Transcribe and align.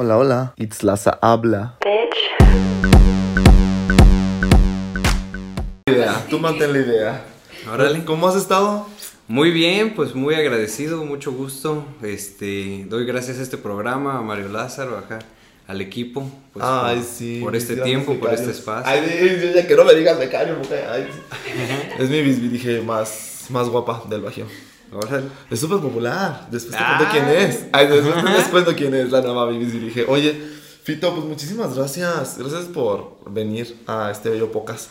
Hola, 0.00 0.16
hola. 0.16 0.54
Itzlaza 0.56 1.18
habla. 1.20 1.76
Idea. 5.86 6.24
Tú 6.30 6.38
mantén 6.38 6.72
la 6.72 6.78
idea. 6.78 7.24
Órale. 7.68 8.04
¿Cómo 8.04 8.28
has 8.28 8.36
estado? 8.36 8.86
Muy 9.26 9.50
bien, 9.50 9.96
pues 9.96 10.14
muy 10.14 10.36
agradecido, 10.36 11.04
mucho 11.04 11.32
gusto. 11.32 11.84
Este, 12.00 12.86
doy 12.88 13.06
gracias 13.06 13.40
a 13.40 13.42
este 13.42 13.58
programa, 13.58 14.18
a 14.18 14.22
Mario 14.22 14.50
Lázaro, 14.50 14.96
acá, 14.96 15.18
al 15.66 15.80
equipo. 15.80 16.30
Pues, 16.52 16.64
Ay, 16.64 16.98
por, 16.98 17.04
sí. 17.04 17.40
Por 17.42 17.56
este 17.56 17.74
tiempo, 17.78 18.14
por 18.20 18.32
este 18.32 18.52
espacio. 18.52 18.84
Ay, 18.86 19.40
yo 19.42 19.50
ya 19.52 19.66
que 19.66 19.74
no 19.74 19.84
me 19.84 19.94
digas 19.94 20.16
becario, 20.16 20.54
mujer. 20.58 20.86
Ay, 20.88 21.08
sí. 21.12 21.50
es 21.98 22.08
mi 22.08 22.22
bisbirige 22.22 22.82
más, 22.82 23.46
más 23.50 23.68
guapa 23.68 24.04
del 24.08 24.20
Bajío. 24.20 24.46
Es 25.50 25.60
súper 25.60 25.78
popular. 25.78 26.48
Después 26.50 26.76
te 26.76 26.82
Ah. 26.82 26.96
cuento 26.98 27.12
quién 27.12 27.28
es. 27.50 27.64
Ay, 27.72 27.86
después 27.88 28.24
les 28.24 28.48
cuento 28.50 28.74
quién 28.74 28.94
es 28.94 29.10
la 29.10 29.20
nueva 29.20 29.46
bisbirige. 29.48 30.04
Oye, 30.08 30.58
Fito, 30.82 31.12
pues 31.14 31.26
muchísimas 31.26 31.76
gracias. 31.76 32.36
Gracias 32.38 32.64
por 32.64 33.18
venir 33.30 33.76
a 33.86 34.10
este 34.10 34.30
bello 34.30 34.50
podcast. 34.50 34.88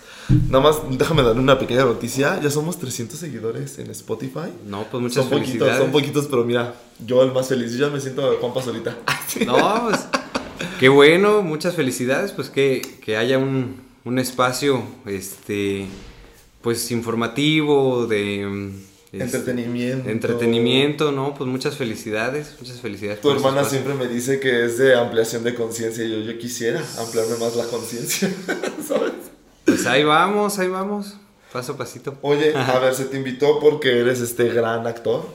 Nada 0.49 0.63
más, 0.63 0.77
déjame 0.91 1.23
dar 1.23 1.35
una 1.35 1.57
pequeña 1.57 1.85
noticia. 1.85 2.39
Ya 2.39 2.51
somos 2.51 2.77
300 2.77 3.17
seguidores 3.19 3.79
en 3.79 3.89
Spotify. 3.89 4.51
No, 4.67 4.83
pues 4.91 5.01
muchas 5.01 5.23
son 5.23 5.29
poquitos, 5.29 5.47
felicidades. 5.49 5.77
son 5.81 5.91
poquitos, 5.91 6.27
pero 6.27 6.43
mira, 6.43 6.75
yo 7.03 7.23
el 7.23 7.31
más 7.31 7.47
feliz. 7.47 7.71
Yo 7.73 7.87
ya 7.87 7.91
me 7.93 7.99
siento 7.99 8.37
Juan 8.39 8.53
Pasolita. 8.53 8.95
No, 9.45 9.87
pues 9.89 10.05
qué 10.79 10.89
bueno, 10.89 11.41
muchas 11.41 11.75
felicidades, 11.75 12.31
pues 12.31 12.49
que, 12.49 12.81
que 13.03 13.17
haya 13.17 13.37
un, 13.39 13.81
un 14.05 14.19
espacio, 14.19 14.83
este, 15.05 15.87
pues 16.61 16.91
informativo, 16.91 18.05
de... 18.07 18.71
este, 19.11 19.23
Entretenimiento. 19.23 20.09
entretenimiento, 20.09 21.11
¿no? 21.11 21.33
Pues 21.33 21.49
muchas 21.49 21.75
felicidades, 21.77 22.55
muchas 22.59 22.81
felicidades. 22.81 23.21
Tu 23.21 23.31
hermana 23.31 23.63
siempre 23.63 23.93
me 23.93 24.07
dice 24.07 24.39
que 24.39 24.65
es 24.65 24.77
de 24.77 24.95
ampliación 24.95 25.43
de 25.43 25.55
conciencia 25.55 26.03
y 26.03 26.11
yo, 26.11 26.31
yo 26.31 26.37
quisiera 26.37 26.81
ampliarme 26.99 27.37
más 27.37 27.55
la 27.55 27.63
conciencia, 27.65 28.29
¿sabes? 28.87 29.13
Pues 29.65 29.85
ahí 29.85 30.03
vamos, 30.03 30.59
ahí 30.59 30.67
vamos, 30.67 31.15
paso 31.53 31.73
a 31.73 31.77
pasito. 31.77 32.17
Oye, 32.21 32.53
a 32.55 32.79
ver, 32.79 32.93
se 32.95 33.05
te 33.05 33.17
invitó 33.17 33.59
porque 33.59 33.99
eres 33.99 34.19
este 34.19 34.49
gran 34.49 34.85
actor, 34.87 35.25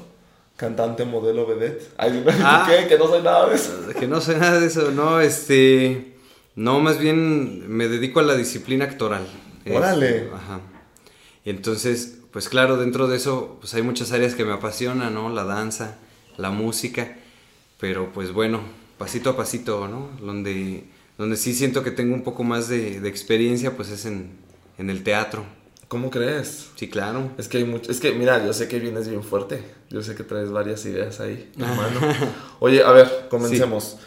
cantante, 0.57 1.05
modelo, 1.07 1.47
vedette. 1.47 1.91
Ay, 1.97 2.25
Ah. 2.43 2.69
¿qué? 2.69 2.87
Que 2.89 2.99
no 2.99 3.09
soy 3.09 3.23
nada 3.23 3.49
de 3.49 3.57
eso. 3.57 3.73
Que 3.99 4.07
no 4.07 4.21
sé 4.21 4.37
nada 4.37 4.61
de 4.61 4.67
eso, 4.67 4.91
no, 4.91 5.21
este, 5.21 6.15
no, 6.57 6.81
más 6.81 6.99
bien 6.99 7.69
me 7.75 7.89
dedico 7.89 8.21
a 8.21 8.23
la 8.23 8.37
disciplina 8.37 8.85
actoral. 8.85 9.27
Órale. 9.71 10.17
Este, 10.25 10.31
ajá. 10.35 10.61
Entonces, 11.45 12.19
pues 12.33 12.49
claro, 12.49 12.77
dentro 12.77 13.09
de 13.09 13.17
eso, 13.17 13.59
pues 13.61 13.75
hay 13.75 13.83
muchas 13.83 14.13
áreas 14.13 14.35
que 14.35 14.45
me 14.45 14.53
apasionan, 14.53 15.15
¿no? 15.15 15.29
La 15.29 15.45
danza, 15.45 15.99
la 16.39 16.51
música, 16.51 17.17
pero 17.79 18.11
pues 18.13 18.33
bueno, 18.33 18.61
pasito 18.99 19.31
a 19.31 19.37
pasito, 19.37 19.87
¿no? 19.87 20.11
Donde, 20.21 20.85
donde 21.19 21.37
sí 21.37 21.55
siento 21.55 21.85
que 21.85 21.91
tengo 21.91 22.15
un 22.15 22.25
poco 22.25 22.43
más 22.43 22.69
de, 22.69 23.01
de 23.01 23.09
experiencia, 23.09 23.77
pues 23.77 23.91
es 23.91 24.07
en, 24.07 24.31
en 24.79 24.91
el 24.91 25.03
teatro. 25.03 25.45
¿Cómo 25.89 26.11
crees? 26.11 26.71
Sí, 26.77 26.89
claro. 26.89 27.33
Es 27.37 27.49
que 27.49 27.59
hay 27.59 27.65
mucho, 27.65 27.91
es 27.91 28.01
que 28.01 28.13
mira, 28.13 28.43
yo 28.43 28.55
sé 28.55 28.67
que 28.67 28.79
vienes 28.79 29.09
bien 29.09 29.23
fuerte. 29.23 29.63
Yo 29.91 30.03
sé 30.03 30.15
que 30.15 30.25
traes 30.25 30.51
varias 30.51 30.87
ideas 30.87 31.21
ahí, 31.21 31.53
hermano. 31.59 32.01
Oye, 32.61 32.83
a 32.83 32.93
ver, 32.93 33.27
comencemos. 33.29 33.99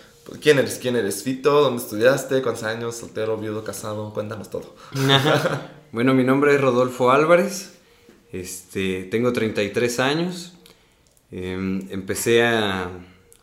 ¿Quién 0.41 0.57
eres? 0.57 0.79
¿Quién 0.79 0.95
eres? 0.95 1.21
Fito, 1.21 1.61
¿dónde 1.61 1.83
estudiaste? 1.83 2.41
¿Cuántos 2.41 2.63
años? 2.63 2.95
¿Soltero, 2.95 3.37
viudo, 3.37 3.63
casado? 3.63 4.11
Cuéntanos 4.15 4.49
todo. 4.49 4.73
bueno, 5.91 6.15
mi 6.15 6.23
nombre 6.23 6.55
es 6.55 6.61
Rodolfo 6.61 7.11
Álvarez. 7.11 7.74
Este, 8.39 9.03
tengo 9.05 9.31
33 9.33 9.99
años. 9.99 10.53
Em, 11.31 11.87
empecé 11.91 12.43
a, 12.43 12.89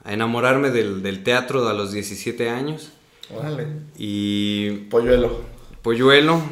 a 0.05 0.13
enamorarme 0.13 0.71
del, 0.71 1.03
del 1.03 1.23
teatro 1.23 1.67
a 1.69 1.73
los 1.75 1.93
17 1.93 2.49
años. 2.51 2.91
Órale. 3.35 3.67
Y 3.97 4.71
Polluelo. 4.91 5.41
polluelo, 5.83 6.43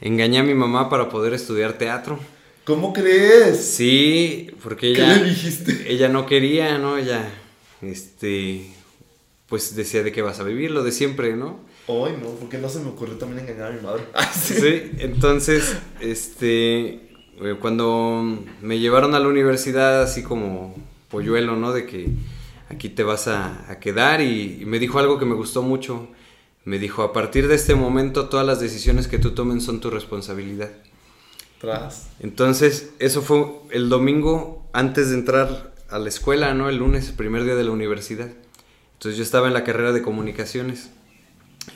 engañé 0.00 0.38
a 0.38 0.42
mi 0.42 0.54
mamá 0.54 0.88
para 0.90 1.08
poder 1.08 1.32
estudiar 1.34 1.74
teatro. 1.78 2.18
¿Cómo 2.64 2.92
crees? 2.92 3.64
Sí, 3.64 4.50
porque 4.62 4.92
¿Qué 4.92 5.04
ella, 5.04 5.16
le 5.18 5.28
dijiste? 5.28 5.84
ella 5.92 6.08
no 6.08 6.26
quería, 6.26 6.78
¿no? 6.78 6.98
Ella, 6.98 7.30
este, 7.80 8.66
pues 9.48 9.76
decía 9.76 10.02
de 10.02 10.10
qué 10.10 10.20
vas 10.22 10.40
a 10.40 10.42
vivir, 10.42 10.72
lo 10.72 10.82
de 10.82 10.90
siempre, 10.90 11.36
¿no? 11.36 11.60
Ay, 11.86 12.16
no, 12.20 12.30
porque 12.40 12.58
no 12.58 12.68
se 12.68 12.80
me 12.80 12.88
ocurrió 12.88 13.14
también 13.16 13.48
engañar 13.48 13.70
a 13.70 13.74
mi 13.76 13.80
madre. 13.82 14.02
Sí. 14.34 14.54
Sí, 14.60 14.90
entonces, 14.98 15.76
este, 16.00 17.05
cuando 17.60 18.38
me 18.62 18.78
llevaron 18.78 19.14
a 19.14 19.20
la 19.20 19.28
universidad 19.28 20.02
así 20.02 20.22
como 20.22 20.74
polluelo, 21.10 21.56
¿no? 21.56 21.72
De 21.72 21.86
que 21.86 22.08
aquí 22.68 22.88
te 22.88 23.02
vas 23.02 23.28
a, 23.28 23.70
a 23.70 23.78
quedar 23.78 24.20
y, 24.20 24.58
y 24.60 24.64
me 24.64 24.78
dijo 24.78 24.98
algo 24.98 25.18
que 25.18 25.24
me 25.24 25.34
gustó 25.34 25.62
mucho. 25.62 26.08
Me 26.64 26.78
dijo, 26.80 27.02
a 27.02 27.12
partir 27.12 27.46
de 27.46 27.54
este 27.54 27.76
momento 27.76 28.28
todas 28.28 28.44
las 28.44 28.58
decisiones 28.58 29.06
que 29.06 29.18
tú 29.18 29.32
tomen 29.32 29.60
son 29.60 29.80
tu 29.80 29.88
responsabilidad. 29.88 30.70
Tras. 31.60 32.08
Entonces, 32.20 32.90
eso 32.98 33.22
fue 33.22 33.46
el 33.70 33.88
domingo 33.88 34.66
antes 34.72 35.10
de 35.10 35.14
entrar 35.14 35.74
a 35.88 35.98
la 35.98 36.08
escuela, 36.08 36.54
¿no? 36.54 36.68
El 36.68 36.78
lunes, 36.78 37.08
el 37.08 37.14
primer 37.14 37.44
día 37.44 37.54
de 37.54 37.64
la 37.64 37.70
universidad. 37.70 38.30
Entonces 38.94 39.16
yo 39.16 39.22
estaba 39.22 39.46
en 39.46 39.54
la 39.54 39.62
carrera 39.62 39.92
de 39.92 40.02
comunicaciones. 40.02 40.90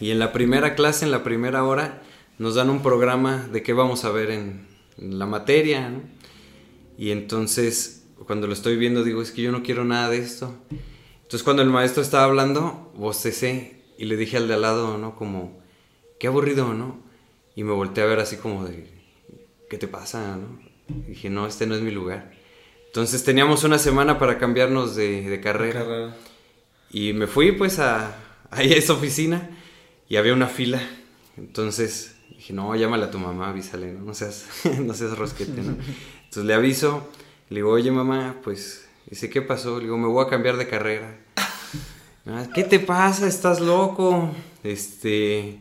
Y 0.00 0.10
en 0.10 0.19
la 0.19 0.32
primera 0.32 0.75
clase, 0.75 1.04
en 1.04 1.10
la 1.10 1.22
primera 1.22 1.65
hora, 1.65 2.03
nos 2.38 2.54
dan 2.54 2.70
un 2.70 2.82
programa 2.82 3.49
de 3.53 3.62
qué 3.62 3.72
vamos 3.72 4.04
a 4.04 4.10
ver 4.10 4.31
en, 4.31 4.66
en 4.66 4.66
la 4.96 5.26
materia, 5.26 5.88
¿no? 5.88 6.02
Y 6.98 7.10
entonces, 7.10 8.04
cuando 8.26 8.46
lo 8.46 8.52
estoy 8.52 8.76
viendo, 8.76 9.02
digo, 9.02 9.22
es 9.22 9.30
que 9.30 9.42
yo 9.42 9.52
no 9.52 9.62
quiero 9.62 9.84
nada 9.84 10.10
de 10.10 10.18
esto. 10.18 10.54
Entonces, 11.22 11.42
cuando 11.42 11.62
el 11.62 11.70
maestro 11.70 12.02
estaba 12.02 12.24
hablando, 12.24 12.92
bostecé 12.94 13.82
y 13.96 14.04
le 14.04 14.16
dije 14.16 14.36
al 14.36 14.48
de 14.48 14.54
al 14.54 14.62
lado, 14.62 14.98
¿no? 14.98 15.16
Como, 15.16 15.62
qué 16.18 16.26
aburrido, 16.26 16.74
¿no? 16.74 17.00
Y 17.56 17.64
me 17.64 17.72
volteé 17.72 18.04
a 18.04 18.06
ver 18.06 18.20
así 18.20 18.36
como 18.36 18.64
de, 18.64 18.86
¿qué 19.70 19.78
te 19.78 19.88
pasa, 19.88 20.36
no? 20.36 20.60
Y 20.88 21.10
dije, 21.10 21.30
no, 21.30 21.46
este 21.46 21.66
no 21.66 21.74
es 21.74 21.80
mi 21.80 21.90
lugar. 21.90 22.32
Entonces, 22.86 23.24
teníamos 23.24 23.64
una 23.64 23.78
semana 23.78 24.18
para 24.18 24.38
cambiarnos 24.38 24.94
de, 24.96 25.22
de 25.22 25.40
carrera. 25.40 25.80
Carrera. 25.80 26.16
Y 26.90 27.12
me 27.12 27.26
fui 27.26 27.52
pues 27.52 27.78
a, 27.78 28.16
a 28.50 28.62
esa 28.62 28.92
oficina 28.92 29.50
y 30.08 30.16
había 30.16 30.34
una 30.34 30.48
fila. 30.48 30.82
Entonces 31.36 32.16
dije, 32.40 32.52
no, 32.52 32.74
llámale 32.74 33.04
a 33.04 33.10
tu 33.10 33.18
mamá, 33.18 33.50
avísale, 33.50 33.92
no, 33.92 34.00
no 34.06 34.14
seas, 34.14 34.46
no 34.80 34.94
seas 34.94 35.16
rosquete, 35.16 35.62
¿no? 35.62 35.76
Entonces 36.24 36.44
le 36.44 36.54
aviso, 36.54 37.08
le 37.48 37.56
digo, 37.56 37.70
oye 37.70 37.90
mamá, 37.90 38.36
pues, 38.42 38.86
dice, 39.08 39.28
¿qué 39.30 39.42
pasó? 39.42 39.76
Le 39.78 39.84
digo, 39.84 39.96
me 39.98 40.06
voy 40.08 40.24
a 40.24 40.28
cambiar 40.28 40.56
de 40.56 40.68
carrera. 40.68 41.16
"Ah, 42.26 42.46
¿Qué 42.54 42.64
te 42.64 42.78
pasa? 42.80 43.26
¿Estás 43.26 43.60
loco? 43.60 44.30
Este, 44.62 45.58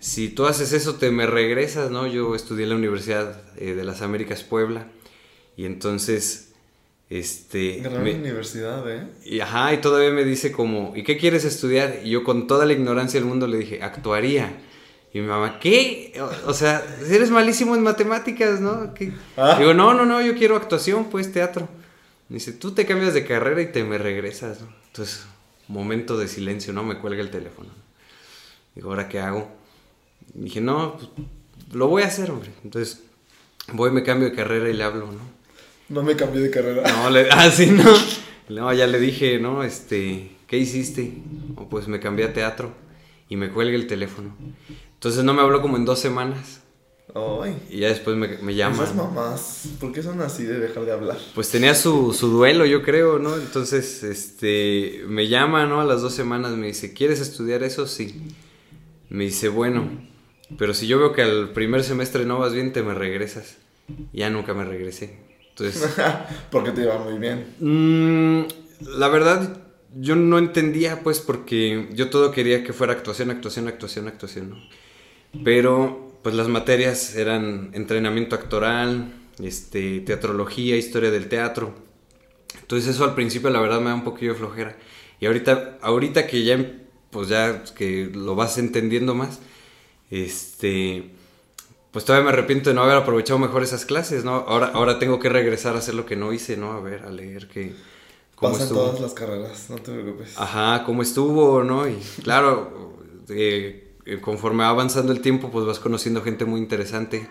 si 0.00 0.28
tú 0.30 0.46
haces 0.46 0.72
eso, 0.72 0.96
te 0.96 1.10
me 1.10 1.26
regresas, 1.26 1.90
¿no? 1.90 2.06
Yo 2.06 2.34
estudié 2.34 2.64
en 2.64 2.70
la 2.70 2.76
Universidad 2.76 3.40
eh, 3.56 3.74
de 3.74 3.84
las 3.84 4.02
Américas 4.02 4.42
Puebla 4.42 4.88
y 5.56 5.64
entonces, 5.66 6.52
este... 7.10 7.76
Gran 7.82 8.02
me- 8.02 8.14
universidad, 8.14 8.90
¿eh? 8.90 9.06
y 9.24 9.40
ajá, 9.40 9.72
y 9.74 9.78
todavía 9.80 10.10
me 10.10 10.24
dice 10.24 10.50
como, 10.50 10.92
¿y 10.96 11.04
qué 11.04 11.16
quieres 11.18 11.44
estudiar? 11.44 12.00
Y 12.04 12.10
yo 12.10 12.24
con 12.24 12.46
toda 12.46 12.64
la 12.66 12.72
ignorancia 12.72 13.20
del 13.20 13.28
mundo 13.28 13.46
le 13.46 13.58
dije, 13.58 13.82
actuaría. 13.82 14.60
Y 15.14 15.20
mi 15.20 15.26
mamá, 15.26 15.58
¿qué? 15.60 16.18
O, 16.46 16.54
sea, 16.54 16.82
eres 17.08 17.30
malísimo 17.30 17.74
en 17.76 17.82
matemáticas, 17.82 18.60
¿no? 18.60 18.94
Ah. 19.36 19.56
Digo, 19.58 19.74
no, 19.74 19.92
no, 19.92 20.06
no, 20.06 20.22
yo 20.22 20.34
quiero 20.34 20.56
actuación, 20.56 21.10
pues 21.10 21.30
teatro. 21.32 21.68
Me 22.30 22.34
dice, 22.34 22.52
tú 22.52 22.72
te 22.72 22.86
cambias 22.86 23.12
de 23.12 23.26
carrera 23.26 23.60
y 23.60 23.66
te 23.66 23.84
me 23.84 23.98
regresas, 23.98 24.62
¿no? 24.62 24.68
Entonces, 24.86 25.26
momento 25.68 26.16
de 26.16 26.28
silencio, 26.28 26.72
¿no? 26.72 26.82
Me 26.82 26.98
cuelga 26.98 27.20
el 27.20 27.30
teléfono. 27.30 27.68
Digo, 28.74 28.88
¿ahora 28.88 29.08
qué 29.08 29.20
hago? 29.20 29.50
Y 30.34 30.44
dije, 30.44 30.62
no, 30.62 30.96
pues, 30.96 31.10
lo 31.74 31.88
voy 31.88 32.04
a 32.04 32.06
hacer, 32.06 32.30
hombre. 32.30 32.50
Entonces, 32.64 33.02
voy, 33.72 33.90
me 33.90 34.02
cambio 34.02 34.30
de 34.30 34.34
carrera 34.34 34.70
y 34.70 34.72
le 34.72 34.82
hablo, 34.82 35.06
¿no? 35.12 35.20
No 35.90 36.02
me 36.02 36.16
cambié 36.16 36.40
de 36.40 36.50
carrera. 36.50 36.90
No, 36.90 37.10
le, 37.10 37.28
ah, 37.30 37.50
sí, 37.50 37.66
no. 37.66 37.84
No, 38.48 38.72
ya 38.72 38.86
le 38.86 38.98
dije, 38.98 39.38
¿no? 39.38 39.62
Este, 39.62 40.36
¿qué 40.46 40.56
hiciste? 40.56 41.12
"Oh, 41.56 41.68
pues 41.68 41.86
me 41.86 42.00
cambié 42.00 42.24
a 42.24 42.32
teatro 42.32 42.72
y 43.28 43.36
me 43.36 43.50
cuelga 43.50 43.74
el 43.76 43.86
teléfono. 43.86 44.34
Entonces 45.02 45.24
no 45.24 45.34
me 45.34 45.42
habló 45.42 45.60
como 45.60 45.76
en 45.76 45.84
dos 45.84 45.98
semanas 45.98 46.60
Ay. 47.12 47.60
y 47.68 47.80
ya 47.80 47.88
después 47.88 48.16
me, 48.16 48.38
me 48.38 48.54
llama. 48.54 48.84
Esas 48.84 48.94
mamás, 48.94 49.64
¿por 49.80 49.90
qué 49.90 50.00
son 50.00 50.20
así 50.20 50.44
de 50.44 50.60
dejar 50.60 50.84
de 50.84 50.92
hablar? 50.92 51.18
Pues 51.34 51.50
tenía 51.50 51.74
su, 51.74 52.14
su 52.14 52.28
duelo, 52.28 52.66
yo 52.66 52.84
creo, 52.84 53.18
¿no? 53.18 53.34
Entonces, 53.34 54.04
este, 54.04 55.02
me 55.08 55.26
llama, 55.26 55.66
¿no? 55.66 55.80
A 55.80 55.84
las 55.84 56.02
dos 56.02 56.14
semanas 56.14 56.52
me 56.52 56.68
dice, 56.68 56.92
¿quieres 56.92 57.18
estudiar 57.18 57.64
eso? 57.64 57.88
Sí. 57.88 58.28
Me 59.08 59.24
dice, 59.24 59.48
bueno, 59.48 59.90
pero 60.56 60.72
si 60.72 60.86
yo 60.86 61.00
veo 61.00 61.12
que 61.12 61.22
al 61.22 61.50
primer 61.50 61.82
semestre 61.82 62.24
no 62.24 62.38
vas 62.38 62.52
bien, 62.52 62.72
te 62.72 62.84
me 62.84 62.94
regresas. 62.94 63.56
Ya 64.12 64.30
nunca 64.30 64.54
me 64.54 64.64
regresé. 64.64 65.18
Entonces, 65.48 65.96
Porque 66.52 66.70
te 66.70 66.82
iba 66.82 66.96
muy 66.98 67.18
bien. 67.18 67.56
Mm, 67.58 68.42
la 68.98 69.08
verdad, 69.08 69.64
yo 69.96 70.14
no 70.14 70.38
entendía, 70.38 71.00
pues, 71.02 71.18
porque 71.18 71.88
yo 71.92 72.08
todo 72.08 72.30
quería 72.30 72.62
que 72.62 72.72
fuera 72.72 72.92
actuación, 72.92 73.32
actuación, 73.32 73.66
actuación, 73.66 74.06
actuación, 74.06 74.50
¿no? 74.50 74.81
Pero, 75.44 76.18
pues, 76.22 76.34
las 76.34 76.48
materias 76.48 77.14
eran 77.14 77.70
entrenamiento 77.72 78.36
actoral, 78.36 79.12
este, 79.42 80.00
teatrología, 80.00 80.76
historia 80.76 81.10
del 81.10 81.28
teatro. 81.28 81.74
Entonces, 82.60 82.94
eso 82.94 83.04
al 83.04 83.14
principio, 83.14 83.50
la 83.50 83.60
verdad, 83.60 83.80
me 83.80 83.90
da 83.90 83.94
un 83.94 84.04
poquillo 84.04 84.32
de 84.32 84.38
flojera. 84.38 84.76
Y 85.20 85.26
ahorita, 85.26 85.78
ahorita 85.82 86.26
que 86.26 86.44
ya 86.44 86.56
pues 87.12 87.28
ya 87.28 87.62
que 87.76 88.10
lo 88.12 88.34
vas 88.34 88.58
entendiendo 88.58 89.14
más, 89.14 89.38
este, 90.10 91.10
pues 91.92 92.06
todavía 92.06 92.24
me 92.24 92.32
arrepiento 92.32 92.70
de 92.70 92.74
no 92.74 92.82
haber 92.82 92.96
aprovechado 92.96 93.38
mejor 93.38 93.62
esas 93.62 93.84
clases, 93.84 94.24
¿no? 94.24 94.34
Ahora, 94.34 94.70
ahora 94.72 94.98
tengo 94.98 95.20
que 95.20 95.28
regresar 95.28 95.76
a 95.76 95.78
hacer 95.78 95.94
lo 95.94 96.06
que 96.06 96.16
no 96.16 96.32
hice, 96.32 96.56
¿no? 96.56 96.72
A 96.72 96.80
ver, 96.80 97.02
a 97.02 97.10
leer 97.10 97.48
que... 97.48 97.74
cómo 98.34 98.54
Pasan 98.54 98.70
todas 98.70 98.98
las 98.98 99.12
carreras, 99.12 99.68
no 99.68 99.76
te 99.76 99.92
preocupes. 99.92 100.38
Ajá, 100.38 100.84
cómo 100.84 101.02
estuvo, 101.02 101.62
¿no? 101.62 101.86
Y 101.86 101.96
claro, 102.22 102.96
eh, 103.28 103.91
conforme 104.20 104.64
va 104.64 104.70
avanzando 104.70 105.12
el 105.12 105.20
tiempo, 105.20 105.50
pues 105.50 105.66
vas 105.66 105.78
conociendo 105.78 106.22
gente 106.22 106.44
muy 106.44 106.60
interesante. 106.60 107.28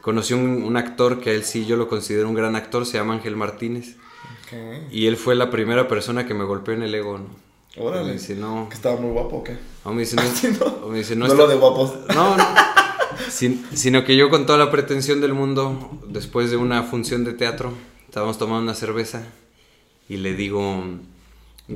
Conocí 0.00 0.34
un, 0.34 0.62
un, 0.62 0.76
actor 0.76 1.20
que 1.20 1.30
a 1.30 1.32
él 1.34 1.44
sí 1.44 1.66
yo 1.66 1.76
lo 1.76 1.88
considero 1.88 2.28
un 2.28 2.34
gran 2.34 2.56
actor, 2.56 2.86
se 2.86 2.98
llama 2.98 3.14
Ángel 3.14 3.36
Martínez. 3.36 3.96
Y 4.90 5.06
él 5.06 5.16
fue 5.16 5.34
la 5.34 5.50
primera 5.50 5.86
persona 5.86 6.26
que 6.26 6.34
me 6.34 6.44
golpeó 6.44 6.74
en 6.74 6.82
el 6.82 6.94
ego, 6.94 7.18
¿no? 7.18 7.28
Órale. 7.76 8.14
dice, 8.14 8.34
no. 8.34 8.68
¿Que 8.68 8.74
estaba 8.74 9.00
muy 9.00 9.12
guapo 9.12 9.36
o 9.36 9.44
qué? 9.44 9.56
No, 9.84 9.92
me 9.92 10.00
dice, 10.00 10.16
no, 10.16 10.22
no, 10.80 10.88
me 10.88 10.98
dice, 10.98 11.14
no, 11.14 11.28
no 11.28 11.34
lo 11.34 11.46
de 11.46 11.56
guapos. 11.56 11.94
No, 12.14 12.36
no. 12.36 12.44
sino 13.74 14.04
que 14.04 14.16
yo 14.16 14.28
con 14.28 14.46
toda 14.46 14.58
la 14.58 14.70
pretensión 14.70 15.20
del 15.20 15.34
mundo, 15.34 15.98
después 16.08 16.50
de 16.50 16.56
una 16.56 16.82
función 16.82 17.24
de 17.24 17.32
teatro, 17.32 17.72
estábamos 18.06 18.38
tomando 18.38 18.62
una 18.62 18.74
cerveza 18.74 19.24
y 20.08 20.16
le 20.16 20.34
digo, 20.34 20.82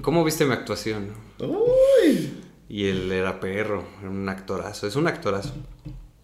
¿cómo 0.02 0.24
viste 0.24 0.44
mi 0.44 0.52
actuación? 0.52 1.12
Uy. 1.38 2.43
Y 2.68 2.86
él 2.86 3.12
era 3.12 3.40
perro, 3.40 3.84
era 4.00 4.10
un 4.10 4.28
actorazo, 4.28 4.86
es 4.86 4.96
un 4.96 5.06
actorazo. 5.06 5.52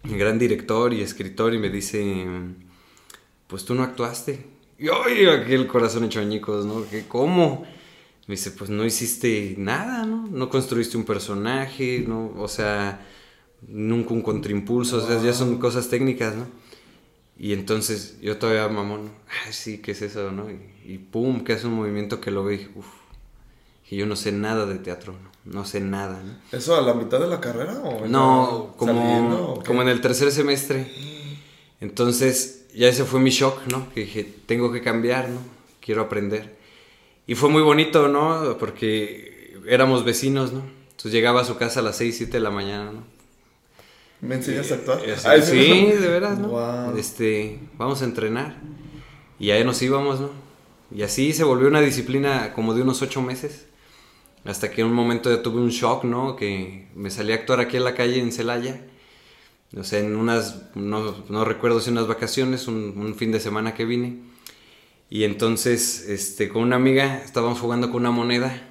Un 0.03 0.17
gran 0.17 0.39
director 0.39 0.93
y 0.93 1.01
escritor 1.01 1.53
y 1.53 1.59
me 1.59 1.69
dice, 1.69 2.25
pues 3.47 3.65
tú 3.65 3.75
no 3.75 3.83
actuaste. 3.83 4.45
Y 4.79 4.89
oye, 4.89 5.29
aquí 5.29 5.53
el 5.53 5.67
corazón 5.67 6.05
hecho 6.05 6.19
añicos, 6.19 6.65
¿no? 6.65 6.83
¿Cómo? 7.07 7.63
Me 8.27 8.35
dice, 8.35 8.51
pues 8.51 8.69
no 8.69 8.85
hiciste 8.85 9.55
nada, 9.57 10.05
¿no? 10.05 10.27
No 10.27 10.49
construiste 10.49 10.97
un 10.97 11.05
personaje, 11.05 12.03
¿no? 12.07 12.33
O 12.37 12.47
sea, 12.47 13.05
nunca 13.67 14.13
un 14.13 14.21
contraimpulso, 14.21 14.97
o 14.97 15.07
sea, 15.07 15.21
ya 15.21 15.33
son 15.33 15.57
cosas 15.57 15.89
técnicas, 15.89 16.35
¿no? 16.35 16.47
Y 17.37 17.53
entonces 17.53 18.19
yo 18.21 18.37
todavía, 18.37 18.67
mamón, 18.67 19.11
ay, 19.45 19.53
sí, 19.53 19.79
¿qué 19.79 19.91
es 19.93 20.01
eso, 20.03 20.31
no? 20.31 20.47
Y, 20.85 20.99
pum, 20.99 21.43
que 21.43 21.53
hace 21.53 21.65
un 21.65 21.73
movimiento 21.73 22.21
que 22.21 22.29
lo 22.29 22.43
ve 22.43 22.55
y 22.55 22.71
uff, 22.77 22.85
que 23.87 23.95
yo 23.95 24.05
no 24.05 24.15
sé 24.15 24.31
nada 24.31 24.65
de 24.65 24.75
teatro, 24.75 25.13
¿no? 25.13 25.30
No 25.45 25.65
sé 25.65 25.79
nada, 25.79 26.21
¿no? 26.23 26.57
¿Eso 26.57 26.75
a 26.75 26.81
la 26.81 26.93
mitad 26.93 27.19
de 27.19 27.27
la 27.27 27.39
carrera 27.39 27.73
o 27.83 28.07
No, 28.07 28.75
como, 28.77 29.61
como 29.65 29.81
en 29.81 29.89
el 29.89 30.01
tercer 30.01 30.31
semestre. 30.31 30.91
Entonces, 31.79 32.67
ya 32.75 32.87
ese 32.87 33.05
fue 33.05 33.19
mi 33.19 33.31
shock, 33.31 33.65
¿no? 33.67 33.91
Que 33.93 34.01
dije, 34.01 34.23
tengo 34.45 34.71
que 34.71 34.81
cambiar, 34.81 35.29
¿no? 35.29 35.39
Quiero 35.79 36.01
aprender. 36.01 36.55
Y 37.25 37.35
fue 37.35 37.49
muy 37.49 37.63
bonito, 37.63 38.07
¿no? 38.07 38.57
Porque 38.59 39.59
éramos 39.67 40.05
vecinos, 40.05 40.53
¿no? 40.53 40.61
Entonces 40.91 41.11
llegaba 41.11 41.41
a 41.41 41.45
su 41.45 41.57
casa 41.57 41.79
a 41.79 41.83
las 41.83 41.97
6, 41.97 42.17
7 42.17 42.33
de 42.33 42.39
la 42.39 42.51
mañana, 42.51 42.91
¿no? 42.91 43.03
¿Me 44.21 44.35
enseñas 44.35 44.71
a 44.71 44.75
actuar? 44.75 45.01
sí, 45.41 45.91
de 45.91 46.07
veras, 46.07 46.37
¿no? 46.37 46.95
Este, 46.95 47.59
vamos 47.77 48.03
a 48.03 48.05
entrenar. 48.05 48.57
Y 49.39 49.49
ahí 49.49 49.63
nos 49.63 49.81
íbamos, 49.81 50.19
¿no? 50.19 50.29
Y 50.95 51.01
así 51.01 51.33
se 51.33 51.43
volvió 51.43 51.67
una 51.67 51.81
disciplina 51.81 52.53
como 52.53 52.75
de 52.75 52.83
unos 52.83 53.01
ocho 53.01 53.23
meses. 53.23 53.65
Hasta 54.43 54.71
que 54.71 54.81
en 54.81 54.87
un 54.87 54.93
momento 54.93 55.33
ya 55.33 55.43
tuve 55.43 55.61
un 55.61 55.69
shock, 55.69 56.03
¿no? 56.03 56.35
Que 56.35 56.87
me 56.95 57.11
salí 57.11 57.31
a 57.31 57.35
actuar 57.35 57.59
aquí 57.59 57.77
en 57.77 57.83
la 57.83 57.95
calle 57.95 58.19
en 58.19 58.31
Celaya. 58.31 58.81
O 59.77 59.83
sea, 59.83 59.99
en 59.99 60.15
unas, 60.15 60.75
no, 60.75 61.23
no 61.29 61.45
recuerdo 61.45 61.79
si 61.79 61.91
unas 61.91 62.07
vacaciones, 62.07 62.67
un, 62.67 62.93
un, 62.97 63.15
fin 63.15 63.31
de 63.31 63.39
semana 63.39 63.73
que 63.73 63.85
vine. 63.85 64.19
Y 65.09 65.23
entonces, 65.23 66.07
este, 66.09 66.49
con 66.49 66.63
una 66.63 66.75
amiga 66.75 67.21
estábamos 67.23 67.59
jugando 67.59 67.91
con 67.91 68.01
una 68.01 68.11
moneda. 68.11 68.69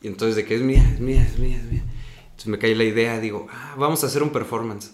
Y 0.00 0.06
entonces, 0.06 0.36
de 0.36 0.44
que 0.44 0.54
es 0.54 0.62
mía, 0.62 0.88
es 0.94 1.00
mía, 1.00 1.22
es 1.22 1.38
mía, 1.38 1.58
es 1.58 1.64
mía. 1.64 1.84
Entonces 2.22 2.46
me 2.46 2.58
cae 2.58 2.74
la 2.74 2.84
idea, 2.84 3.20
digo, 3.20 3.48
ah, 3.50 3.74
vamos 3.76 4.02
a 4.02 4.06
hacer 4.06 4.22
un 4.22 4.30
performance. 4.30 4.92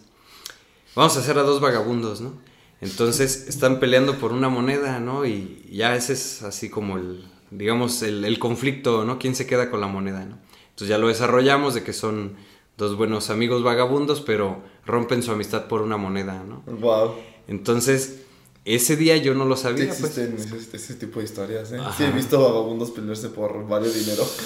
Vamos 0.97 1.17
a 1.17 1.21
hacer 1.21 1.39
a 1.39 1.43
dos 1.43 1.61
vagabundos, 1.61 2.21
¿no? 2.21 2.33
Entonces 2.81 3.47
están 3.49 3.81
peleando 3.81 4.19
por 4.19 4.33
una 4.33 4.49
moneda, 4.49 4.99
¿no? 4.99 5.27
Y 5.27 5.65
ya 5.71 5.95
ese 5.95 6.15
es 6.15 6.43
así 6.43 6.69
como 6.71 6.97
el, 6.97 7.25
digamos, 7.57 8.03
el, 8.03 8.25
el 8.25 8.39
conflicto, 8.39 9.05
¿no? 9.05 9.19
¿Quién 9.19 9.35
se 9.35 9.47
queda 9.47 9.71
con 9.71 9.81
la 9.81 9.87
moneda, 9.87 10.25
¿no? 10.25 10.39
Entonces 10.71 10.89
ya 10.89 10.99
lo 10.99 11.09
desarrollamos 11.09 11.75
de 11.75 11.83
que 11.83 11.93
son 11.93 12.37
dos 12.77 12.97
buenos 12.97 13.31
amigos 13.31 13.63
vagabundos, 13.63 14.21
pero 14.21 14.63
rompen 14.85 15.23
su 15.23 15.33
amistad 15.33 15.67
por 15.69 15.83
una 15.83 15.97
moneda, 15.97 16.45
¿no? 16.45 16.63
Wow. 16.67 17.15
Entonces, 17.49 18.21
ese 18.65 18.97
día 18.97 19.17
yo 19.17 19.35
no 19.35 19.45
lo 19.45 19.57
sabía. 19.57 19.93
Sí 19.93 20.03
pues. 20.03 20.19
existen 20.19 20.59
ese, 20.59 20.77
ese, 20.77 20.95
tipo 20.95 21.21
de 21.21 21.25
historias, 21.25 21.73
¿eh? 21.73 21.79
Sí, 21.97 22.05
he 22.05 22.11
visto 22.11 22.43
vagabundos 22.43 22.91
pelearse 22.91 23.29
por 23.29 23.67
varios 23.67 23.95
dinero. 23.95 24.25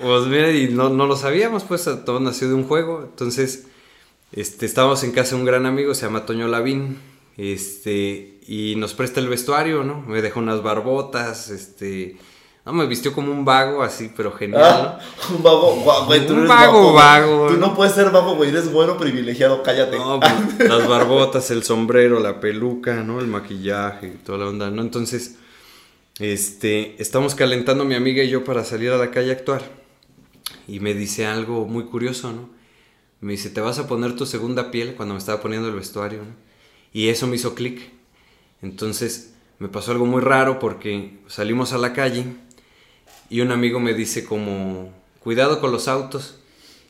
Pues 0.00 0.26
mira, 0.28 0.50
y 0.50 0.68
no, 0.68 0.88
no 0.88 1.06
lo 1.06 1.14
sabíamos, 1.14 1.64
pues 1.64 1.84
todo 1.84 2.20
nació 2.20 2.48
de 2.48 2.54
un 2.54 2.64
juego. 2.64 3.02
Entonces, 3.02 3.66
este, 4.32 4.64
estábamos 4.64 5.04
en 5.04 5.12
casa 5.12 5.34
de 5.34 5.42
un 5.42 5.44
gran 5.44 5.66
amigo, 5.66 5.92
se 5.92 6.06
llama 6.06 6.24
Toño 6.24 6.48
Lavín, 6.48 6.96
este, 7.40 8.38
y 8.46 8.74
nos 8.76 8.92
presta 8.92 9.18
el 9.18 9.28
vestuario, 9.28 9.82
¿no? 9.82 10.02
Me 10.02 10.20
dejó 10.20 10.40
unas 10.40 10.62
barbotas, 10.62 11.48
este, 11.48 12.18
no, 12.66 12.74
me 12.74 12.86
vistió 12.86 13.14
como 13.14 13.32
un 13.32 13.46
vago 13.46 13.82
así, 13.82 14.12
pero 14.14 14.30
genial. 14.32 14.62
Ah, 14.62 14.98
un 15.34 15.42
vago, 15.42 16.04
güey, 16.06 16.26
tú 16.26 16.34
un 16.34 16.46
vago, 16.46 16.92
vago. 16.92 17.48
Tú 17.48 17.56
no 17.56 17.74
puedes 17.74 17.94
ser 17.94 18.10
vago, 18.10 18.34
güey, 18.34 18.50
eres 18.50 18.70
bueno, 18.70 18.98
privilegiado, 18.98 19.62
cállate. 19.62 19.96
No, 19.96 20.20
pues, 20.20 20.68
las 20.68 20.86
barbotas, 20.86 21.50
el 21.50 21.62
sombrero, 21.62 22.20
la 22.20 22.40
peluca, 22.40 22.96
¿no? 22.96 23.20
El 23.20 23.26
maquillaje, 23.28 24.08
toda 24.22 24.36
la 24.36 24.46
onda, 24.46 24.70
¿no? 24.70 24.82
Entonces, 24.82 25.36
este, 26.18 27.00
estamos 27.00 27.34
calentando 27.34 27.86
mi 27.86 27.94
amiga 27.94 28.22
y 28.22 28.28
yo 28.28 28.44
para 28.44 28.66
salir 28.66 28.90
a 28.90 28.98
la 28.98 29.10
calle 29.10 29.30
a 29.30 29.34
actuar 29.34 29.62
y 30.68 30.80
me 30.80 30.92
dice 30.92 31.24
algo 31.24 31.64
muy 31.64 31.84
curioso, 31.84 32.32
¿no? 32.32 32.50
Me 33.20 33.32
dice, 33.32 33.48
te 33.48 33.62
vas 33.62 33.78
a 33.78 33.88
poner 33.88 34.14
tu 34.14 34.26
segunda 34.26 34.70
piel 34.70 34.94
cuando 34.94 35.14
me 35.14 35.18
estaba 35.18 35.40
poniendo 35.40 35.68
el 35.68 35.74
vestuario, 35.74 36.18
¿no? 36.18 36.49
Y 36.92 37.08
eso 37.08 37.26
me 37.26 37.36
hizo 37.36 37.54
clic. 37.54 37.90
Entonces 38.62 39.34
me 39.58 39.68
pasó 39.68 39.92
algo 39.92 40.06
muy 40.06 40.20
raro 40.20 40.58
porque 40.58 41.18
salimos 41.28 41.72
a 41.72 41.78
la 41.78 41.92
calle 41.92 42.24
y 43.28 43.40
un 43.40 43.52
amigo 43.52 43.80
me 43.80 43.94
dice 43.94 44.24
como, 44.24 44.92
cuidado 45.20 45.60
con 45.60 45.72
los 45.72 45.88
autos. 45.88 46.40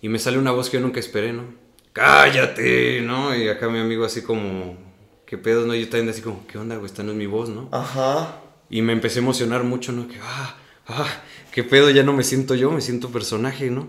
Y 0.03 0.09
me 0.09 0.19
sale 0.19 0.39
una 0.39 0.53
voz 0.53 0.71
que 0.71 0.79
yo 0.79 0.81
nunca 0.83 0.99
esperé, 0.99 1.33
¿no? 1.33 1.45
Cállate, 1.93 3.03
¿no? 3.03 3.37
Y 3.37 3.49
acá 3.49 3.69
mi 3.69 3.79
amigo 3.79 4.05
así 4.05 4.23
como, 4.23 4.79
¿qué 5.27 5.37
pedo? 5.37 5.67
No, 5.67 5.75
yo 5.75 5.89
también 5.89 6.09
así 6.09 6.23
como, 6.23 6.47
¿qué 6.47 6.57
onda, 6.57 6.77
güey? 6.77 6.87
Esta 6.87 7.03
no 7.03 7.13
es 7.13 7.19
mi 7.19 7.27
voz, 7.27 7.51
¿no? 7.51 7.69
Ajá. 7.73 8.41
Y 8.71 8.83
me 8.83 8.93
empecé 8.93 9.19
a 9.19 9.23
emocionar 9.23 9.65
mucho, 9.65 9.93
¿no? 9.93 10.09
Que, 10.09 10.17
ah, 10.23 10.57
ah, 10.87 11.23
qué 11.53 11.65
pedo, 11.65 11.91
ya 11.91 12.03
no 12.03 12.13
me 12.13 12.23
siento 12.23 12.55
yo, 12.55 12.71
me 12.71 12.81
siento 12.81 13.11
personaje, 13.11 13.71
¿no? 13.71 13.89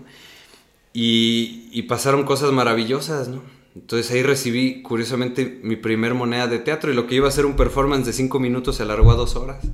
Y, 0.92 1.82
pasaron 1.82 2.24
cosas 2.24 2.52
maravillosas, 2.52 3.28
¿no? 3.28 3.42
Entonces 3.74 4.10
ahí 4.10 4.22
recibí, 4.22 4.82
curiosamente, 4.82 5.60
mi 5.62 5.76
primer 5.76 6.14
moneda 6.14 6.46
de 6.46 6.58
teatro 6.58 6.92
y 6.92 6.94
lo 6.94 7.06
que 7.06 7.14
iba 7.14 7.28
a 7.28 7.32
ser 7.32 7.46
un 7.46 7.56
performance 7.56 8.06
de 8.06 8.12
cinco 8.12 8.38
minutos 8.38 8.76
se 8.76 8.82
alargó 8.82 9.12
a 9.12 9.16
dos 9.16 9.36
horas. 9.36 9.64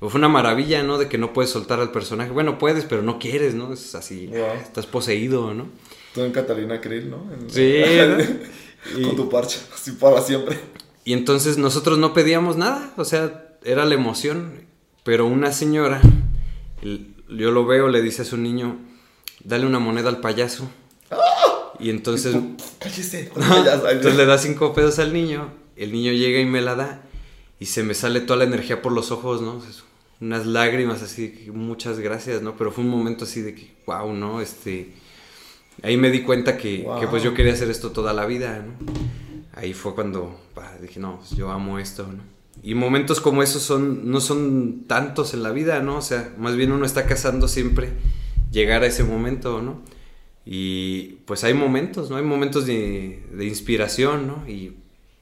Fue 0.00 0.18
una 0.18 0.28
maravilla, 0.28 0.82
¿no? 0.82 0.98
De 0.98 1.08
que 1.08 1.18
no 1.18 1.32
puedes 1.32 1.50
soltar 1.50 1.80
al 1.80 1.92
personaje. 1.92 2.30
Bueno, 2.30 2.58
puedes, 2.58 2.84
pero 2.84 3.02
no 3.02 3.18
quieres, 3.18 3.54
¿no? 3.54 3.72
Es 3.72 3.94
así, 3.94 4.30
estás 4.60 4.86
poseído, 4.86 5.54
¿no? 5.54 5.68
Tú 6.14 6.22
en 6.22 6.32
Catalina 6.32 6.80
Krill, 6.80 7.10
¿no? 7.10 7.24
Sí. 7.48 7.82
Con 9.04 9.14
tu 9.14 9.28
parche, 9.28 9.60
así 9.72 9.92
para 9.92 10.20
siempre. 10.20 10.58
Y 11.04 11.12
entonces 11.12 11.56
nosotros 11.56 11.98
no 11.98 12.14
pedíamos 12.14 12.56
nada, 12.56 12.92
o 12.96 13.04
sea, 13.04 13.56
era 13.64 13.84
la 13.84 13.94
emoción, 13.94 14.66
pero 15.04 15.26
una 15.26 15.52
señora 15.52 16.00
yo 17.28 17.50
lo 17.50 17.66
veo, 17.66 17.88
le 17.88 18.02
dice 18.02 18.22
a 18.22 18.24
su 18.24 18.36
niño, 18.36 18.78
dale 19.44 19.66
una 19.66 19.78
moneda 19.78 20.08
al 20.08 20.20
payaso. 20.20 20.68
Y 21.82 21.90
entonces... 21.90 22.36
Cállese. 22.78 23.30
entonces 23.36 24.16
le 24.16 24.26
da 24.26 24.38
cinco 24.38 24.72
pesos 24.72 24.98
al 24.98 25.12
niño, 25.12 25.52
el 25.76 25.92
niño 25.92 26.12
llega 26.12 26.40
y 26.40 26.44
me 26.44 26.60
la 26.60 26.74
da 26.74 27.02
y 27.58 27.66
se 27.66 27.82
me 27.82 27.94
sale 27.94 28.20
toda 28.20 28.38
la 28.38 28.44
energía 28.44 28.82
por 28.82 28.92
los 28.92 29.10
ojos, 29.10 29.42
¿no? 29.42 29.60
Unas 30.20 30.46
lágrimas 30.46 31.02
así, 31.02 31.48
muchas 31.52 31.98
gracias, 31.98 32.42
¿no? 32.42 32.56
Pero 32.56 32.70
fue 32.70 32.84
un 32.84 32.90
momento 32.90 33.24
así 33.24 33.40
de 33.40 33.54
que, 33.54 33.74
wow, 33.86 34.12
¿no? 34.12 34.40
Este... 34.40 34.92
Ahí 35.82 35.96
me 35.96 36.10
di 36.10 36.22
cuenta 36.22 36.56
que, 36.58 36.86
que 37.00 37.08
pues 37.08 37.22
yo 37.22 37.34
quería 37.34 37.54
hacer 37.54 37.70
esto 37.70 37.90
toda 37.92 38.12
la 38.12 38.26
vida, 38.26 38.64
¿no? 38.64 38.74
Ahí 39.54 39.74
fue 39.74 39.94
cuando 39.94 40.38
dije, 40.80 41.00
no, 41.00 41.18
pues 41.18 41.30
yo 41.30 41.50
amo 41.50 41.78
esto, 41.78 42.06
¿no? 42.06 42.22
Y 42.62 42.74
momentos 42.74 43.20
como 43.20 43.42
esos 43.42 43.62
son, 43.62 44.10
no 44.10 44.20
son 44.20 44.84
tantos 44.86 45.34
en 45.34 45.42
la 45.42 45.50
vida, 45.50 45.80
¿no? 45.80 45.96
O 45.96 46.02
sea, 46.02 46.32
más 46.38 46.54
bien 46.56 46.72
uno 46.72 46.84
está 46.84 47.06
cazando 47.06 47.48
siempre 47.48 47.90
llegar 48.50 48.82
a 48.82 48.86
ese 48.86 49.04
momento, 49.04 49.62
¿no? 49.62 49.80
Y 50.44 51.20
pues 51.26 51.44
hay 51.44 51.54
momentos, 51.54 52.10
¿no? 52.10 52.16
Hay 52.16 52.24
momentos 52.24 52.66
de, 52.66 53.24
de 53.32 53.44
inspiración, 53.44 54.26
¿no? 54.26 54.48
Y 54.48 54.76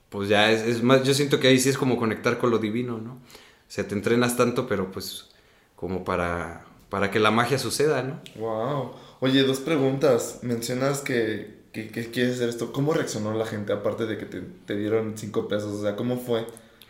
pues 0.08 0.28
ya 0.28 0.50
es, 0.50 0.62
es, 0.62 0.82
más, 0.82 1.02
yo 1.04 1.14
siento 1.14 1.38
que 1.40 1.48
ahí 1.48 1.58
sí 1.58 1.68
es 1.68 1.78
como 1.78 1.96
conectar 1.96 2.38
con 2.38 2.50
lo 2.50 2.58
divino, 2.58 2.98
¿no? 2.98 3.12
O 3.12 3.72
sea, 3.72 3.86
te 3.86 3.94
entrenas 3.94 4.36
tanto, 4.36 4.66
pero 4.66 4.90
pues 4.90 5.28
como 5.76 6.04
para, 6.04 6.64
para 6.88 7.10
que 7.10 7.20
la 7.20 7.30
magia 7.30 7.58
suceda, 7.58 8.02
¿no? 8.02 8.20
Wow. 8.36 8.92
Oye, 9.20 9.42
dos 9.42 9.60
preguntas. 9.60 10.40
Mencionas 10.42 11.00
que, 11.00 11.60
que, 11.72 11.88
que 11.88 12.10
quieres 12.10 12.36
hacer 12.36 12.48
esto. 12.48 12.72
¿Cómo 12.72 12.94
reaccionó 12.94 13.34
la 13.34 13.46
gente 13.46 13.72
aparte 13.72 14.06
de 14.06 14.18
que 14.18 14.24
te, 14.24 14.40
te 14.40 14.76
dieron 14.76 15.14
cinco 15.16 15.46
pesos? 15.46 15.72
O 15.72 15.82
sea, 15.82 15.96
¿cómo 15.96 16.18
fue? 16.18 16.46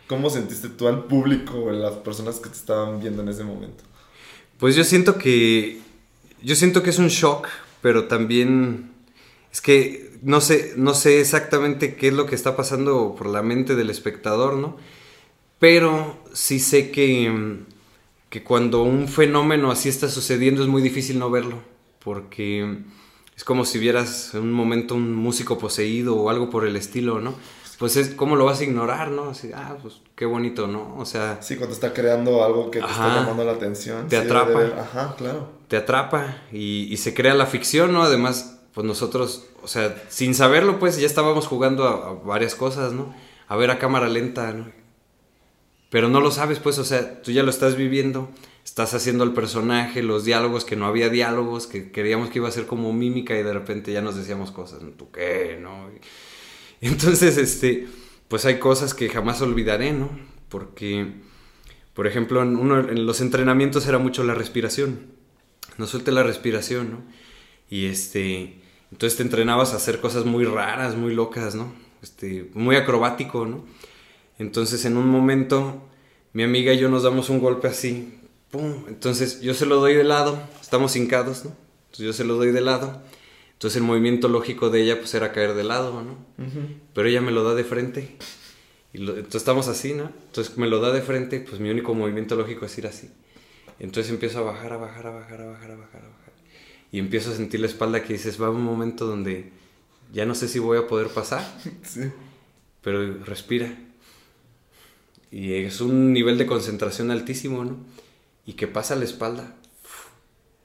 ¿Cómo 0.07 0.29
sentiste 0.29 0.69
tú 0.69 0.87
al 0.87 1.05
público 1.05 1.57
o 1.57 1.71
las 1.71 1.93
personas 1.93 2.39
que 2.39 2.49
te 2.49 2.55
estaban 2.55 2.99
viendo 2.99 3.21
en 3.21 3.29
ese 3.29 3.43
momento? 3.43 3.83
Pues 4.57 4.75
yo 4.75 4.83
siento 4.83 5.17
que 5.17 5.79
yo 6.41 6.55
siento 6.55 6.83
que 6.83 6.89
es 6.89 6.99
un 6.99 7.07
shock 7.07 7.47
pero 7.81 8.05
también 8.05 8.91
es 9.51 9.61
que 9.61 10.11
no 10.21 10.39
sé, 10.39 10.73
no 10.77 10.93
sé 10.93 11.19
exactamente 11.19 11.95
qué 11.95 12.09
es 12.09 12.13
lo 12.13 12.25
que 12.25 12.35
está 12.35 12.55
pasando 12.55 13.15
por 13.15 13.27
la 13.27 13.41
mente 13.41 13.75
del 13.75 13.89
espectador, 13.89 14.55
¿no? 14.55 14.77
Pero 15.59 16.17
sí 16.33 16.59
sé 16.59 16.91
que, 16.91 17.59
que 18.29 18.43
cuando 18.43 18.83
un 18.83 19.07
fenómeno 19.07 19.71
así 19.71 19.89
está 19.89 20.09
sucediendo 20.09 20.61
es 20.61 20.67
muy 20.67 20.81
difícil 20.81 21.19
no 21.19 21.29
verlo, 21.29 21.57
porque 22.03 22.77
es 23.35 23.43
como 23.43 23.65
si 23.65 23.79
vieras 23.79 24.33
en 24.33 24.41
un 24.41 24.53
momento 24.53 24.95
un 24.95 25.13
músico 25.15 25.57
poseído 25.57 26.15
o 26.15 26.29
algo 26.29 26.49
por 26.49 26.65
el 26.65 26.75
estilo, 26.75 27.19
¿no? 27.19 27.35
Pues 27.79 27.97
es, 27.97 28.09
¿cómo 28.09 28.35
lo 28.35 28.45
vas 28.45 28.61
a 28.61 28.63
ignorar, 28.63 29.09
no? 29.09 29.29
Así, 29.31 29.49
ah, 29.55 29.75
pues 29.81 30.01
qué 30.15 30.25
bonito, 30.25 30.67
¿no? 30.67 30.95
O 30.97 31.05
sea... 31.05 31.41
Sí, 31.41 31.55
cuando 31.55 31.73
está 31.73 31.93
creando 31.93 32.43
algo 32.43 32.69
que 32.69 32.77
te 32.77 32.85
Ajá. 32.85 33.07
está 33.07 33.21
llamando 33.21 33.43
la 33.43 33.53
atención. 33.53 34.07
Te 34.07 34.19
sí, 34.19 34.25
atrapa. 34.25 34.61
Ajá, 34.79 35.15
claro. 35.17 35.49
Te 35.71 35.77
atrapa 35.77 36.35
y, 36.51 36.97
se 36.97 37.13
crea 37.13 37.33
la 37.33 37.45
ficción, 37.45 37.93
¿no? 37.93 38.03
Además, 38.03 38.59
pues 38.73 38.85
nosotros, 38.85 39.47
o 39.63 39.69
sea, 39.69 40.03
sin 40.09 40.35
saberlo, 40.35 40.79
pues 40.79 40.99
ya 40.99 41.05
estábamos 41.05 41.47
jugando 41.47 41.87
a, 41.87 42.13
varias 42.25 42.55
cosas, 42.55 42.91
¿no? 42.91 43.15
A 43.47 43.55
ver 43.55 43.71
a 43.71 43.79
cámara 43.79 44.09
lenta, 44.09 44.51
¿no? 44.51 44.69
Pero 45.89 46.09
no 46.09 46.19
lo 46.19 46.29
sabes, 46.29 46.59
pues, 46.59 46.77
o 46.77 46.83
sea, 46.83 47.21
tú 47.21 47.31
ya 47.31 47.43
lo 47.43 47.49
estás 47.49 47.77
viviendo, 47.77 48.29
estás 48.65 48.93
haciendo 48.93 49.23
el 49.23 49.31
personaje, 49.31 50.03
los 50.03 50.25
diálogos, 50.25 50.65
que 50.65 50.75
no 50.75 50.87
había 50.87 51.07
diálogos, 51.07 51.67
que 51.67 51.89
queríamos 51.89 52.31
que 52.31 52.39
iba 52.39 52.49
a 52.49 52.51
ser 52.51 52.65
como 52.65 52.91
mímica 52.91 53.39
y 53.39 53.41
de 53.41 53.53
repente 53.53 53.93
ya 53.93 54.01
nos 54.01 54.17
decíamos 54.17 54.51
cosas, 54.51 54.81
¿no? 54.81 54.89
¿Tú 54.89 55.09
qué, 55.09 55.57
no? 55.61 55.89
Entonces, 56.81 57.37
este, 57.37 57.87
pues 58.27 58.43
hay 58.43 58.59
cosas 58.59 58.93
que 58.93 59.07
jamás 59.07 59.41
olvidaré, 59.41 59.93
¿no? 59.93 60.09
Porque, 60.49 61.13
por 61.93 62.07
ejemplo, 62.07 62.43
en, 62.43 62.57
uno, 62.57 62.77
en 62.77 63.05
los 63.05 63.21
entrenamientos 63.21 63.87
era 63.87 63.99
mucho 63.99 64.25
la 64.25 64.33
respiración 64.33 65.20
no 65.81 65.87
suelte 65.87 66.11
la 66.11 66.23
respiración, 66.23 66.91
¿no? 66.91 67.01
Y 67.69 67.85
este, 67.87 68.61
entonces 68.91 69.17
te 69.17 69.23
entrenabas 69.23 69.73
a 69.73 69.77
hacer 69.77 69.99
cosas 69.99 70.25
muy 70.25 70.45
raras, 70.45 70.95
muy 70.95 71.13
locas, 71.13 71.55
¿no? 71.55 71.73
Este, 72.01 72.49
muy 72.53 72.75
acrobático, 72.75 73.45
¿no? 73.45 73.65
Entonces 74.39 74.85
en 74.85 74.95
un 74.97 75.07
momento 75.09 75.81
mi 76.33 76.43
amiga 76.43 76.73
y 76.73 76.79
yo 76.79 76.87
nos 76.89 77.03
damos 77.03 77.29
un 77.29 77.39
golpe 77.39 77.67
así, 77.67 78.19
¡pum! 78.51 78.85
Entonces 78.87 79.41
yo 79.41 79.53
se 79.53 79.65
lo 79.65 79.77
doy 79.77 79.93
de 79.95 80.03
lado, 80.03 80.41
estamos 80.61 80.95
hincados, 80.95 81.43
¿no? 81.45 81.55
Entonces 81.85 82.05
yo 82.05 82.13
se 82.13 82.23
lo 82.23 82.35
doy 82.35 82.51
de 82.51 82.61
lado. 82.61 83.01
Entonces 83.53 83.77
el 83.77 83.83
movimiento 83.83 84.27
lógico 84.27 84.69
de 84.69 84.81
ella 84.83 84.99
pues 84.99 85.13
era 85.13 85.31
caer 85.33 85.53
de 85.53 85.63
lado, 85.63 86.01
¿no? 86.01 86.17
Pero 86.93 87.07
ella 87.07 87.21
me 87.21 87.31
lo 87.31 87.43
da 87.43 87.53
de 87.53 87.63
frente. 87.63 88.15
Y 88.93 88.97
lo- 88.99 89.13
entonces 89.15 89.41
estamos 89.41 89.67
así, 89.67 89.93
¿no? 89.93 90.11
Entonces 90.27 90.57
me 90.57 90.67
lo 90.67 90.79
da 90.79 90.91
de 90.91 91.01
frente, 91.01 91.39
pues 91.39 91.59
mi 91.61 91.69
único 91.69 91.93
movimiento 91.93 92.35
lógico 92.35 92.65
es 92.65 92.77
ir 92.77 92.87
así. 92.87 93.09
Entonces 93.81 94.11
empiezo 94.11 94.39
a 94.39 94.43
bajar, 94.43 94.73
a 94.73 94.77
bajar, 94.77 95.07
a 95.07 95.11
bajar, 95.11 95.41
a 95.41 95.45
bajar, 95.47 95.71
a 95.71 95.75
bajar, 95.75 96.01
a 96.01 96.07
bajar. 96.07 96.33
Y 96.91 96.99
empiezo 96.99 97.31
a 97.31 97.35
sentir 97.35 97.59
la 97.59 97.67
espalda 97.67 98.03
que 98.03 98.13
dices, 98.13 98.41
va 98.41 98.49
un 98.49 98.61
momento 98.63 99.05
donde 99.07 99.51
ya 100.13 100.25
no 100.25 100.35
sé 100.35 100.47
si 100.47 100.59
voy 100.59 100.77
a 100.77 100.87
poder 100.87 101.07
pasar, 101.07 101.43
Sí. 101.83 102.01
pero 102.81 103.23
respira. 103.23 103.75
Y 105.31 105.53
es 105.53 105.81
un 105.81 106.13
nivel 106.13 106.37
de 106.37 106.45
concentración 106.45 107.09
altísimo, 107.11 107.63
¿no? 107.65 107.77
Y 108.45 108.53
que 108.53 108.67
pasa 108.67 108.95
la 108.95 109.05
espalda. 109.05 109.55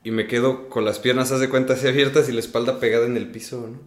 Y 0.05 0.11
me 0.11 0.27
quedo 0.27 0.69
con 0.69 0.85
las 0.85 0.99
piernas, 0.99 1.33
haz 1.33 1.41
de 1.41 1.49
cuenta, 1.49 1.75
así 1.75 1.87
abiertas 1.89 2.29
y 2.29 2.33
la 2.33 2.41
espalda 2.41 2.81
pegada 2.81 3.07
en 3.07 3.17
el 3.17 3.29
piso, 3.31 3.69
¿no? 3.73 3.79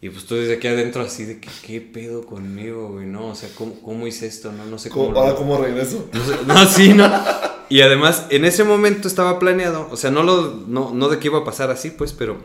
Y 0.00 0.10
pues 0.10 0.26
tú 0.26 0.36
desde 0.36 0.54
aquí 0.54 0.68
adentro 0.68 1.02
así 1.02 1.24
de 1.24 1.40
que, 1.40 1.48
¿qué 1.66 1.80
pedo 1.80 2.24
conmigo, 2.24 2.88
güey? 2.92 3.06
No, 3.06 3.28
o 3.28 3.34
sea, 3.34 3.48
¿cómo, 3.56 3.80
cómo 3.82 4.06
hice 4.06 4.26
esto? 4.26 4.52
No, 4.52 4.64
no 4.66 4.78
sé 4.78 4.90
cómo... 4.90 5.12
¿Cómo, 5.12 5.26
lo- 5.28 5.36
¿cómo 5.36 5.58
regreso? 5.58 6.08
no, 6.12 6.24
sé- 6.24 6.44
no, 6.46 6.66
sí, 6.66 6.94
no. 6.94 7.08
Y 7.70 7.80
además, 7.82 8.26
en 8.30 8.44
ese 8.44 8.64
momento 8.64 9.08
estaba 9.08 9.38
planeado, 9.38 9.88
o 9.90 9.96
sea, 9.96 10.10
no, 10.10 10.22
lo, 10.22 10.54
no, 10.66 10.92
no 10.94 11.08
de 11.08 11.18
que 11.18 11.28
iba 11.28 11.38
a 11.40 11.44
pasar 11.44 11.70
así, 11.70 11.90
pues, 11.90 12.12
pero 12.12 12.38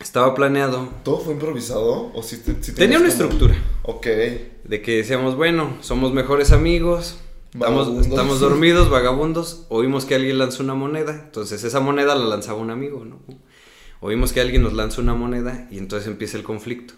estaba 0.00 0.34
planeado. 0.34 0.88
¿Todo 1.04 1.18
fue 1.20 1.34
improvisado? 1.34 2.10
¿O 2.14 2.22
sí 2.22 2.38
te- 2.38 2.62
sí 2.62 2.72
Tenía 2.74 2.98
una 2.98 3.08
como- 3.08 3.12
estructura 3.12 3.56
Ok. 3.82 4.06
de 4.64 4.82
que 4.82 4.96
decíamos, 4.98 5.36
bueno, 5.36 5.76
somos 5.80 6.12
mejores 6.12 6.52
amigos, 6.52 7.18
estamos, 7.52 8.06
estamos 8.06 8.40
dormidos, 8.40 8.88
vagabundos, 8.90 9.64
oímos 9.68 10.04
que 10.04 10.14
alguien 10.14 10.38
lanzó 10.38 10.62
una 10.62 10.74
moneda, 10.74 11.22
entonces 11.26 11.62
esa 11.64 11.80
moneda 11.80 12.14
la 12.14 12.24
lanzaba 12.26 12.58
un 12.58 12.70
amigo, 12.70 13.04
¿no? 13.04 13.20
Oímos 14.00 14.32
que 14.32 14.40
alguien 14.42 14.62
nos 14.62 14.74
lanza 14.74 15.00
una 15.00 15.14
moneda 15.14 15.66
y 15.70 15.78
entonces 15.78 16.06
empieza 16.08 16.36
el 16.36 16.44
conflicto. 16.44 16.94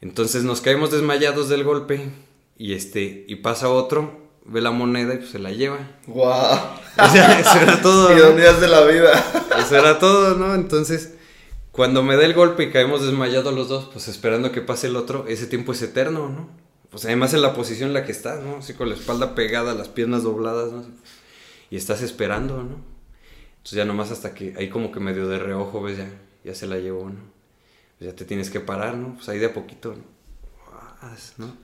Entonces 0.00 0.44
nos 0.44 0.60
caemos 0.62 0.90
desmayados 0.90 1.48
del 1.48 1.62
golpe 1.64 2.10
y 2.58 2.72
este 2.72 3.24
y 3.28 3.36
pasa 3.36 3.68
otro, 3.68 4.21
ve 4.44 4.60
la 4.60 4.70
moneda 4.70 5.14
y 5.14 5.18
pues 5.18 5.30
se 5.30 5.38
la 5.38 5.50
lleva. 5.50 5.78
¡Guau! 6.06 6.58
O 6.98 7.08
sea, 7.08 7.40
eso 7.40 7.58
era 7.58 7.80
todo. 7.82 8.10
¿no? 8.10 8.16
Ironías 8.16 8.60
de 8.60 8.68
la 8.68 8.84
vida. 8.84 9.12
Eso 9.58 9.76
era 9.76 9.98
todo, 9.98 10.36
¿no? 10.36 10.54
Entonces, 10.54 11.14
cuando 11.70 12.02
me 12.02 12.16
da 12.16 12.24
el 12.24 12.34
golpe 12.34 12.64
y 12.64 12.70
caemos 12.70 13.04
desmayados 13.04 13.54
los 13.54 13.68
dos, 13.68 13.88
pues 13.92 14.08
esperando 14.08 14.52
que 14.52 14.60
pase 14.60 14.88
el 14.88 14.96
otro, 14.96 15.26
ese 15.28 15.46
tiempo 15.46 15.72
es 15.72 15.82
eterno, 15.82 16.28
¿no? 16.28 16.50
Pues 16.90 17.06
además 17.06 17.32
en 17.32 17.40
la 17.40 17.54
posición 17.54 17.88
en 17.88 17.94
la 17.94 18.04
que 18.04 18.12
estás, 18.12 18.42
¿no? 18.42 18.56
Así 18.58 18.74
con 18.74 18.88
la 18.88 18.94
espalda 18.94 19.34
pegada, 19.34 19.74
las 19.74 19.88
piernas 19.88 20.24
dobladas, 20.24 20.72
¿no? 20.72 20.84
Y 21.70 21.76
estás 21.76 22.02
esperando, 22.02 22.58
¿no? 22.58 22.76
Entonces 23.52 23.76
ya 23.76 23.84
nomás 23.86 24.10
hasta 24.10 24.34
que 24.34 24.54
ahí 24.58 24.68
como 24.68 24.92
que 24.92 25.00
medio 25.00 25.26
de 25.28 25.38
reojo, 25.38 25.82
ves, 25.82 25.96
ya, 25.96 26.10
ya 26.44 26.54
se 26.54 26.66
la 26.66 26.76
llevó, 26.76 27.08
¿no? 27.08 27.20
Pues 27.98 28.10
ya 28.10 28.16
te 28.16 28.24
tienes 28.26 28.50
que 28.50 28.60
parar, 28.60 28.96
¿no? 28.96 29.14
Pues 29.14 29.28
ahí 29.30 29.38
de 29.38 29.46
a 29.46 29.54
poquito, 29.54 29.94
¿no? 29.94 31.56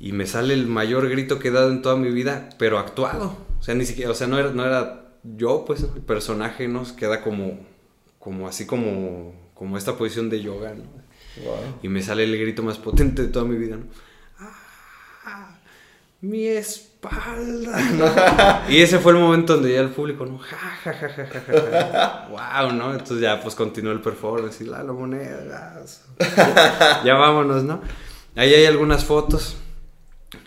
Y 0.00 0.12
me 0.12 0.26
sale 0.26 0.54
el 0.54 0.66
mayor 0.66 1.10
grito 1.10 1.38
que 1.38 1.48
he 1.48 1.50
dado 1.50 1.70
en 1.70 1.82
toda 1.82 1.94
mi 1.96 2.10
vida, 2.10 2.48
pero 2.58 2.78
actuado. 2.78 3.36
O 3.60 3.62
sea, 3.62 3.74
ni 3.74 3.84
siquiera, 3.84 4.10
o 4.10 4.14
sea, 4.14 4.26
no 4.26 4.38
era, 4.38 4.50
no 4.50 4.64
era 4.64 5.12
yo, 5.22 5.66
pues, 5.66 5.82
el 5.82 6.00
personaje, 6.00 6.66
¿no? 6.68 6.84
Queda 6.96 7.20
como, 7.20 7.60
como 8.18 8.48
así 8.48 8.66
como, 8.66 9.34
como 9.52 9.76
esta 9.76 9.98
posición 9.98 10.30
de 10.30 10.40
yoga, 10.40 10.72
¿no? 10.74 10.84
Y 11.82 11.88
me 11.88 12.02
sale 12.02 12.24
el 12.24 12.38
grito 12.38 12.62
más 12.62 12.78
potente 12.78 13.22
de 13.22 13.28
toda 13.28 13.44
mi 13.44 13.56
vida, 13.56 13.76
¿no? 13.76 13.84
¡Ah! 14.38 15.58
Mi 16.22 16.46
espalda. 16.46 17.78
¿no? 17.92 18.70
Y 18.72 18.80
ese 18.80 18.98
fue 19.00 19.12
el 19.12 19.18
momento 19.18 19.54
donde 19.54 19.74
ya 19.74 19.80
el 19.80 19.90
público, 19.90 20.24
¿no? 20.24 20.38
Ja, 20.38 20.56
ja, 20.56 20.92
ja, 20.94 21.08
ja, 21.08 21.26
ja, 21.26 21.40
ja, 21.40 21.90
ja. 21.92 22.28
Wow, 22.30 22.72
¿no? 22.72 22.92
Entonces 22.92 23.20
ya 23.20 23.40
pues 23.40 23.54
continuó 23.54 23.92
el 23.92 24.00
performance 24.00 24.62
y 24.62 24.64
la, 24.64 24.82
la 24.82 24.92
moneda. 24.92 25.82
Ya 27.04 27.14
vámonos, 27.14 27.64
¿no? 27.64 27.82
Ahí 28.34 28.54
hay 28.54 28.64
algunas 28.64 29.04
fotos. 29.04 29.56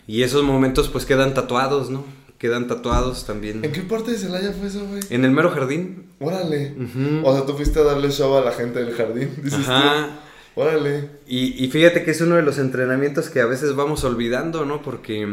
Y 0.06 0.22
esos 0.22 0.42
momentos 0.42 0.88
pues 0.88 1.04
quedan 1.06 1.34
tatuados, 1.34 1.90
¿no? 1.90 2.04
Quedan 2.38 2.66
tatuados 2.68 3.24
también. 3.26 3.64
¿En 3.64 3.72
qué 3.72 3.80
parte 3.82 4.10
de 4.10 4.18
Celaya 4.18 4.52
fue 4.52 4.68
eso, 4.68 4.84
güey? 4.86 5.00
En 5.10 5.24
el 5.24 5.30
mero 5.30 5.50
jardín. 5.50 6.06
Órale. 6.20 6.74
O 7.22 7.32
sea, 7.34 7.46
tú 7.46 7.54
fuiste 7.54 7.78
a 7.80 7.84
darle 7.84 8.10
show 8.10 8.34
a 8.36 8.42
la 8.44 8.52
gente 8.52 8.84
del 8.84 8.94
jardín, 8.94 9.30
dices 9.42 9.66
Ajá. 9.68 10.08
tú. 10.54 10.60
Órale. 10.60 11.08
Y, 11.26 11.64
y 11.64 11.68
fíjate 11.70 12.04
que 12.04 12.10
es 12.10 12.20
uno 12.20 12.36
de 12.36 12.42
los 12.42 12.58
entrenamientos 12.58 13.30
que 13.30 13.40
a 13.40 13.46
veces 13.46 13.74
vamos 13.74 14.04
olvidando, 14.04 14.64
¿no? 14.66 14.82
Porque 14.82 15.26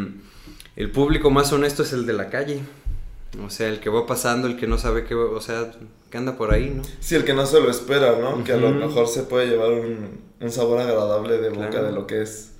el 0.78 0.92
público 0.92 1.30
más 1.32 1.52
honesto 1.52 1.84
es 1.84 1.92
el 1.94 2.06
de 2.06 2.14
la 2.14 2.30
calle. 2.30 2.62
O 3.46 3.50
sea, 3.50 3.68
el 3.70 3.80
que 3.80 3.90
va 3.90 4.06
pasando, 4.06 4.48
el 4.48 4.58
que 4.58 4.68
no 4.68 4.78
sabe 4.78 5.04
qué, 5.06 5.14
va- 5.16 5.26
o 5.32 5.42
sea, 5.42 5.72
que 6.10 6.18
anda 6.18 6.38
por 6.38 6.54
ahí, 6.54 6.74
¿no? 6.76 6.82
Sí, 7.00 7.16
el 7.16 7.24
que 7.24 7.34
no 7.34 7.46
se 7.46 7.60
lo 7.62 7.70
espera, 7.70 8.18
¿no? 8.20 8.44
Que 8.44 8.54
a 8.54 8.58
lo 8.58 8.72
mejor 8.72 9.08
se 9.08 9.24
puede 9.24 9.48
llevar 9.48 9.72
un, 9.72 10.20
un 10.40 10.52
sabor 10.52 10.80
agradable 10.80 11.38
de 11.38 11.50
boca 11.50 11.70
Claro. 11.70 11.88
de 11.88 11.92
lo 11.94 12.08
que 12.08 12.22
es. 12.24 12.52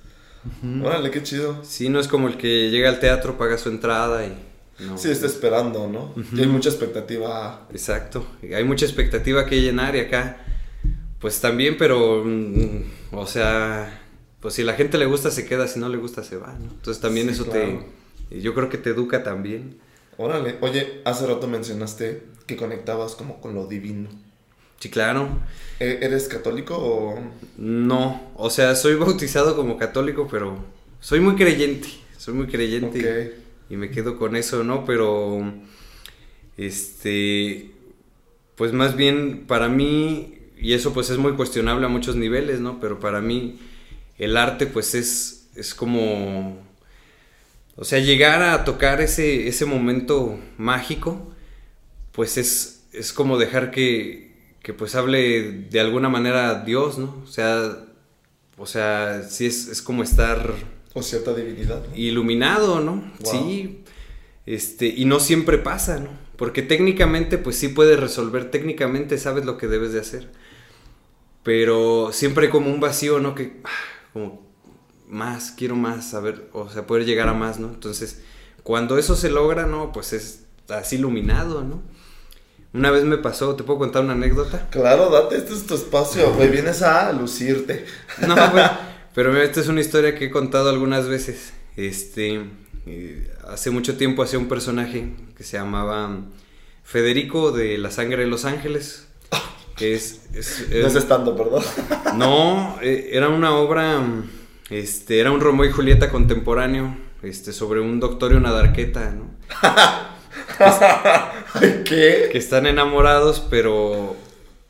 Órale, 0.82 1.10
qué 1.10 1.22
chido. 1.22 1.62
Sí, 1.64 1.88
no 1.88 2.00
es 2.00 2.08
como 2.08 2.28
el 2.28 2.36
que 2.36 2.70
llega 2.70 2.88
al 2.88 3.00
teatro, 3.00 3.38
paga 3.38 3.58
su 3.58 3.68
entrada 3.68 4.26
y... 4.26 4.32
No. 4.84 4.98
Sí, 4.98 5.10
está 5.10 5.26
esperando, 5.26 5.86
¿no? 5.88 6.14
Y 6.36 6.40
hay 6.40 6.46
mucha 6.46 6.68
expectativa. 6.68 7.68
Exacto. 7.70 8.26
Hay 8.42 8.64
mucha 8.64 8.84
expectativa 8.84 9.46
que 9.46 9.60
llenar 9.60 9.94
y 9.94 10.00
acá, 10.00 10.38
pues 11.20 11.40
también, 11.40 11.76
pero, 11.78 12.24
mm, 12.24 12.82
o 13.12 13.26
sea, 13.26 14.00
pues 14.40 14.54
si 14.54 14.64
la 14.64 14.74
gente 14.74 14.98
le 14.98 15.06
gusta 15.06 15.30
se 15.30 15.46
queda, 15.46 15.68
si 15.68 15.78
no 15.78 15.88
le 15.88 15.98
gusta 15.98 16.24
se 16.24 16.36
va, 16.36 16.54
¿no? 16.58 16.70
Entonces 16.72 17.00
también 17.00 17.28
Sí, 17.28 17.34
eso 17.34 17.44
claro. 17.46 17.84
te, 18.28 18.40
yo 18.40 18.54
creo 18.54 18.68
que 18.68 18.78
te 18.78 18.90
educa 18.90 19.22
también. 19.22 19.78
Órale. 20.16 20.56
Oye, 20.60 21.00
hace 21.04 21.26
rato 21.26 21.46
mencionaste 21.46 22.24
que 22.46 22.56
conectabas 22.56 23.14
como 23.14 23.40
con 23.40 23.54
lo 23.54 23.66
divino. 23.66 24.08
Sí, 24.82 24.90
claro. 24.90 25.28
¿E- 25.78 25.98
¿Eres 26.02 26.28
católico 26.28 26.74
o...? 26.78 27.18
No, 27.56 28.32
o 28.36 28.50
sea, 28.50 28.74
soy 28.74 28.94
bautizado 28.96 29.56
como 29.56 29.76
católico, 29.76 30.28
pero 30.30 30.64
soy 31.00 31.20
muy 31.20 31.36
creyente, 31.36 31.88
soy 32.16 32.34
muy 32.34 32.46
creyente 32.46 32.98
Ok. 32.98 33.04
y, 33.68 33.74
y 33.74 33.76
me 33.76 33.90
quedo 33.90 34.18
con 34.18 34.36
eso, 34.36 34.64
¿no? 34.64 34.84
Pero, 34.84 35.42
este, 36.56 37.70
pues 38.56 38.72
más 38.72 38.96
bien 38.96 39.46
para 39.46 39.68
mí, 39.68 40.38
y 40.58 40.74
eso 40.74 40.92
pues 40.94 41.10
es 41.10 41.18
muy 41.18 41.34
cuestionable 41.34 41.86
a 41.86 41.90
muchos 41.90 42.16
niveles, 42.16 42.60
¿no? 42.60 42.80
Pero 42.80 43.00
para 43.00 43.20
mí 43.20 43.60
el 44.18 44.36
arte 44.36 44.66
pues 44.66 44.94
es, 44.96 45.48
es 45.56 45.74
como, 45.74 46.58
o 47.76 47.84
sea, 47.84 47.98
llegar 48.00 48.42
a 48.42 48.64
tocar 48.64 49.00
ese, 49.00 49.48
ese 49.48 49.64
momento 49.64 50.38
mágico, 50.58 51.32
pues 52.12 52.38
es, 52.38 52.84
es 52.92 53.12
como 53.12 53.38
dejar 53.38 53.70
que, 53.72 54.31
que 54.62 54.72
pues 54.72 54.94
hable 54.94 55.42
de 55.70 55.80
alguna 55.80 56.08
manera 56.08 56.62
Dios, 56.64 56.98
¿no? 56.98 57.22
O 57.24 57.26
sea, 57.26 57.84
o 58.56 58.66
sea, 58.66 59.22
sí 59.28 59.46
es, 59.46 59.68
es 59.68 59.82
como 59.82 60.02
estar 60.02 60.54
O 60.94 61.02
cierta 61.02 61.34
divinidad. 61.34 61.82
¿no? 61.88 61.96
iluminado, 61.96 62.80
¿no? 62.80 63.12
Wow. 63.20 63.32
Sí. 63.32 63.84
Este, 64.46 64.86
y 64.86 65.04
no 65.04 65.20
siempre 65.20 65.58
pasa, 65.58 65.98
¿no? 65.98 66.10
Porque 66.36 66.62
técnicamente, 66.62 67.38
pues 67.38 67.56
sí 67.56 67.68
puedes 67.68 67.98
resolver, 67.98 68.50
técnicamente 68.50 69.18
sabes 69.18 69.44
lo 69.44 69.58
que 69.58 69.68
debes 69.68 69.92
de 69.92 70.00
hacer. 70.00 70.30
pero 71.42 72.10
siempre 72.12 72.50
como 72.50 72.70
un 72.70 72.80
vacío, 72.80 73.18
¿no? 73.18 73.34
Que, 73.34 73.60
ah, 73.64 73.68
como, 74.12 74.46
más, 75.08 75.52
quiero 75.52 75.76
más, 75.76 76.14
a 76.14 76.20
ver, 76.20 76.48
o 76.52 76.68
sea, 76.70 76.86
poder 76.86 77.04
llegar 77.04 77.28
a 77.28 77.34
más, 77.34 77.58
¿no? 77.58 77.68
Entonces, 77.68 78.22
cuando 78.62 78.96
eso 78.98 79.16
se 79.16 79.30
logra, 79.30 79.66
¿no? 79.66 79.92
Pues 79.92 80.12
es 80.12 80.44
así 80.68 80.96
iluminado, 80.96 81.62
¿no? 81.64 81.82
Una 82.74 82.90
vez 82.90 83.04
me 83.04 83.18
pasó, 83.18 83.54
¿te 83.54 83.64
puedo 83.64 83.78
contar 83.78 84.02
una 84.02 84.14
anécdota? 84.14 84.66
Claro, 84.70 85.10
date, 85.10 85.36
este 85.36 85.52
es 85.52 85.66
tu 85.66 85.74
espacio, 85.74 86.32
güey, 86.32 86.48
vienes 86.48 86.80
a 86.80 87.12
lucirte. 87.12 87.84
No, 88.26 88.34
güey, 88.34 88.64
pero 89.14 89.30
mira, 89.30 89.44
esta 89.44 89.60
es 89.60 89.68
una 89.68 89.82
historia 89.82 90.14
que 90.14 90.26
he 90.26 90.30
contado 90.30 90.70
algunas 90.70 91.06
veces. 91.06 91.52
Este, 91.76 92.40
eh, 92.86 93.30
hace 93.46 93.70
mucho 93.70 93.98
tiempo 93.98 94.22
hacía 94.22 94.38
un 94.38 94.48
personaje 94.48 95.12
que 95.36 95.44
se 95.44 95.58
llamaba 95.58 96.18
Federico 96.82 97.52
de 97.52 97.76
la 97.76 97.90
Sangre 97.90 98.24
de 98.24 98.30
los 98.30 98.46
Ángeles. 98.46 99.06
Que 99.76 99.94
es, 99.94 100.22
es, 100.32 100.66
No 100.70 100.86
es 100.86 100.94
estando, 100.94 101.36
perdón. 101.36 101.62
No, 102.16 102.78
eh, 102.80 103.10
era 103.12 103.28
una 103.28 103.54
obra, 103.54 104.02
este, 104.70 105.20
era 105.20 105.30
un 105.30 105.40
Romeo 105.40 105.66
y 105.66 105.72
Julieta 105.72 106.08
contemporáneo, 106.08 106.96
este, 107.22 107.52
sobre 107.52 107.80
un 107.80 108.00
doctor 108.00 108.32
y 108.32 108.36
una 108.36 108.52
darqueta, 108.52 109.10
¿no? 109.10 109.30
¿Qué? 111.84 112.28
Que 112.30 112.38
están 112.38 112.66
enamorados, 112.66 113.40
pero, 113.50 114.16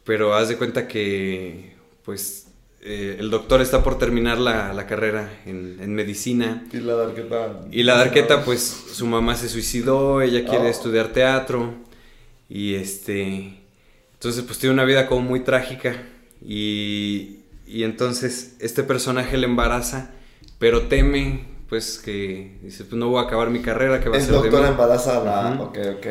pero 0.05 0.35
haz 0.35 0.49
de 0.49 0.57
cuenta 0.57 0.89
que, 0.89 1.75
pues, 2.05 2.47
eh, 2.83 3.17
el 3.21 3.31
doctor 3.31 3.61
está 3.61 3.83
por 3.85 3.99
terminar 3.99 4.39
la, 4.39 4.73
la 4.73 4.87
carrera 4.87 5.31
en, 5.47 5.79
en 5.81 5.95
medicina. 5.95 6.65
Y 6.73 6.79
la 6.79 6.95
darqueta. 6.95 7.61
Y 7.71 7.83
la 7.85 7.97
darqueta, 7.97 8.45
pues, 8.45 8.62
su 8.93 9.07
mamá 9.07 9.37
se 9.37 9.49
suicidó, 9.49 10.21
ella 10.23 10.45
quiere 10.45 10.65
Oh. 10.67 10.71
estudiar 10.71 11.09
teatro. 11.09 11.75
Y 12.49 12.75
este. 12.75 13.61
Entonces, 14.15 14.43
pues 14.45 14.59
tiene 14.59 14.75
una 14.75 14.85
vida 14.85 15.07
como 15.07 15.23
muy 15.23 15.41
trágica. 15.41 15.97
Y, 16.45 17.39
y 17.67 17.85
entonces, 17.85 18.57
este 18.61 18.83
personaje 18.83 19.37
le 19.37 19.47
embaraza, 19.47 20.11
pero 20.59 20.83
teme, 20.83 21.45
pues, 21.73 21.99
que 22.05 22.59
dice: 22.62 22.85
Pues 22.85 22.99
no 22.99 23.09
voy 23.09 23.23
a 23.23 23.26
acabar 23.26 23.49
mi 23.49 23.62
carrera, 23.62 23.99
que 23.99 24.11
va 24.11 24.19
a 24.19 24.21
ser 24.21 24.29
de 24.29 24.37
doctor 24.37 24.61
mí?". 24.61 24.69
embaraza 24.69 25.19
a 25.19 25.25
la. 25.25 25.52
Ujú. 25.55 25.62
Ok, 25.62 25.79
ok. 25.97 26.07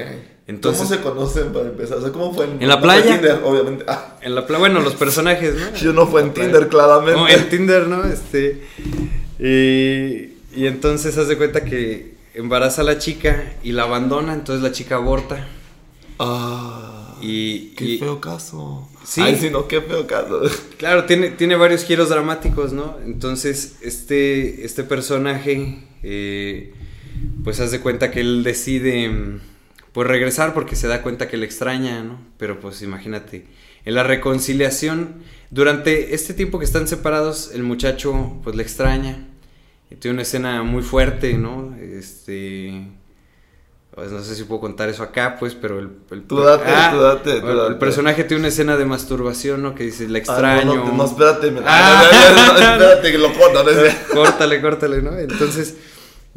Entonces- 0.47 0.81
¿Cómo 0.81 0.95
se 0.95 1.01
conocen 1.01 1.53
para 1.53 1.65
empezar? 1.67 1.99
O 1.99 2.01
sea, 2.01 2.11
¿cómo 2.11 2.33
fue 2.33 2.45
En 2.45 2.59
la 2.61 2.65
no 2.65 2.71
fue 2.73 2.81
playa. 2.81 3.13
Tinder, 3.13 3.41
obviamente. 3.43 3.85
Ah, 3.87 4.17
En 4.21 4.33
la 4.33 4.47
pla- 4.47 4.57
bueno, 4.57 4.79
los 4.79 4.95
personajes, 4.95 5.53
¿no? 5.55 5.77
yo 5.77 5.93
no 5.93 6.07
fue 6.07 6.21
en 6.21 6.31
playa. 6.33 6.49
Tinder, 6.51 6.67
claramente. 6.67 7.19
No, 7.19 7.29
en 7.29 7.49
Tinder, 7.49 7.87
¿no? 7.87 8.03
Este. 8.05 8.63
Y, 9.39 10.33
y 10.59 10.65
entonces 10.65 11.15
hace 11.19 11.37
cuenta 11.37 11.63
que 11.63 12.15
embaraza 12.33 12.81
a 12.81 12.85
la 12.85 12.97
chica 12.97 13.53
y 13.63 13.71
la 13.73 13.83
abandona, 13.83 14.33
entonces 14.33 14.63
la 14.63 14.71
chica 14.71 14.95
aborta. 14.95 15.47
Ah. 16.19 17.15
Y, 17.21 17.67
Qué 17.75 17.85
y- 17.85 17.97
feo 17.99 18.19
caso. 18.19 18.87
Sí. 19.03 19.21
Ay, 19.21 19.35
sí, 19.35 19.49
no, 19.49 19.67
qué 19.67 19.81
feo 19.81 20.05
caso. 20.07 20.41
claro, 20.77 21.05
tiene, 21.05 21.31
tiene 21.31 21.55
varios 21.55 21.83
giros 21.83 22.09
dramáticos, 22.09 22.73
¿no? 22.73 22.97
Entonces, 23.05 23.77
este, 23.81 24.65
este 24.65 24.83
personaje, 24.83 25.79
eh, 26.03 26.73
pues 27.43 27.59
hace 27.59 27.79
cuenta 27.79 28.11
que 28.11 28.21
él 28.21 28.43
decide, 28.43 29.09
mm, 29.09 29.39
pues 29.93 30.07
regresar 30.07 30.53
porque 30.53 30.75
se 30.75 30.87
da 30.87 31.01
cuenta 31.01 31.27
que 31.27 31.37
le 31.37 31.45
extraña, 31.45 32.03
¿no? 32.03 32.19
Pero 32.37 32.59
pues 32.59 32.81
imagínate, 32.81 33.45
en 33.85 33.95
la 33.95 34.03
reconciliación, 34.03 35.15
durante 35.49 36.13
este 36.13 36.33
tiempo 36.33 36.59
que 36.59 36.65
están 36.65 36.87
separados, 36.87 37.51
el 37.53 37.63
muchacho 37.63 38.39
pues 38.43 38.55
le 38.55 38.63
extraña. 38.63 39.27
Y 39.89 39.95
tiene 39.95 40.13
una 40.13 40.21
escena 40.21 40.63
muy 40.63 40.83
fuerte, 40.83 41.33
¿no? 41.33 41.75
Este... 41.77 42.87
pues, 43.93 44.11
no 44.11 44.21
sé 44.23 44.35
si 44.35 44.43
puedo 44.45 44.61
contar 44.61 44.87
eso 44.89 45.03
acá, 45.03 45.35
pues, 45.39 45.53
pero 45.53 45.79
el... 45.79 45.89
el- 46.11 46.23
Tú 46.23 46.39
date, 46.39 46.63
Ah, 46.67 46.91
tú 46.93 47.01
date, 47.01 47.33
tú 47.35 47.41
bueno, 47.41 47.61
date. 47.63 47.73
El 47.73 47.77
personaje 47.79 48.23
tiene 48.23 48.39
una 48.41 48.47
escena 48.47 48.77
de 48.77 48.85
masturbación, 48.85 49.61
¿no? 49.61 49.75
Que 49.75 49.83
dice, 49.83 50.07
le 50.07 50.19
Ah, 50.19 50.21
extraño. 50.21 50.75
no, 50.75 50.85
no, 50.85 50.93
no, 50.93 51.05
espérate. 51.05 51.51
me- 51.51 51.61
Ah. 51.65 52.09
no, 52.33 52.57
espérate, 52.57 53.11
que 53.11 53.17
lo 53.17 53.33
cortan. 53.33 53.65
¿eh? 53.69 53.95
córtale, 54.13 54.61
córtale, 54.61 55.01
¿no? 55.01 55.17
Entonces, 55.17 55.75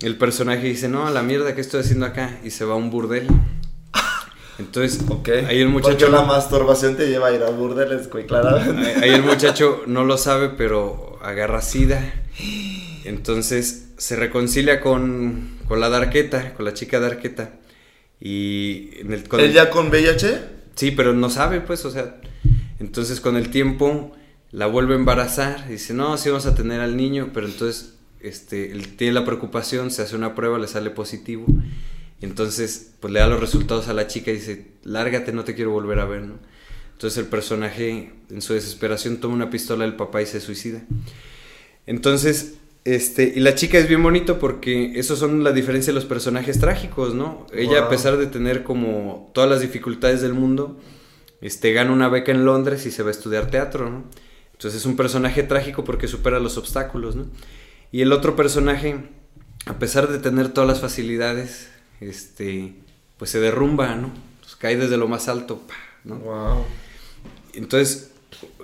el 0.01 0.17
personaje 0.19 0.67
dice, 0.67 0.89
no, 0.89 1.07
a 1.07 1.11
la 1.11 1.23
mierda, 1.23 1.55
¿qué 1.55 1.61
estoy 1.61 1.81
haciendo 1.81 2.07
acá? 2.07 2.39
Y 2.43 2.51
se 2.51 2.65
va 2.65 2.75
a 2.75 2.77
un 2.77 2.91
burdel. 2.91 3.29
Entonces, 4.59 5.01
Ok. 5.09 5.29
ahí 5.49 5.61
el 5.61 5.69
muchacho... 5.69 5.97
Porque 5.99 6.13
la 6.13 6.23
masturbación 6.23 6.97
te 6.97 7.07
lleva 7.09 7.29
a 7.29 7.33
ir 7.33 7.43
a 7.43 7.51
burdeles, 7.51 8.09
güey, 8.09 8.25
claramente. 8.27 8.95
Ahí 8.97 9.03
ahí 9.03 9.11
el 9.15 9.23
muchacho 9.25 9.83
no 9.87 10.05
lo 10.05 10.17
sabe, 10.17 10.49
pero 10.49 11.19
agarra 11.23 11.61
sida. 11.61 12.01
Entonces 13.05 13.89
se 13.97 14.17
reconcilia 14.17 14.81
con, 14.81 15.54
con 15.69 15.81
la 15.81 15.89
darqueta, 15.89 16.55
con 16.55 16.65
la 16.65 16.75
chica 16.75 17.01
darqueta. 17.01 17.55
Y 18.21 18.91
en 19.01 19.13
el, 19.13 19.29
con 19.29 19.41
el- 19.41 19.47
¿Él 19.47 19.53
ya 19.53 19.71
con 19.71 19.89
VIH? 19.89 20.41
Sí, 20.75 20.91
pero 20.91 21.13
no 21.13 21.31
sabe, 21.31 21.61
pues, 21.61 21.85
o 21.85 21.91
sea. 21.91 22.17
Entonces 22.81 23.21
con 23.21 23.37
el 23.37 23.51
tiempo 23.51 24.13
la 24.51 24.67
vuelve 24.67 24.95
a 24.95 24.97
embarazar. 24.99 25.69
Dice, 25.69 25.95
no, 25.95 26.17
sí 26.17 26.29
vamos 26.29 26.47
a 26.47 26.55
tener 26.55 26.81
al 26.81 26.97
niño, 26.97 27.31
pero 27.33 27.47
entonces 27.47 27.95
este, 28.21 28.73
él 28.73 28.97
tiene 28.97 29.13
la 29.15 29.25
preocupación, 29.25 29.91
se 29.91 30.03
hace 30.03 30.17
una 30.17 30.35
prueba, 30.35 30.59
le 30.59 30.67
sale 30.69 30.91
positivo. 30.91 31.47
Entonces, 32.21 32.93
pues 33.01 33.13
le 33.13 33.21
da 33.21 33.27
los 33.27 33.41
resultados 33.41 33.89
a 33.89 33.93
la 33.93 34.07
chica 34.07 34.31
y 34.31 34.35
dice, 34.35 34.67
lárgate, 34.83 35.33
no 35.33 35.45
te 35.45 35.55
quiero 35.55 35.71
volver 35.73 35.99
a 36.01 36.05
ver, 36.07 36.23
¿no? 36.23 36.39
Entonces 36.93 37.19
el 37.19 37.27
personaje, 37.27 38.13
en 38.31 38.41
su 38.43 38.55
desesperación, 38.55 39.19
toma 39.19 39.35
una 39.35 39.51
pistola 39.51 39.85
del 39.85 39.95
papá 39.97 40.23
y 40.23 40.27
se 40.27 40.41
suicida. 40.41 40.83
Entonces, 41.87 42.55
este, 42.85 43.33
y 43.35 43.41
la 43.41 43.55
chica 43.55 43.79
es 43.79 43.89
bien 43.89 44.03
bonito 44.03 44.39
porque 44.39 44.99
esos 44.99 45.19
son 45.19 45.43
la 45.43 45.53
diferencia 45.53 45.93
de 45.93 45.95
los 45.95 46.05
personajes 46.05 46.61
trágicos, 46.61 47.15
¿no? 47.15 47.47
Ella, 47.53 47.85
a 47.85 47.89
pesar 47.89 48.19
de 48.19 48.27
tener 48.27 48.63
como 48.63 49.31
todas 49.33 49.49
las 49.49 49.61
dificultades 49.61 50.21
del 50.21 50.35
mundo, 50.35 50.79
este, 51.41 51.73
gana 51.73 51.93
una 51.93 52.09
beca 52.09 52.33
en 52.33 52.45
Londres 52.45 52.85
y 52.85 52.91
se 52.91 53.03
va 53.03 53.09
a 53.09 53.13
estudiar 53.13 53.51
teatro, 53.51 53.89
¿no? 53.89 54.05
Entonces 54.53 54.81
es 54.81 54.87
un 54.87 54.97
personaje 54.97 55.43
trágico 55.43 55.83
porque 55.83 56.09
supera 56.09 56.39
los 56.41 56.59
obstáculos, 56.59 57.17
¿no? 57.17 57.27
Y 57.91 58.03
el 58.03 58.13
otro 58.13 58.37
personaje, 58.37 58.97
a 59.67 59.79
pesar 59.79 60.09
de 60.09 60.19
tener 60.19 60.51
todas 60.51 60.69
las 60.69 60.81
facilidades, 60.81 61.69
este, 62.01 62.75
pues 63.17 63.31
se 63.31 63.41
derrumba, 63.41 63.95
¿no? 63.97 64.13
Pues 64.41 64.57
cae 64.57 64.77
desde 64.77 64.99
lo 64.99 65.09
más 65.09 65.29
alto, 65.29 65.63
¿no? 66.05 66.17
Wow. 66.17 66.65
Entonces, 67.55 68.11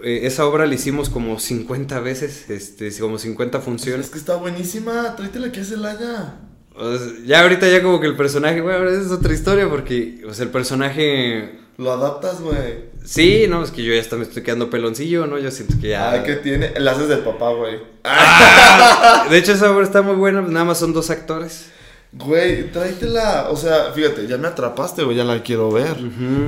eh, 0.03 0.21
esa 0.25 0.47
obra 0.47 0.67
la 0.67 0.75
hicimos 0.75 1.11
como 1.11 1.39
50 1.39 2.01
veces, 2.01 2.49
este, 2.51 2.91
como 3.01 3.19
50 3.19 3.61
funciones. 3.61 4.07
Es 4.07 4.13
que 4.13 4.19
está 4.19 4.37
buenísima. 4.37 5.15
Tráetela 5.17 5.53
que 5.53 5.61
es 5.61 5.71
el 5.73 5.85
haya. 5.85 6.35
O 6.75 6.97
sea, 6.97 7.09
ya 7.25 7.43
ahorita 7.43 7.69
ya 7.69 7.83
como 7.83 8.01
que 8.01 8.07
el 8.07 8.17
personaje, 8.17 8.61
bueno, 8.61 8.89
es 8.89 9.11
otra 9.11 9.35
historia 9.35 9.69
porque, 9.69 10.23
o 10.27 10.33
sea, 10.33 10.45
el 10.45 10.51
personaje... 10.51 11.59
Lo 11.77 11.93
adaptas, 11.93 12.41
güey. 12.41 12.91
Sí, 13.05 13.47
no, 13.49 13.63
es 13.63 13.71
que 13.71 13.83
yo 13.83 13.95
ya 13.95 14.01
hasta 14.01 14.17
me 14.17 14.23
estoy 14.23 14.43
quedando 14.43 14.71
peloncillo, 14.71 15.27
¿no? 15.27 15.39
Yo 15.39 15.51
siento 15.51 15.75
que 15.81 15.89
ya... 15.89 16.13
Ay, 16.13 16.23
¿qué 16.25 16.37
tiene? 16.37 16.73
El 16.75 16.87
haces 16.87 17.09
del 17.09 17.21
papá, 17.21 17.51
güey. 17.51 17.79
Ah, 18.05 19.27
de 19.31 19.39
hecho, 19.39 19.53
esa 19.53 19.71
obra 19.71 19.85
está 19.85 20.03
muy 20.03 20.17
buena, 20.17 20.43
nada 20.43 20.65
más 20.65 20.79
son 20.79 20.93
dos 20.93 21.11
actores. 21.11 21.67
Güey, 22.13 22.73
tráetela. 22.73 23.49
O 23.51 23.57
sea, 23.57 23.93
fíjate, 23.95 24.27
ya 24.27 24.37
me 24.37 24.49
atrapaste, 24.49 25.05
güey. 25.05 25.17
Ya 25.17 25.25
la 25.25 25.43
quiero 25.43 25.71
ver. 25.71 25.97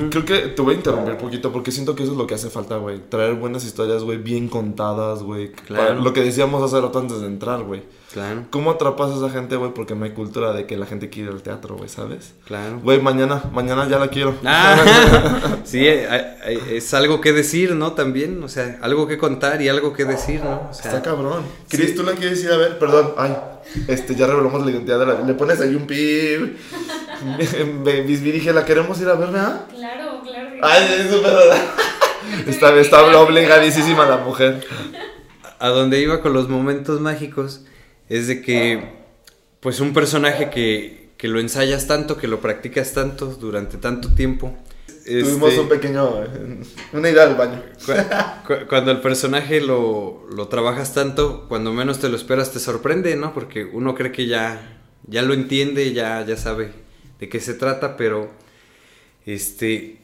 Creo 0.09 0.25
que 0.25 0.39
te 0.49 0.61
voy 0.61 0.73
a 0.73 0.77
interrumpir 0.77 1.15
poquito 1.17 1.51
porque 1.53 1.71
siento 1.71 1.95
que 1.95 2.03
eso 2.03 2.11
es 2.11 2.17
lo 2.17 2.27
que 2.27 2.35
hace 2.35 2.49
falta, 2.49 2.75
güey. 2.77 2.99
Traer 3.09 3.35
buenas 3.35 3.63
historias, 3.63 4.03
güey, 4.03 4.17
bien 4.17 4.49
contadas, 4.49 5.23
güey. 5.23 5.51
Claro. 5.53 6.01
Lo 6.01 6.11
que 6.11 6.21
decíamos 6.21 6.61
hace 6.63 6.81
rato 6.81 6.99
antes 6.99 7.21
de 7.21 7.27
entrar, 7.27 7.63
güey. 7.63 7.81
Claro, 8.11 8.43
¿Cómo 8.51 8.69
atrapas 8.69 9.09
a 9.11 9.15
esa 9.15 9.29
gente, 9.31 9.55
güey? 9.55 9.73
Porque 9.73 9.95
no 9.95 10.05
hay 10.05 10.11
cultura 10.11 10.53
de 10.53 10.67
que 10.67 10.77
la 10.77 10.85
gente 10.85 11.09
quiere 11.09 11.29
ir 11.29 11.35
al 11.35 11.41
teatro, 11.41 11.77
güey, 11.77 11.89
¿sabes? 11.89 12.33
claro. 12.45 12.79
Güey, 12.83 13.01
mañana, 13.01 13.41
mañana 13.51 13.87
ya 13.89 13.97
la 13.97 14.09
quiero. 14.09 14.35
Ah, 14.45 15.57
sí, 15.63 15.79
hay- 15.87 16.37
hay- 16.45 16.59
es 16.73 16.93
algo 16.93 17.21
que 17.21 17.33
decir, 17.33 17.73
¿no? 17.73 17.93
También, 17.93 18.43
o 18.43 18.49
sea, 18.49 18.77
algo 18.83 19.07
que 19.07 19.17
contar 19.17 19.63
y 19.63 19.69
algo 19.69 19.93
que 19.93 20.05
decir, 20.05 20.43
¿no? 20.43 20.67
O 20.69 20.73
sea, 20.75 20.91
Está 20.91 21.01
cabrón. 21.01 21.41
Cris, 21.69 21.95
¿tú 21.95 22.03
la 22.03 22.11
quieres 22.11 22.43
ir 22.43 22.51
a 22.51 22.57
ver? 22.57 22.77
Perdón, 22.77 23.13
ay. 23.17 23.35
Este, 23.87 24.15
ya 24.15 24.27
revelamos 24.27 24.63
la 24.65 24.71
identidad 24.71 24.99
de 24.99 25.05
la. 25.05 25.21
Le 25.21 25.33
pones 25.33 25.59
ahí 25.61 25.75
un 25.75 25.87
pib. 25.87 26.57
Bisbirige, 28.05 28.53
¿la 28.53 28.65
queremos 28.65 28.99
ir 29.01 29.07
a 29.07 29.15
ver, 29.15 29.29
verdad? 29.29 29.65
Claro, 29.69 30.21
claro. 30.23 30.49
Ay, 30.61 30.87
sí. 30.87 30.93
es 31.01 31.11
súper. 31.11 31.33
Está, 32.47 32.73
está 32.79 33.03
obligadísima 33.19 34.05
la 34.05 34.17
mujer. 34.17 34.65
a 35.59 35.69
donde 35.69 35.99
iba 35.99 36.21
con 36.21 36.33
los 36.33 36.47
momentos 36.47 37.01
mágicos 37.01 37.65
es 38.07 38.27
de 38.27 38.41
que, 38.41 38.93
pues, 39.59 39.81
un 39.81 39.93
personaje 39.93 40.49
que, 40.49 41.09
que 41.17 41.27
lo 41.27 41.39
ensayas 41.39 41.85
tanto, 41.85 42.17
que 42.17 42.27
lo 42.27 42.39
practicas 42.39 42.93
tanto 42.93 43.27
durante 43.27 43.77
tanto 43.77 44.13
tiempo. 44.13 44.57
Tuvimos 45.05 45.49
este, 45.49 45.59
un 45.61 45.69
pequeño. 45.69 46.23
eh, 46.23 46.59
Una 46.93 47.09
ida 47.09 47.23
al 47.23 47.35
baño. 47.35 47.61
cu- 47.85 48.47
cu- 48.47 48.67
cuando 48.69 48.91
el 48.91 49.01
personaje 49.01 49.59
lo, 49.61 50.25
lo 50.33 50.47
trabajas 50.47 50.93
tanto, 50.93 51.45
cuando 51.49 51.73
menos 51.73 51.99
te 51.99 52.09
lo 52.09 52.15
esperas 52.15 52.51
te 52.51 52.59
sorprende, 52.59 53.15
¿no? 53.15 53.33
Porque 53.33 53.65
uno 53.65 53.95
cree 53.95 54.11
que 54.11 54.27
ya, 54.27 54.79
ya 55.07 55.21
lo 55.21 55.33
entiende, 55.33 55.91
ya, 55.93 56.25
ya 56.25 56.37
sabe 56.37 56.71
de 57.19 57.27
qué 57.29 57.39
se 57.41 57.53
trata, 57.53 57.97
pero 57.97 58.31
este, 59.25 59.97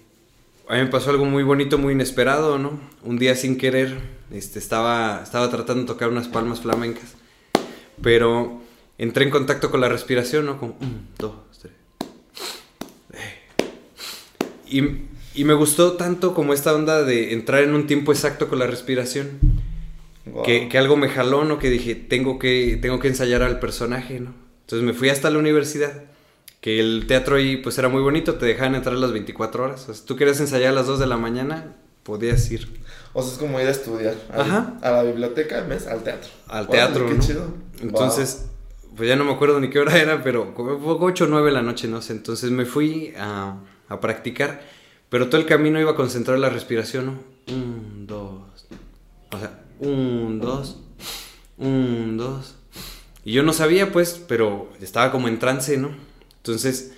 a 0.68 0.76
mí 0.76 0.82
me 0.82 0.88
pasó 0.88 1.10
algo 1.12 1.26
muy 1.26 1.44
bonito, 1.44 1.78
muy 1.78 1.94
inesperado, 1.94 2.58
¿no? 2.60 2.80
Un 3.04 3.18
día 3.18 3.36
sin 3.36 3.58
querer, 3.58 3.98
este, 4.32 4.60
estaba, 4.60 5.22
estaba 5.24 5.50
tratando 5.50 5.84
de 5.84 5.88
tocar 5.88 6.10
unas 6.10 6.28
palmas 6.28 6.60
flamencas, 6.60 7.14
pero 8.02 8.62
entré 8.98 9.24
en 9.24 9.32
contacto 9.32 9.72
con 9.72 9.80
la 9.82 9.88
respiración, 9.90 10.46
¿no? 10.46 10.58
Como 10.60 10.78
un, 10.82 11.08
dos, 11.18 11.34
tres. 11.62 11.74
Y 14.70 15.06
Y 15.36 15.44
me 15.44 15.54
gustó 15.54 15.94
tanto 15.94 16.34
como 16.34 16.54
esta 16.54 16.74
onda 16.74 17.04
de 17.04 17.34
entrar 17.34 17.64
en 17.64 17.74
un 17.74 17.88
tiempo 17.88 18.12
exacto 18.12 18.48
con 18.50 18.60
la 18.60 18.68
respiración. 18.68 19.40
Wow. 20.26 20.44
Que, 20.44 20.70
que 20.70 20.78
algo 20.78 20.98
me 20.98 21.10
jaló, 21.10 21.44
¿no? 21.46 21.60
Que 21.60 21.70
dije, 21.70 21.96
tengo 21.96 22.40
que, 22.40 22.78
tengo 22.82 23.00
que 23.00 23.08
ensayar 23.08 23.42
al 23.44 23.60
personaje, 23.60 24.20
¿no? 24.20 24.34
Entonces 24.62 24.86
me 24.86 24.94
fui 24.94 25.10
hasta 25.10 25.30
la 25.30 25.40
universidad. 25.40 26.04
Que 26.62 26.80
el 26.80 27.06
teatro 27.08 27.38
ahí 27.38 27.58
pues 27.58 27.78
era 27.78 27.88
muy 27.88 28.02
bonito, 28.02 28.36
te 28.36 28.46
dejaban 28.46 28.76
entrar 28.76 28.96
las 28.98 29.14
24 29.14 29.64
horas. 29.64 29.84
O 29.84 29.86
sea, 29.86 29.96
si 29.96 30.06
tú 30.06 30.16
querías 30.16 30.40
ensayar 30.42 30.72
a 30.72 30.76
las 30.76 30.88
2 30.88 31.00
de 31.00 31.08
la 31.08 31.16
mañana, 31.16 31.76
podías 32.04 32.52
ir 32.52 32.68
O 33.14 33.22
sea, 33.22 33.32
es 33.32 33.38
como 33.38 33.60
ir 33.62 33.68
a 33.68 33.72
estudiar. 33.72 34.16
Ajá. 34.34 34.78
A 34.82 34.92
la 34.92 35.04
biblioteca, 35.04 35.62
vez 35.62 35.88
al 35.88 36.04
teatro. 36.04 36.30
al 36.48 36.66
Órale, 36.68 36.78
teatro, 36.78 37.08
qué 37.08 37.14
¿no? 37.14 37.24
chido. 37.24 37.54
Entonces, 37.82 38.48
pues 38.98 39.08
ya 39.08 39.16
no 39.16 39.24
me 39.24 39.32
acuerdo 39.32 39.60
ni 39.60 39.70
qué 39.70 39.80
hora 39.80 39.98
era, 39.98 40.22
pero 40.22 40.54
como 40.54 40.78
8 41.00 41.24
o 41.24 41.28
9 41.28 41.48
de 41.48 41.54
la 41.54 41.62
noche, 41.62 41.88
no 41.88 42.02
sé. 42.02 42.14
Entonces 42.14 42.52
me 42.52 42.66
fui 42.66 43.14
a, 43.18 43.56
a 43.90 44.00
practicar, 44.00 44.62
pero 45.10 45.28
todo 45.28 45.42
el 45.42 45.48
camino 45.48 45.80
iba 45.80 45.92
a 45.92 45.96
concentrar 45.96 46.40
la 46.40 46.50
respiración, 46.50 47.06
¿no? 47.08 47.54
Un, 47.54 48.06
dos. 48.08 48.68
O 49.32 49.40
sea, 49.40 49.64
un, 49.80 50.40
dos. 50.40 50.80
Un, 51.58 52.18
dos. 52.18 52.56
Y 53.26 53.34
yo 53.34 53.44
no 53.44 53.52
sabía, 53.52 53.92
pues, 53.92 54.24
pero 54.28 54.70
estaba 54.80 55.12
como 55.12 55.28
en 55.28 55.40
trance, 55.40 55.78
¿no? 55.78 55.90
Entonces, 56.38 56.94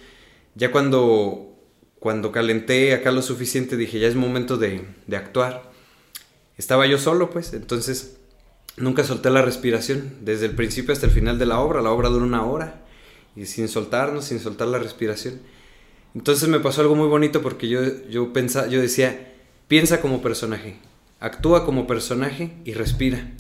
ya 0.56 0.72
cuando, 0.72 1.58
cuando 2.00 2.32
calenté 2.32 2.94
acá 2.94 3.12
lo 3.12 3.22
suficiente, 3.22 3.78
dije, 3.78 4.00
ya 4.00 4.08
es 4.08 4.16
momento 4.16 4.58
de, 4.58 4.86
de 5.08 5.18
actuar. 5.18 5.72
Estaba 6.58 6.86
yo 6.86 6.98
solo, 6.98 7.30
pues, 7.30 7.54
entonces 7.54 8.18
nunca 8.78 9.04
solté 9.04 9.30
la 9.30 9.42
respiración, 9.42 10.18
desde 10.22 10.46
el 10.46 10.56
principio 10.56 10.94
hasta 10.94 11.06
el 11.06 11.12
final 11.12 11.40
de 11.40 11.46
la 11.46 11.60
obra. 11.60 11.82
La 11.82 11.92
obra 11.92 12.10
dura 12.10 12.26
una 12.26 12.46
hora, 12.46 12.82
y 13.36 13.46
sin 13.46 13.68
soltarnos, 13.68 14.26
sin 14.26 14.40
soltar 14.40 14.68
la 14.68 14.80
respiración. 14.80 15.42
Entonces 16.14 16.50
me 16.50 16.60
pasó 16.60 16.82
algo 16.82 16.96
muy 16.96 17.08
bonito 17.08 17.42
porque 17.42 17.70
yo, 17.70 17.82
yo, 18.10 18.34
pensaba, 18.34 18.68
yo 18.68 18.82
decía, 18.82 19.34
piensa 19.68 20.02
como 20.02 20.22
personaje, 20.22 20.76
actúa 21.20 21.66
como 21.66 21.88
personaje 21.88 22.52
y 22.66 22.74
respira. 22.74 23.32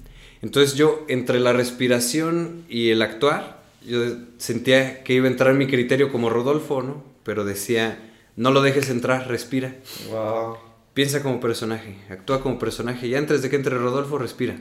Entonces 0.41 0.75
yo, 0.75 1.05
entre 1.07 1.39
la 1.39 1.53
respiración 1.53 2.63
y 2.69 2.89
el 2.89 3.01
actuar, 3.01 3.61
yo 3.85 4.01
sentía 4.37 5.03
que 5.03 5.13
iba 5.13 5.27
a 5.27 5.31
entrar 5.31 5.53
mi 5.53 5.67
criterio 5.67 6.11
como 6.11 6.29
Rodolfo, 6.29 6.81
¿no? 6.81 7.03
Pero 7.23 7.43
decía, 7.43 8.11
no 8.35 8.51
lo 8.51 8.61
dejes 8.61 8.89
entrar, 8.89 9.27
respira. 9.27 9.75
Wow. 10.09 10.57
Piensa 10.93 11.21
como 11.21 11.39
personaje, 11.39 11.97
actúa 12.09 12.41
como 12.41 12.59
personaje 12.59 13.07
y 13.07 13.15
antes 13.15 13.41
de 13.41 13.49
que 13.49 13.55
entre 13.55 13.77
Rodolfo, 13.77 14.17
respira. 14.17 14.57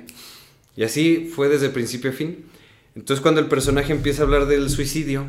Y 0.77 0.85
así 0.85 1.31
fue 1.35 1.49
desde 1.49 1.71
principio 1.71 2.11
a 2.11 2.15
fin. 2.15 2.45
Entonces 2.95 3.23
cuando 3.23 3.41
el 3.41 3.47
personaje 3.47 3.93
empieza 3.93 4.23
a 4.23 4.25
hablar 4.27 4.47
del 4.47 4.69
suicidio, 4.71 5.25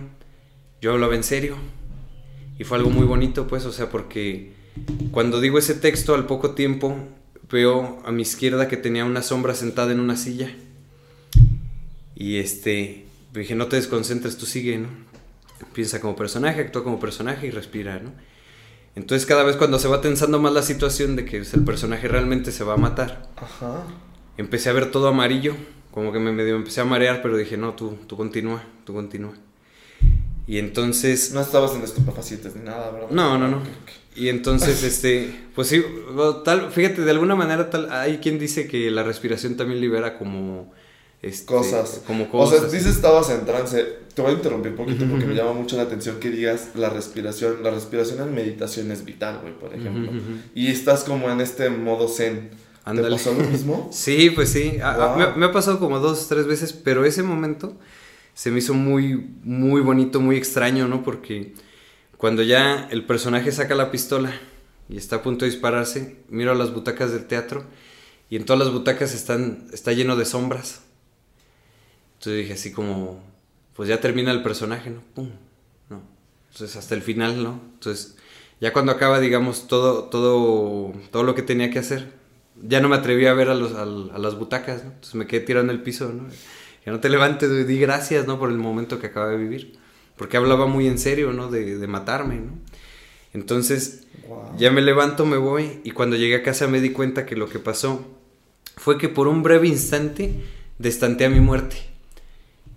yo 0.81 0.91
hablaba 0.91 1.15
en 1.15 1.23
serio. 1.23 1.55
Y 2.61 2.63
fue 2.63 2.77
algo 2.77 2.91
muy 2.91 3.07
bonito, 3.07 3.47
pues, 3.47 3.65
o 3.65 3.71
sea, 3.71 3.89
porque 3.89 4.51
cuando 5.09 5.41
digo 5.41 5.57
ese 5.57 5.73
texto, 5.73 6.13
al 6.13 6.27
poco 6.27 6.51
tiempo 6.51 6.95
veo 7.49 7.99
a 8.05 8.11
mi 8.11 8.21
izquierda 8.21 8.67
que 8.67 8.77
tenía 8.77 9.03
una 9.03 9.23
sombra 9.23 9.55
sentada 9.55 9.91
en 9.91 9.99
una 9.99 10.15
silla. 10.15 10.51
Y 12.15 12.37
este, 12.37 13.07
dije, 13.33 13.55
no 13.55 13.65
te 13.65 13.77
desconcentres, 13.77 14.37
tú 14.37 14.45
sigue, 14.45 14.77
¿no? 14.77 14.89
Piensa 15.73 15.99
como 16.01 16.15
personaje, 16.15 16.61
actúa 16.61 16.83
como 16.83 16.99
personaje 16.99 17.47
y 17.47 17.49
respira, 17.49 17.97
¿no? 17.97 18.11
Entonces 18.95 19.25
cada 19.25 19.41
vez 19.41 19.55
cuando 19.55 19.79
se 19.79 19.87
va 19.87 19.99
tensando 19.99 20.39
más 20.39 20.53
la 20.53 20.61
situación 20.61 21.15
de 21.15 21.25
que 21.25 21.37
pues, 21.37 21.55
el 21.55 21.63
personaje 21.63 22.07
realmente 22.07 22.51
se 22.51 22.63
va 22.63 22.75
a 22.75 22.77
matar, 22.77 23.27
Ajá. 23.37 23.87
empecé 24.37 24.69
a 24.69 24.73
ver 24.73 24.91
todo 24.91 25.07
amarillo, 25.07 25.55
como 25.89 26.11
que 26.13 26.19
me 26.19 26.31
medio 26.31 26.57
empecé 26.57 26.81
a 26.81 26.85
marear, 26.85 27.23
pero 27.23 27.37
dije, 27.37 27.57
no, 27.57 27.73
tú, 27.73 27.97
tú 28.05 28.15
continúa, 28.15 28.63
tú 28.85 28.93
continúa. 28.93 29.33
Y 30.51 30.57
entonces... 30.59 31.31
No 31.31 31.39
estabas 31.41 31.73
en 31.75 31.81
estupefacientes 31.83 32.55
ni 32.57 32.63
nada, 32.63 32.91
¿verdad? 32.91 33.07
No, 33.11 33.37
no, 33.37 33.47
no. 33.47 33.61
Y 34.15 34.27
entonces, 34.27 34.83
este, 34.91 35.33
pues 35.55 35.69
sí, 35.69 35.81
o 36.17 36.35
tal, 36.37 36.71
fíjate, 36.71 37.01
de 37.03 37.11
alguna 37.11 37.35
manera 37.35 37.69
tal, 37.69 37.89
hay 37.91 38.17
quien 38.17 38.37
dice 38.37 38.67
que 38.67 38.91
la 38.91 39.03
respiración 39.03 39.55
también 39.55 39.79
libera 39.79 40.17
como... 40.17 40.73
Este, 41.21 41.45
Cosas. 41.45 42.01
Como 42.07 42.23
O 42.25 42.29
cosas. 42.29 42.59
sea, 42.61 42.67
dices 42.69 42.95
estabas 42.95 43.29
en 43.29 43.45
trance. 43.45 43.85
Te 44.13 44.21
voy 44.23 44.31
a 44.31 44.33
interrumpir 44.33 44.71
un 44.71 44.77
poquito 44.77 45.05
porque 45.09 45.25
me 45.27 45.35
llama 45.35 45.53
mucho 45.53 45.77
la 45.77 45.83
atención 45.83 46.19
que 46.19 46.31
digas 46.31 46.69
la 46.75 46.89
respiración. 46.89 47.57
La 47.63 47.69
respiración 47.69 48.19
en 48.27 48.33
meditación 48.33 48.91
es 48.91 49.05
vital, 49.05 49.37
güey, 49.43 49.53
por 49.57 49.73
ejemplo. 49.73 50.11
Y 50.55 50.67
estás 50.67 51.03
como 51.03 51.29
en 51.29 51.39
este 51.39 51.69
modo 51.69 52.07
zen. 52.09 52.49
Ándale. 52.85 53.07
¿Te 53.09 53.13
pasó 53.13 53.33
lo 53.35 53.43
mismo? 53.47 53.89
Sí, 53.93 54.31
pues 54.31 54.49
sí. 54.49 54.79
A- 54.81 54.93
a- 54.95 55.07
Wow. 55.15 55.17
me, 55.19 55.27
me 55.37 55.45
ha 55.45 55.51
pasado 55.51 55.79
como 55.79 55.99
dos, 55.99 56.27
tres 56.27 56.47
veces, 56.47 56.73
pero 56.73 57.05
ese 57.05 57.21
momento 57.21 57.77
se 58.33 58.51
me 58.51 58.59
hizo 58.59 58.73
muy, 58.73 59.15
muy 59.43 59.81
bonito, 59.81 60.19
muy 60.19 60.37
extraño, 60.37 60.87
¿no? 60.87 61.03
Porque 61.03 61.53
cuando 62.17 62.43
ya 62.43 62.87
el 62.91 63.05
personaje 63.05 63.51
saca 63.51 63.75
la 63.75 63.91
pistola 63.91 64.33
y 64.89 64.97
está 64.97 65.17
a 65.17 65.23
punto 65.23 65.45
de 65.45 65.51
dispararse, 65.51 66.17
miro 66.29 66.51
a 66.51 66.55
las 66.55 66.73
butacas 66.73 67.11
del 67.11 67.25
teatro 67.25 67.65
y 68.29 68.35
en 68.35 68.45
todas 68.45 68.59
las 68.59 68.73
butacas 68.73 69.13
están, 69.13 69.67
está 69.73 69.91
lleno 69.93 70.15
de 70.15 70.25
sombras. 70.25 70.81
Entonces 72.13 72.43
dije 72.43 72.53
así 72.53 72.71
como, 72.71 73.21
pues 73.75 73.89
ya 73.89 73.99
termina 73.99 74.31
el 74.31 74.43
personaje, 74.43 74.89
¿no? 74.89 75.01
Pum, 75.13 75.29
¿no? 75.89 76.01
Entonces 76.51 76.77
hasta 76.77 76.95
el 76.95 77.01
final, 77.01 77.43
¿no? 77.43 77.59
Entonces 77.73 78.17
ya 78.59 78.71
cuando 78.73 78.91
acaba, 78.91 79.19
digamos, 79.19 79.67
todo, 79.67 80.05
todo, 80.05 80.93
todo 81.09 81.23
lo 81.23 81.33
que 81.33 81.41
tenía 81.41 81.71
que 81.71 81.79
hacer, 81.79 82.11
ya 82.61 82.79
no 82.79 82.89
me 82.89 82.95
atreví 82.95 83.25
a 83.25 83.33
ver 83.33 83.49
a, 83.49 83.55
los, 83.55 83.73
a 83.73 83.85
las 83.85 84.35
butacas, 84.37 84.83
¿no? 84.83 84.91
Entonces 84.91 85.15
me 85.15 85.25
quedé 85.25 85.41
tirado 85.41 85.65
en 85.65 85.71
el 85.71 85.81
piso, 85.81 86.09
¿no? 86.13 86.27
Que 86.83 86.91
no 86.91 86.99
te 86.99 87.09
levantes, 87.09 87.49
güey, 87.49 87.63
di 87.63 87.79
gracias, 87.79 88.25
¿no? 88.27 88.39
Por 88.39 88.49
el 88.49 88.57
momento 88.57 88.99
que 88.99 89.07
acaba 89.07 89.27
de 89.29 89.37
vivir. 89.37 89.77
Porque 90.17 90.37
hablaba 90.37 90.65
muy 90.67 90.87
en 90.87 90.97
serio, 90.99 91.31
¿no? 91.33 91.49
De, 91.49 91.77
de 91.77 91.87
matarme, 91.87 92.35
¿no? 92.35 92.57
Entonces, 93.33 94.03
Wow. 94.27 94.57
ya 94.57 94.71
me 94.71 94.81
levanto, 94.81 95.25
me 95.25 95.37
voy 95.37 95.79
y 95.83 95.91
cuando 95.91 96.15
llegué 96.15 96.35
a 96.35 96.43
casa 96.43 96.67
me 96.67 96.79
di 96.81 96.91
cuenta 96.91 97.25
que 97.25 97.35
lo 97.35 97.49
que 97.49 97.59
pasó 97.59 98.05
fue 98.77 98.97
que 98.97 99.09
por 99.09 99.27
un 99.27 99.41
breve 99.43 99.67
instante 99.67 100.35
destanteé 100.79 101.27
a 101.27 101.29
mi 101.29 101.39
muerte. 101.39 101.77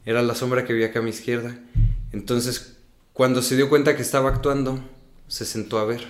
Era 0.05 0.23
la 0.23 0.35
sombra 0.35 0.64
que 0.64 0.73
vi 0.73 0.85
acá 0.85 0.99
a 0.99 1.03
mi 1.03 1.11
izquierda. 1.11 1.57
Entonces, 2.12 2.77
cuando 3.12 3.40
se 3.43 3.57
dio 3.57 3.69
cuenta 3.69 3.97
que 3.97 4.03
estaba 4.03 4.29
actuando, 4.31 4.81
se 5.29 5.45
sentó 5.45 5.79
a 5.79 5.85
ver. 5.85 6.07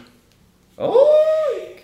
¡Ay! 0.77 1.77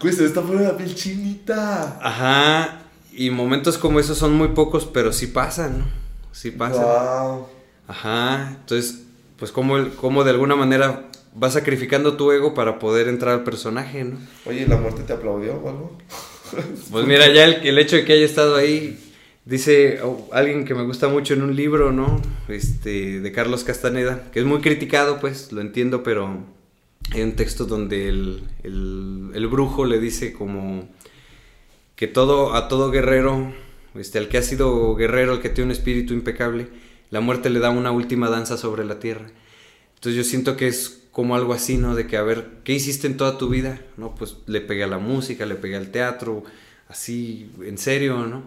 Güey, 0.00 0.12
se 0.14 0.22
me 0.22 0.28
está 0.28 0.42
poniendo 0.42 0.70
la 0.72 0.76
piel 0.76 0.94
chinita. 0.94 1.98
Ajá, 2.02 2.82
y 3.16 3.30
momentos 3.30 3.78
como 3.78 4.00
esos 4.00 4.18
son 4.18 4.34
muy 4.34 4.48
pocos, 4.48 4.86
pero 4.86 5.12
sí 5.12 5.26
pasan, 5.26 5.78
¿no? 5.78 5.84
Sí 6.32 6.50
pasan. 6.50 6.84
Wow. 6.84 7.46
Ajá, 7.86 8.56
entonces, 8.60 9.04
pues 9.38 9.52
como, 9.52 9.76
el, 9.76 9.90
como 9.90 10.24
de 10.24 10.30
alguna 10.30 10.56
manera 10.56 11.08
vas 11.34 11.54
sacrificando 11.54 12.16
tu 12.16 12.32
ego 12.32 12.54
para 12.54 12.78
poder 12.78 13.08
entrar 13.08 13.34
al 13.34 13.44
personaje, 13.44 14.04
¿no? 14.04 14.18
Oye, 14.46 14.66
¿la 14.66 14.76
muerte 14.76 15.02
te 15.02 15.12
aplaudió 15.12 15.54
o 15.56 15.68
algo? 15.68 15.98
Pues 16.92 17.06
mira, 17.06 17.32
ya 17.32 17.44
el, 17.46 17.66
el 17.66 17.78
hecho 17.78 17.96
de 17.96 18.04
que 18.04 18.12
haya 18.12 18.24
estado 18.24 18.54
ahí, 18.54 19.00
dice 19.44 20.00
oh, 20.04 20.28
alguien 20.32 20.64
que 20.64 20.74
me 20.74 20.84
gusta 20.84 21.08
mucho 21.08 21.34
en 21.34 21.42
un 21.42 21.56
libro, 21.56 21.90
¿no? 21.90 22.22
Este, 22.48 23.20
de 23.20 23.32
Carlos 23.32 23.64
Castaneda, 23.64 24.28
que 24.30 24.38
es 24.38 24.46
muy 24.46 24.60
criticado, 24.60 25.18
pues, 25.18 25.50
lo 25.50 25.60
entiendo, 25.60 26.04
pero 26.04 26.44
hay 27.12 27.22
un 27.22 27.32
texto 27.32 27.64
donde 27.64 28.08
el, 28.08 28.42
el, 28.62 29.30
el 29.34 29.46
brujo 29.48 29.84
le 29.84 29.98
dice 29.98 30.32
como 30.32 30.88
que 31.96 32.06
todo, 32.06 32.54
a 32.54 32.68
todo 32.68 32.90
guerrero, 32.90 33.54
este, 33.94 34.18
al 34.18 34.28
que 34.28 34.38
ha 34.38 34.42
sido 34.42 34.94
guerrero, 34.96 35.32
al 35.32 35.40
que 35.40 35.48
tiene 35.48 35.66
un 35.66 35.72
espíritu 35.72 36.14
impecable, 36.14 36.68
la 37.10 37.20
muerte 37.20 37.50
le 37.50 37.60
da 37.60 37.70
una 37.70 37.92
última 37.92 38.28
danza 38.28 38.56
sobre 38.56 38.84
la 38.84 38.98
tierra. 38.98 39.30
Entonces 39.94 40.16
yo 40.16 40.24
siento 40.24 40.56
que 40.56 40.66
es 40.66 41.04
como 41.12 41.36
algo 41.36 41.52
así, 41.52 41.76
¿no? 41.76 41.94
De 41.94 42.06
que, 42.06 42.16
a 42.16 42.22
ver, 42.22 42.48
¿qué 42.64 42.72
hiciste 42.72 43.06
en 43.06 43.16
toda 43.16 43.38
tu 43.38 43.48
vida? 43.48 43.80
No, 43.96 44.14
pues 44.16 44.36
le 44.46 44.60
pegué 44.60 44.82
a 44.82 44.88
la 44.88 44.98
música, 44.98 45.46
le 45.46 45.54
pegué 45.54 45.76
al 45.76 45.90
teatro, 45.90 46.42
así, 46.88 47.50
en 47.62 47.78
serio, 47.78 48.26
¿no? 48.26 48.42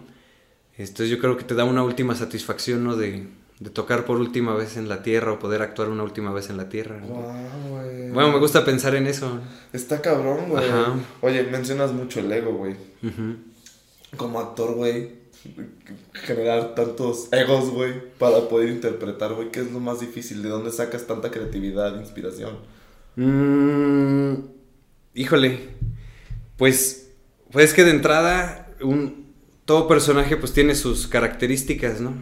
Entonces 0.76 1.08
yo 1.08 1.18
creo 1.18 1.36
que 1.36 1.44
te 1.44 1.54
da 1.54 1.64
una 1.64 1.82
última 1.82 2.14
satisfacción, 2.14 2.84
¿no? 2.84 2.94
De, 2.96 3.26
de 3.60 3.70
tocar 3.70 4.04
por 4.04 4.18
última 4.18 4.54
vez 4.54 4.76
en 4.76 4.88
la 4.88 5.02
tierra 5.02 5.32
o 5.32 5.38
poder 5.38 5.62
actuar 5.62 5.88
una 5.88 6.04
última 6.04 6.32
vez 6.32 6.48
en 6.48 6.56
la 6.56 6.68
tierra. 6.68 7.00
Wow, 7.00 7.70
güey. 7.70 8.10
Bueno, 8.10 8.32
me 8.32 8.38
gusta 8.38 8.64
pensar 8.64 8.94
en 8.94 9.06
eso. 9.06 9.40
Está 9.72 10.00
cabrón, 10.00 10.48
güey. 10.48 10.64
Ajá. 10.64 10.94
Oye, 11.20 11.42
mencionas 11.44 11.92
mucho 11.92 12.20
el 12.20 12.30
ego, 12.30 12.52
güey. 12.52 12.76
Como 14.16 14.38
actor, 14.38 14.74
güey. 14.74 15.18
Generar 16.12 16.74
tantos 16.74 17.28
egos, 17.32 17.70
güey. 17.70 17.94
Para 18.18 18.48
poder 18.48 18.68
interpretar, 18.68 19.34
güey. 19.34 19.50
¿Qué 19.50 19.60
es 19.60 19.72
lo 19.72 19.80
más 19.80 20.00
difícil? 20.00 20.42
¿De 20.42 20.48
dónde 20.48 20.70
sacas 20.70 21.06
tanta 21.06 21.30
creatividad, 21.30 21.98
inspiración? 21.98 22.58
Mm, 23.16 24.34
híjole, 25.14 25.70
pues, 26.56 27.10
pues 27.50 27.74
que 27.74 27.82
de 27.82 27.90
entrada 27.90 28.72
un, 28.80 29.34
todo 29.64 29.88
personaje 29.88 30.36
pues 30.36 30.52
tiene 30.52 30.76
sus 30.76 31.08
características, 31.08 32.00
¿no? 32.00 32.14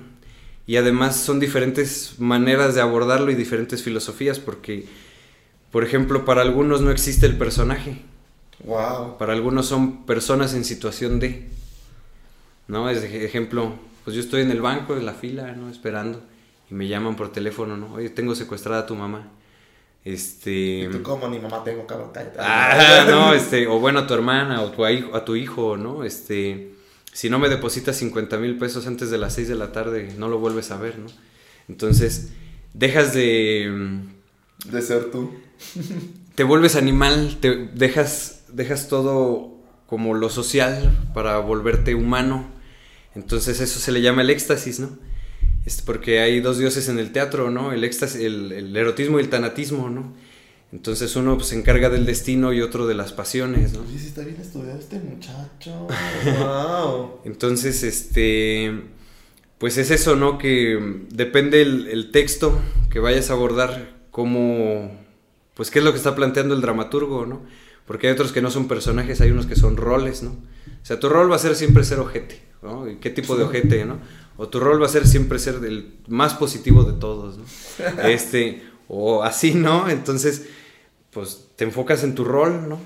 Y 0.67 0.77
además 0.77 1.17
son 1.17 1.39
diferentes 1.41 2.15
maneras 2.19 2.75
de 2.75 2.81
abordarlo 2.81 3.31
y 3.31 3.35
diferentes 3.37 3.83
filosofías 3.83 4.39
porque, 4.41 4.87
por 5.73 5.85
ejemplo, 5.85 6.25
para 6.25 6.43
algunos 6.43 6.81
no 6.83 6.91
existe 6.91 7.27
el 7.27 7.37
personaje, 7.39 8.03
Wow. 8.65 9.19
para 9.19 9.33
algunos 9.35 9.67
son 9.67 10.07
personas 10.07 10.55
en 10.55 10.65
situación 10.65 11.21
de, 11.21 11.49
¿no? 12.69 12.89
Es 12.91 13.03
ejemplo, 13.05 13.75
pues 14.05 14.15
yo 14.17 14.23
estoy 14.23 14.43
en 14.43 14.51
el 14.51 14.61
banco, 14.61 14.97
en 14.97 15.07
la 15.07 15.15
fila, 15.15 15.53
¿no? 15.53 15.71
Esperando 15.71 16.23
y 16.71 16.75
me 16.75 16.89
llaman 16.89 17.17
por 17.17 17.31
teléfono, 17.33 17.77
¿no? 17.77 17.95
Oye, 17.95 18.11
tengo 18.11 18.35
secuestrada 18.35 18.81
a 18.83 18.87
tu 18.87 18.95
mamá. 18.95 19.29
Este. 20.05 20.81
¿Y 20.85 20.89
tú 20.89 21.03
cómo? 21.03 21.29
Ni 21.29 21.39
mamá 21.39 21.65
tengo, 21.65 21.87
cabrón. 21.87 22.11
cállate. 22.13 22.39
Ah, 22.41 23.07
no, 23.09 23.35
este, 23.35 23.67
o 23.67 23.79
bueno, 23.81 24.01
a 24.01 24.07
tu 24.07 24.15
hermana 24.15 24.63
o 24.63 24.71
tu, 24.71 24.85
a, 24.85 24.93
hijo- 24.93 25.15
a 25.17 25.25
tu 25.25 25.37
hijo, 25.37 25.77
¿no? 25.77 26.05
Este, 26.05 26.73
si 27.17 27.31
no 27.31 27.39
me 27.39 27.49
depositas 27.49 27.97
50 27.97 28.37
mil 28.39 28.59
pesos 28.59 28.87
antes 28.87 29.11
de 29.11 29.19
las 29.19 29.35
6 29.35 29.49
de 29.49 29.55
la 29.55 29.73
tarde, 29.73 30.13
no 30.19 30.29
lo 30.29 30.39
vuelves 30.39 30.71
a 30.71 30.77
ver, 30.79 30.99
¿no? 30.99 31.07
Entonces, 31.69 32.31
dejas 32.75 33.15
de... 33.15 33.69
mm, 33.73 34.71
De 34.73 34.83
ser 34.83 35.11
tú. 35.11 35.33
Te 36.35 36.45
vuelves 36.45 36.77
animal, 36.77 37.39
te 37.41 37.69
dejas, 37.75 38.45
dejas 38.53 38.89
todo 38.89 39.57
como 39.87 40.15
lo 40.15 40.29
social 40.29 41.11
para 41.15 41.39
volverte 41.39 41.95
humano. 41.95 42.47
Entonces 43.15 43.61
eso 43.61 43.81
se 43.81 43.93
le 43.93 44.03
llama 44.03 44.23
el 44.23 44.31
éxtasis, 44.31 44.81
¿no? 44.81 44.99
Es 45.65 45.83
porque 45.83 46.21
hay 46.21 46.41
dos 46.41 46.59
dioses 46.59 46.89
en 46.89 46.99
el 46.99 47.13
teatro, 47.13 47.51
¿no? 47.51 47.73
El 47.73 47.85
éxtasis, 47.85 48.21
el, 48.23 48.53
el 48.53 48.77
erotismo 48.77 49.19
y 49.19 49.23
el 49.23 49.31
tanatismo, 49.31 49.91
¿no? 49.91 50.15
Entonces 50.73 51.15
uno 51.17 51.37
pues, 51.37 51.49
se 51.49 51.59
encarga 51.59 51.91
del 51.91 52.07
destino 52.07 52.53
y 52.53 52.61
otro 52.61 52.87
de 52.87 52.95
las 52.95 53.13
pasiones, 53.13 53.73
¿no? 53.73 53.81
Sí 53.89 54.07
está 54.07 54.23
bien 54.23 54.41
estudiado 54.41 54.79
este 54.79 54.99
muchacho. 54.99 55.87
wow. 56.39 57.21
Entonces, 57.25 57.83
este, 57.83 58.83
pues 59.59 59.79
es 59.79 59.91
eso, 59.91 60.17
¿no? 60.17 60.39
Que 60.39 61.05
depende 61.11 61.63
el, 61.63 61.87
el 61.89 62.11
texto 62.11 62.59
que 62.91 62.99
vayas 62.99 63.31
a 63.31 63.35
abordar, 63.35 63.97
cómo, 64.11 64.91
pues 65.55 65.71
qué 65.71 65.79
es 65.79 65.85
lo 65.85 65.93
que 65.93 65.99
está 65.99 66.15
planteando 66.15 66.55
el 66.55 66.61
dramaturgo, 66.61 67.27
¿no? 67.27 67.43
Porque 67.87 68.09
hay 68.09 68.15
otros 68.15 68.33
que 68.33 68.43
no 68.43 68.51
son 68.51 68.67
personajes, 68.67 69.21
hay 69.21 69.31
unos 69.31 69.47
que 69.47 69.55
son 69.55 69.77
roles, 69.77 70.23
¿no? 70.23 70.31
O 70.31 70.85
sea, 70.87 70.99
tu 70.99 71.09
rol 71.09 71.31
va 71.31 71.37
a 71.37 71.41
ser 71.41 71.55
siempre 71.55 71.85
ser 71.85 72.01
ojete, 72.01 72.41
¿no? 72.63 72.89
¿Y 72.89 72.97
qué 72.97 73.11
tipo 73.11 73.37
de 73.37 73.45
ojete, 73.45 73.85
¿no? 73.85 73.99
O 74.37 74.49
tu 74.49 74.59
rol 74.59 74.81
va 74.83 74.87
a 74.87 74.89
ser 74.89 75.07
siempre 75.07 75.39
ser 75.39 75.57
el 75.65 75.99
más 76.09 76.35
positivo 76.35 76.83
de 76.85 76.99
todos, 76.99 77.39
¿no? 77.39 77.45
Este, 78.09 78.63
o 78.89 79.23
así, 79.23 79.55
¿no? 79.55 79.89
Entonces, 79.89 80.47
pues 81.17 81.49
te 81.57 81.65
enfocas 81.65 82.05
en 82.05 82.15
tu 82.15 82.25
rol, 82.25 82.69
¿no? 82.69 82.79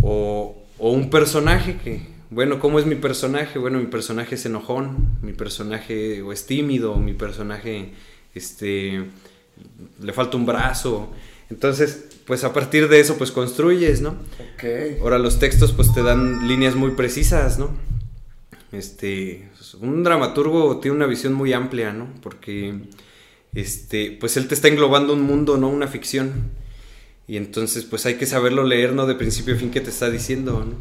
O, 0.00 0.56
o 0.78 0.90
un 0.90 1.10
personaje 1.10 1.76
que, 1.76 2.06
bueno, 2.30 2.58
¿cómo 2.58 2.78
es 2.78 2.86
mi 2.86 2.94
personaje? 2.94 3.58
Bueno, 3.58 3.78
mi 3.78 3.84
personaje 3.84 4.36
es 4.36 4.46
enojón, 4.46 5.18
mi 5.20 5.34
personaje 5.34 6.22
o 6.22 6.32
es 6.32 6.46
tímido, 6.46 6.96
mi 6.96 7.12
personaje, 7.12 7.92
este, 8.34 9.04
le 10.02 10.12
falta 10.14 10.38
un 10.38 10.46
brazo. 10.46 11.12
Entonces, 11.50 12.06
pues 12.24 12.44
a 12.44 12.54
partir 12.54 12.88
de 12.88 12.98
eso, 12.98 13.18
pues 13.18 13.30
construyes, 13.30 14.00
¿no? 14.00 14.16
Ok. 14.54 15.02
Ahora 15.02 15.18
los 15.18 15.38
textos, 15.38 15.72
pues 15.72 15.92
te 15.92 16.02
dan 16.02 16.48
líneas 16.48 16.76
muy 16.76 16.92
precisas, 16.92 17.58
¿no? 17.58 17.76
Este, 18.72 19.50
un 19.82 20.02
dramaturgo 20.02 20.80
tiene 20.80 20.96
una 20.96 21.06
visión 21.06 21.34
muy 21.34 21.52
amplia, 21.52 21.92
¿no? 21.92 22.08
Porque, 22.22 22.72
este, 23.52 24.16
pues 24.18 24.38
él 24.38 24.48
te 24.48 24.54
está 24.54 24.68
englobando 24.68 25.12
un 25.12 25.20
mundo, 25.20 25.58
no 25.58 25.68
una 25.68 25.88
ficción. 25.88 26.58
Y 27.30 27.36
entonces, 27.36 27.84
pues 27.84 28.06
hay 28.06 28.16
que 28.16 28.26
saberlo 28.26 28.64
leer, 28.64 28.92
¿no? 28.92 29.06
De 29.06 29.14
principio 29.14 29.54
a 29.54 29.56
fin 29.56 29.70
que 29.70 29.80
te 29.80 29.90
está 29.90 30.10
diciendo, 30.10 30.66
¿no? 30.68 30.74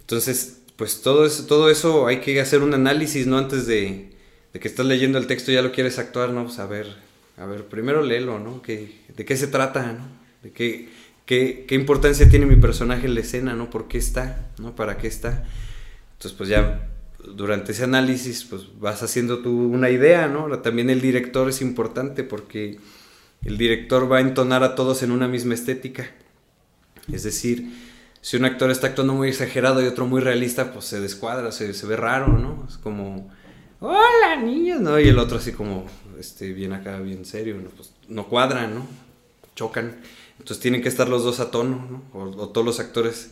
Entonces, 0.00 0.58
pues 0.76 1.00
todo 1.00 1.24
eso, 1.24 1.46
todo 1.46 1.70
eso 1.70 2.06
hay 2.06 2.20
que 2.20 2.38
hacer 2.42 2.62
un 2.62 2.74
análisis, 2.74 3.26
¿no? 3.26 3.38
Antes 3.38 3.66
de, 3.66 4.10
de 4.52 4.60
que 4.60 4.68
estás 4.68 4.84
leyendo 4.84 5.16
el 5.16 5.26
texto, 5.26 5.50
ya 5.50 5.62
lo 5.62 5.72
quieres 5.72 5.98
actuar, 5.98 6.28
¿no? 6.28 6.44
Pues 6.44 6.58
a 6.58 6.66
ver, 6.66 6.94
a 7.38 7.46
ver, 7.46 7.64
primero 7.64 8.02
léelo, 8.02 8.38
¿no? 8.38 8.60
¿Qué, 8.60 8.98
¿De 9.16 9.24
qué 9.24 9.34
se 9.38 9.46
trata, 9.46 9.94
¿no? 9.94 10.06
¿De 10.42 10.50
qué, 10.50 10.90
qué, 11.24 11.64
qué 11.66 11.74
importancia 11.74 12.28
tiene 12.28 12.44
mi 12.44 12.56
personaje 12.56 13.06
en 13.06 13.14
la 13.14 13.20
escena, 13.20 13.54
¿no? 13.54 13.70
¿Por 13.70 13.88
qué 13.88 13.96
está, 13.96 14.50
¿no? 14.58 14.76
¿Para 14.76 14.98
qué 14.98 15.06
está? 15.06 15.46
Entonces, 16.18 16.36
pues 16.36 16.50
ya 16.50 16.86
durante 17.34 17.72
ese 17.72 17.84
análisis, 17.84 18.44
pues 18.44 18.78
vas 18.78 19.02
haciendo 19.02 19.38
tú 19.38 19.72
una 19.72 19.88
idea, 19.88 20.28
¿no? 20.28 20.50
También 20.58 20.90
el 20.90 21.00
director 21.00 21.48
es 21.48 21.62
importante 21.62 22.24
porque 22.24 22.76
el 23.46 23.56
director 23.58 24.10
va 24.10 24.18
a 24.18 24.20
entonar 24.20 24.62
a 24.62 24.74
todos 24.74 25.02
en 25.02 25.10
una 25.12 25.28
misma 25.28 25.54
estética. 25.54 26.10
Es 27.12 27.22
decir, 27.22 27.72
si 28.20 28.36
un 28.36 28.44
actor 28.44 28.70
está 28.70 28.88
actuando 28.88 29.14
muy 29.14 29.28
exagerado 29.28 29.82
y 29.82 29.86
otro 29.86 30.06
muy 30.06 30.20
realista, 30.20 30.72
pues 30.72 30.86
se 30.86 31.00
descuadra, 31.00 31.52
se, 31.52 31.72
se 31.72 31.86
ve 31.86 31.96
raro, 31.96 32.38
¿no? 32.38 32.66
Es 32.68 32.76
como, 32.76 33.30
hola 33.80 34.36
niños, 34.42 34.80
¿no? 34.80 34.98
Y 34.98 35.08
el 35.08 35.18
otro 35.18 35.38
así 35.38 35.52
como, 35.52 35.86
este, 36.18 36.52
bien 36.52 36.72
acá, 36.72 36.98
bien 36.98 37.24
serio, 37.24 37.56
¿no? 37.62 37.70
Pues 37.70 37.92
no 38.08 38.26
cuadran, 38.26 38.74
¿no? 38.74 38.86
Chocan. 39.54 39.96
Entonces 40.38 40.60
tienen 40.60 40.82
que 40.82 40.88
estar 40.88 41.08
los 41.08 41.22
dos 41.22 41.38
a 41.40 41.50
tono, 41.50 42.02
¿no? 42.12 42.20
O, 42.20 42.48
todos 42.48 42.64
los 42.66 42.80
actores 42.80 43.30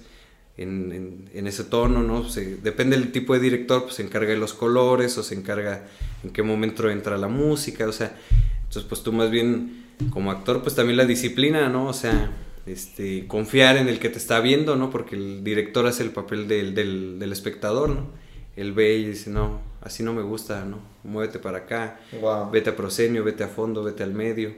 en, 0.56 1.28
en- 1.34 1.46
ese 1.48 1.64
tono, 1.64 2.02
¿no? 2.02 2.22
Depende 2.62 2.96
del 2.96 3.10
tipo 3.10 3.34
de 3.34 3.40
director, 3.40 3.82
pues 3.82 3.96
se 3.96 4.02
encarga 4.04 4.30
de 4.30 4.36
los 4.38 4.54
colores 4.54 5.18
o 5.18 5.24
se 5.24 5.34
encarga 5.34 5.88
en 6.22 6.30
qué 6.30 6.42
momento 6.44 6.88
entra 6.88 7.18
la 7.18 7.26
música, 7.28 7.86
o 7.88 7.92
sea, 7.92 8.16
entonces 8.58 8.84
pues 8.88 9.02
tú 9.02 9.12
más 9.12 9.30
bien 9.30 9.83
como 10.10 10.30
actor, 10.30 10.62
pues 10.62 10.74
también 10.74 10.96
la 10.96 11.04
disciplina, 11.04 11.68
¿no? 11.68 11.86
O 11.88 11.92
sea, 11.92 12.30
este, 12.66 13.26
confiar 13.26 13.76
en 13.76 13.88
el 13.88 13.98
que 13.98 14.08
te 14.08 14.18
está 14.18 14.40
viendo, 14.40 14.76
¿no? 14.76 14.90
Porque 14.90 15.16
el 15.16 15.44
director 15.44 15.86
hace 15.86 16.02
el 16.02 16.10
papel 16.10 16.48
del, 16.48 16.74
del, 16.74 17.18
del 17.18 17.32
espectador, 17.32 17.90
¿no? 17.90 18.06
Él 18.56 18.72
ve 18.72 18.94
y 18.98 19.06
dice, 19.06 19.30
no, 19.30 19.60
así 19.82 20.02
no 20.02 20.12
me 20.14 20.22
gusta, 20.22 20.64
¿no? 20.64 20.78
Muévete 21.02 21.38
para 21.38 21.58
acá, 21.58 21.98
Wow. 22.20 22.50
vete 22.50 22.70
a 22.70 22.76
proscenio, 22.76 23.24
vete 23.24 23.42
a 23.44 23.48
fondo, 23.48 23.82
vete 23.82 24.02
al 24.02 24.14
medio. 24.14 24.52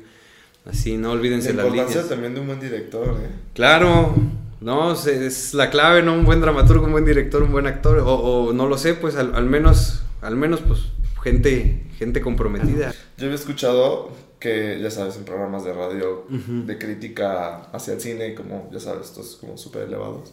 Así, 0.67 0.97
no 0.97 1.13
olvídense 1.13 1.51
La 1.55 1.63
las 1.63 1.67
importancia 1.67 1.95
líneas. 2.03 2.09
también 2.09 2.35
de 2.35 2.41
un 2.41 2.47
buen 2.49 2.61
director, 2.61 3.09
¿eh? 3.23 3.31
Claro, 3.55 4.15
no, 4.61 4.93
es 4.93 5.55
la 5.55 5.71
clave, 5.71 6.03
¿no? 6.03 6.13
Un 6.15 6.25
buen 6.25 6.41
dramaturgo, 6.41 6.85
un 6.87 6.93
buen 6.93 7.05
director, 7.05 7.43
un 7.43 7.53
buen 7.53 7.67
actor, 7.67 7.99
o, 7.99 8.15
o 8.15 8.53
no 8.53 8.67
lo 8.69 8.77
sé, 8.77 8.95
pues 8.95 9.17
al, 9.17 9.35
al 9.35 9.47
menos, 9.47 10.03
al 10.23 10.35
menos, 10.37 10.61
pues, 10.61 10.81
gente, 11.23 11.85
gente 11.99 12.21
comprometida. 12.21 12.93
Yo 13.17 13.27
había 13.27 13.37
escuchado 13.37 14.11
que, 14.39 14.79
ya 14.81 14.91
sabes, 14.91 15.17
en 15.17 15.25
programas 15.25 15.65
de 15.65 15.73
radio 15.73 16.27
de 16.29 16.79
crítica 16.79 17.63
hacia 17.73 17.95
el 17.95 18.01
cine, 18.01 18.35
como, 18.35 18.69
ya 18.73 18.81
sabes, 18.81 19.07
estos 19.07 19.37
como 19.37 19.57
súper 19.57 19.83
elevados, 19.85 20.31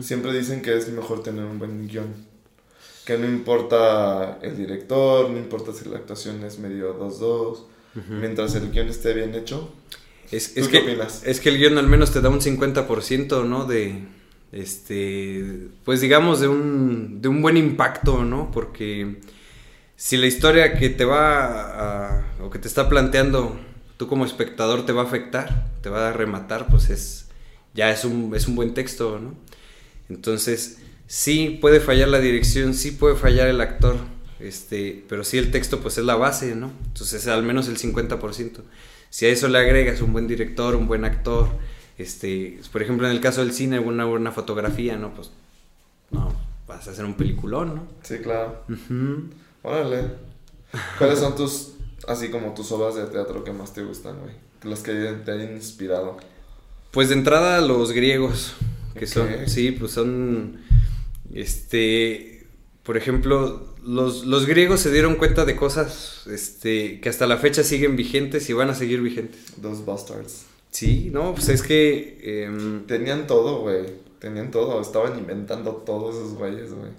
siempre 0.00 0.32
dicen 0.32 0.62
que 0.62 0.76
es 0.76 0.88
mejor 0.90 1.22
tener 1.22 1.44
un 1.44 1.58
buen 1.58 1.88
guion. 1.88 2.14
Que 3.04 3.16
no 3.16 3.26
importa 3.26 4.38
el 4.42 4.56
director, 4.56 5.30
no 5.30 5.38
importa 5.38 5.72
si 5.72 5.88
la 5.88 5.96
actuación 5.98 6.42
es 6.44 6.58
medio 6.58 6.98
2-2, 6.98 7.58
mientras 8.20 8.54
el 8.56 8.70
guion 8.70 8.88
esté 8.88 9.14
bien 9.14 9.34
hecho. 9.34 9.72
Es, 10.30 10.54
¿Tú 10.54 10.60
es 10.60 10.68
qué 10.68 10.80
que, 10.80 10.90
opinas? 10.90 11.22
es 11.24 11.40
que 11.40 11.50
el 11.50 11.58
guion 11.58 11.78
al 11.78 11.86
menos 11.86 12.12
te 12.12 12.20
da 12.20 12.28
un 12.28 12.40
50%, 12.40 13.46
¿no? 13.46 13.64
De, 13.64 14.02
este, 14.52 15.68
pues 15.84 16.00
digamos, 16.00 16.40
de 16.40 16.48
un, 16.48 17.22
de 17.22 17.28
un 17.28 17.42
buen 17.42 17.56
impacto, 17.56 18.24
¿no? 18.24 18.50
Porque 18.50 19.20
si 19.96 20.16
la 20.16 20.26
historia 20.26 20.74
que 20.74 20.90
te 20.90 21.04
va 21.04 22.18
a, 22.18 22.24
o 22.42 22.50
que 22.50 22.58
te 22.58 22.68
está 22.68 22.88
planteando 22.88 23.58
tú 23.96 24.08
como 24.08 24.24
espectador 24.24 24.84
te 24.84 24.92
va 24.92 25.02
a 25.02 25.06
afectar, 25.06 25.66
te 25.82 25.88
va 25.88 26.08
a 26.08 26.12
rematar, 26.12 26.66
pues 26.66 26.90
es, 26.90 27.26
ya 27.74 27.90
es 27.90 28.04
un, 28.04 28.34
es 28.34 28.46
un 28.46 28.56
buen 28.56 28.74
texto, 28.74 29.18
¿no? 29.18 29.34
Entonces, 30.08 30.78
sí 31.06 31.58
puede 31.60 31.80
fallar 31.80 32.08
la 32.08 32.20
dirección, 32.20 32.74
sí 32.74 32.90
puede 32.90 33.16
fallar 33.16 33.48
el 33.48 33.60
actor, 33.60 33.96
este, 34.38 35.04
pero 35.08 35.24
sí 35.24 35.38
el 35.38 35.50
texto 35.50 35.80
pues 35.80 35.96
es 35.98 36.04
la 36.04 36.16
base, 36.16 36.54
¿no? 36.54 36.72
Entonces 36.86 37.26
al 37.26 37.42
menos 37.42 37.68
el 37.68 37.78
50%. 37.78 38.60
Si 39.08 39.24
a 39.24 39.30
eso 39.30 39.48
le 39.48 39.58
agregas 39.58 40.02
un 40.02 40.12
buen 40.12 40.28
director, 40.28 40.76
un 40.76 40.86
buen 40.86 41.04
actor, 41.04 41.48
este, 41.96 42.60
por 42.70 42.82
ejemplo 42.82 43.06
en 43.06 43.14
el 43.14 43.20
caso 43.20 43.40
del 43.40 43.52
cine, 43.52 43.78
una 43.78 44.04
buena 44.04 44.30
fotografía, 44.30 44.96
¿no? 44.96 45.14
Pues 45.14 45.30
no, 46.10 46.34
vas 46.68 46.86
a 46.86 46.90
hacer 46.90 47.04
un 47.04 47.14
peliculón, 47.14 47.76
¿no? 47.76 47.86
Sí, 48.02 48.18
claro. 48.18 48.62
Ujú. 48.68 49.30
Órale. 49.66 50.04
¿Cuáles 50.96 51.18
son 51.18 51.34
tus, 51.34 51.72
así 52.06 52.28
como 52.28 52.54
tus 52.54 52.70
obras 52.70 52.94
de 52.94 53.04
teatro 53.06 53.42
que 53.42 53.52
más 53.52 53.74
te 53.74 53.82
gustan, 53.82 54.20
güey? 54.20 54.32
Las 54.62 54.80
que 54.84 54.92
te 55.24 55.32
hayan 55.32 55.56
inspirado. 55.56 56.18
Pues 56.92 57.08
de 57.08 57.14
entrada 57.14 57.60
los 57.60 57.90
griegos, 57.90 58.54
que 58.96 59.08
son, 59.08 59.28
sí, 59.46 59.72
pues 59.72 59.90
son, 59.90 60.60
este, 61.34 62.46
por 62.84 62.96
ejemplo, 62.96 63.74
los, 63.84 64.24
los 64.24 64.46
griegos 64.46 64.78
se 64.78 64.92
dieron 64.92 65.16
cuenta 65.16 65.44
de 65.44 65.56
cosas, 65.56 66.22
este, 66.30 67.00
que 67.00 67.08
hasta 67.08 67.26
la 67.26 67.36
fecha 67.36 67.64
siguen 67.64 67.96
vigentes 67.96 68.48
y 68.48 68.52
van 68.52 68.70
a 68.70 68.74
seguir 68.76 69.02
vigentes. 69.02 69.54
Dos 69.56 69.84
Bastards. 69.84 70.46
Sí, 70.70 71.10
no, 71.12 71.34
pues 71.34 71.48
es 71.48 71.62
que, 71.62 72.44
em, 72.44 72.86
Tenían 72.86 73.26
todo, 73.26 73.62
güey. 73.62 73.84
Tenían 74.26 74.50
todo. 74.50 74.80
Estaban 74.80 75.16
inventando 75.18 75.70
todos 75.72 76.16
esos 76.16 76.34
güeyes, 76.34 76.72
güey. 76.72 76.90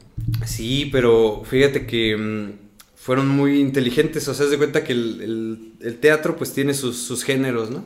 sí, 0.45 0.87
pero 0.93 1.43
fíjate 1.45 1.85
que 1.85 2.11
em, 2.11 2.53
fueron 2.95 3.27
muy 3.27 3.59
inteligentes, 3.59 4.25
o 4.29 4.33
sea, 4.33 4.45
haz 4.45 4.51
de 4.51 4.57
cuenta 4.57 4.85
que 4.85 4.93
el, 4.93 5.97
teatro 5.99 6.37
pues 6.37 6.53
tiene 6.53 6.73
sus, 6.73 7.23
géneros, 7.25 7.69
¿no? 7.69 7.83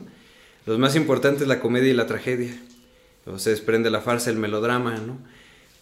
Los 0.64 0.78
más 0.78 0.94
importantes 0.94 1.48
la 1.48 1.58
comedia 1.58 1.90
y 1.90 1.94
la 1.94 2.06
tragedia. 2.06 2.52
O 3.26 3.36
se 3.40 3.50
desprende 3.50 3.90
la 3.90 4.00
farsa, 4.00 4.30
el 4.30 4.36
melodrama, 4.36 4.96
¿no? 4.98 5.18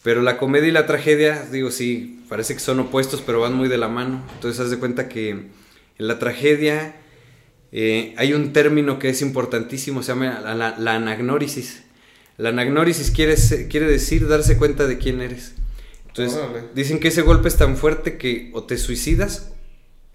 Pero 0.02 0.22
la 0.22 0.38
comedia 0.38 0.68
y 0.68 0.72
la 0.72 0.86
tragedia, 0.86 1.44
digo, 1.52 1.70
sí, 1.70 2.22
parece 2.30 2.54
que 2.54 2.60
son 2.60 2.80
opuestos, 2.80 3.22
pero 3.24 3.40
van 3.40 3.52
muy 3.54 3.68
de 3.68 3.76
la 3.76 3.88
mano. 3.88 4.22
Entonces, 4.36 4.58
haz 4.60 4.70
de 4.70 4.78
cuenta 4.78 5.06
que 5.10 5.28
en 5.30 5.50
la 5.98 6.18
tragedia 6.18 6.96
eh, 7.72 8.14
hay 8.16 8.32
un 8.32 8.54
término 8.54 8.98
que 8.98 9.10
es 9.10 9.20
importantísimo, 9.20 10.02
se 10.02 10.12
llama 10.12 10.40
la, 10.40 10.54
la- 10.54 10.78
la 10.78 10.94
anagnórisis. 10.94 11.82
La 12.40 12.48
anagnórisis 12.50 13.10
quiere, 13.10 13.34
quiere 13.68 13.86
decir 13.86 14.26
darse 14.28 14.56
cuenta 14.56 14.86
de 14.86 14.98
quién 14.98 15.20
eres. 15.20 15.52
Entonces, 16.08 16.38
Órale. 16.38 16.68
dicen 16.74 16.98
que 16.98 17.08
ese 17.08 17.22
golpe 17.22 17.48
es 17.48 17.56
tan 17.56 17.76
fuerte 17.76 18.16
que 18.18 18.50
o 18.54 18.64
te 18.64 18.78
suicidas 18.78 19.52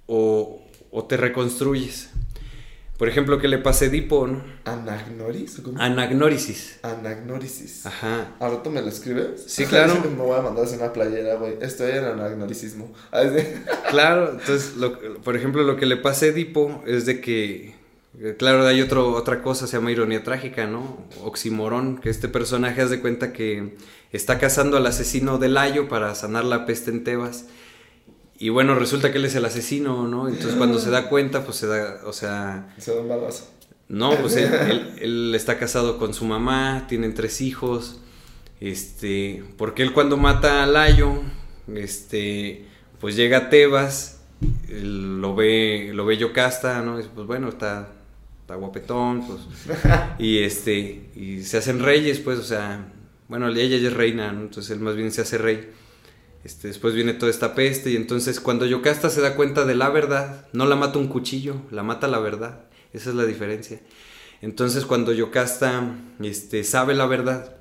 o, 0.07 0.61
o 0.91 1.05
te 1.05 1.17
reconstruyes. 1.17 2.09
Por 2.97 3.09
ejemplo, 3.09 3.39
que 3.39 3.49
le 3.49 3.57
pase 3.57 3.87
Edipo, 3.87 4.25
¿no? 4.25 4.41
¿Anagnoris? 4.63 5.59
¿Cómo? 5.61 5.79
Anagnórisis. 5.81 6.79
Anagnorisis. 6.81 7.85
Ajá. 7.85 8.35
¿Al 8.39 8.51
rato 8.51 8.71
me 8.71 8.81
lo 8.81 8.87
escribes? 8.87 9.43
Sí, 9.47 9.65
claro. 9.65 9.95
me 10.17 10.23
voy 10.23 10.39
a 10.39 10.41
mandar 10.41 10.65
una 10.67 10.93
playera, 10.93 11.35
güey. 11.35 11.55
Estoy 11.61 11.91
en 11.91 12.05
anagnoricismo. 12.05 12.93
Claro, 13.89 14.31
entonces, 14.31 14.77
lo- 14.77 14.97
por 15.21 15.35
ejemplo, 15.35 15.63
lo 15.63 15.75
que 15.77 15.85
le 15.85 15.97
pasa 15.97 16.25
a 16.25 16.29
Edipo 16.29 16.83
es 16.87 17.05
de 17.05 17.19
que, 17.21 17.74
claro, 18.37 18.65
hay 18.65 18.81
otro, 18.81 19.11
otra 19.13 19.41
cosa, 19.41 19.67
se 19.67 19.77
llama 19.77 19.91
ironía 19.91 20.23
trágica, 20.23 20.67
¿no? 20.67 21.05
Oximorón, 21.23 21.97
que 21.97 22.09
este 22.09 22.27
personaje 22.27 22.81
hace 22.81 22.95
de 22.97 23.01
cuenta 23.01 23.33
que 23.33 23.75
está 24.11 24.39
cazando 24.39 24.77
al 24.77 24.85
asesino 24.85 25.37
de 25.37 25.49
Layo 25.49 25.87
para 25.89 26.13
sanar 26.15 26.45
la 26.45 26.65
peste 26.65 26.91
en 26.91 27.03
Tebas. 27.03 27.45
Y 28.37 28.49
bueno, 28.49 28.75
resulta 28.75 29.11
que 29.11 29.17
él 29.17 29.25
es 29.25 29.35
el 29.35 29.45
asesino, 29.45 30.07
¿no? 30.07 30.27
Entonces 30.27 30.55
cuando 30.55 30.79
se 30.79 30.89
da 30.89 31.07
cuenta, 31.09 31.43
pues 31.45 31.57
se 31.57 31.67
da, 31.67 32.01
o 32.05 32.13
sea, 32.13 32.73
Se 32.77 32.93
da 32.93 33.01
un 33.01 33.07
balazo. 33.09 33.49
no, 33.87 34.11
pues 34.17 34.35
él, 34.35 34.53
él- 34.53 34.93
él 35.01 35.35
está 35.35 35.57
casado 35.57 35.97
con 35.97 36.13
su 36.13 36.25
mamá, 36.25 36.85
tienen 36.89 37.13
tres 37.13 37.39
hijos. 37.41 38.01
Este, 38.61 39.43
porque 39.57 39.83
él 39.83 39.93
cuando 39.93 40.17
mata 40.17 40.63
a 40.63 40.67
Layo, 40.67 41.21
este, 41.73 42.65
pues 42.99 43.15
llega 43.15 43.37
a 43.37 43.49
Tebas, 43.49 44.21
lo 44.69 45.35
ve, 45.35 45.91
lo 45.93 46.05
ve 46.05 46.17
Yocasta, 46.17 46.81
¿no? 46.81 46.95
Y 46.95 46.97
dice, 47.03 47.09
pues 47.13 47.27
bueno, 47.27 47.49
está, 47.49 47.89
está 48.45 48.53
guapetón, 48.53 49.25
pues. 49.25 49.41
Y 50.19 50.37
este, 50.37 51.09
y 51.15 51.41
se 51.41 51.57
hacen 51.57 51.79
reyes, 51.79 52.19
pues, 52.19 52.37
o 52.37 52.43
sea, 52.43 52.93
bueno, 53.27 53.49
ella 53.49 53.77
ya 53.77 53.87
es 53.87 53.93
reina, 53.93 54.31
¿no? 54.31 54.41
Entonces 54.41 54.69
él 54.69 54.81
más 54.81 54.95
bien 54.95 55.11
se 55.11 55.21
hace 55.21 55.39
rey. 55.39 55.71
Este, 56.43 56.67
después 56.67 56.93
viene 56.93 57.13
toda 57.13 57.31
esta 57.31 57.55
peste 57.55 57.89
y 57.89 57.95
entonces 57.95 58.39
cuando 58.39 58.67
Yocasta 58.67 59.09
se 59.09 59.19
da 59.19 59.35
cuenta 59.35 59.65
de 59.65 59.73
la 59.73 59.89
verdad, 59.89 60.45
no 60.53 60.67
la 60.67 60.75
mata 60.75 60.99
un 60.99 61.07
cuchillo, 61.07 61.55
la 61.71 61.81
mata 61.81 62.07
la 62.07 62.19
verdad. 62.19 62.65
Esa 62.93 63.09
es 63.09 63.15
la 63.15 63.25
diferencia. 63.25 63.81
Entonces 64.43 64.85
cuando 64.85 65.11
Yocasta 65.11 65.95
este, 66.21 66.63
sabe 66.63 66.93
la 66.93 67.07
verdad, 67.07 67.57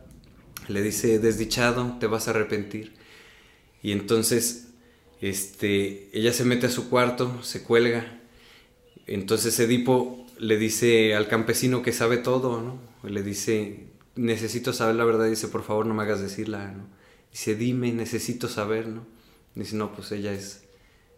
le 0.68 0.82
dice, 0.82 1.18
desdichado, 1.18 1.96
te 1.98 2.08
vas 2.08 2.28
a 2.28 2.32
arrepentir. 2.32 2.92
Y 3.82 3.92
entonces 3.92 4.68
este, 5.22 6.10
ella 6.12 6.34
se 6.34 6.44
mete 6.44 6.66
a 6.66 6.70
su 6.70 6.90
cuarto, 6.90 7.42
se 7.42 7.62
cuelga. 7.62 8.20
Entonces 9.06 9.58
Edipo 9.60 10.23
le 10.38 10.56
dice 10.56 11.14
al 11.14 11.28
campesino 11.28 11.82
que 11.82 11.92
sabe 11.92 12.16
todo, 12.16 12.60
¿no? 12.60 12.78
Le 13.08 13.22
dice, 13.22 13.86
necesito 14.16 14.72
saber 14.72 14.96
la 14.96 15.04
verdad. 15.04 15.28
Dice, 15.28 15.48
por 15.48 15.62
favor, 15.62 15.86
no 15.86 15.94
me 15.94 16.02
hagas 16.02 16.20
decirla, 16.20 16.72
¿no? 16.72 16.84
Dice, 17.30 17.54
dime, 17.54 17.92
necesito 17.92 18.48
saber, 18.48 18.86
¿no? 18.86 19.06
Dice, 19.54 19.76
no, 19.76 19.92
pues 19.92 20.12
ella 20.12 20.32
es, 20.32 20.62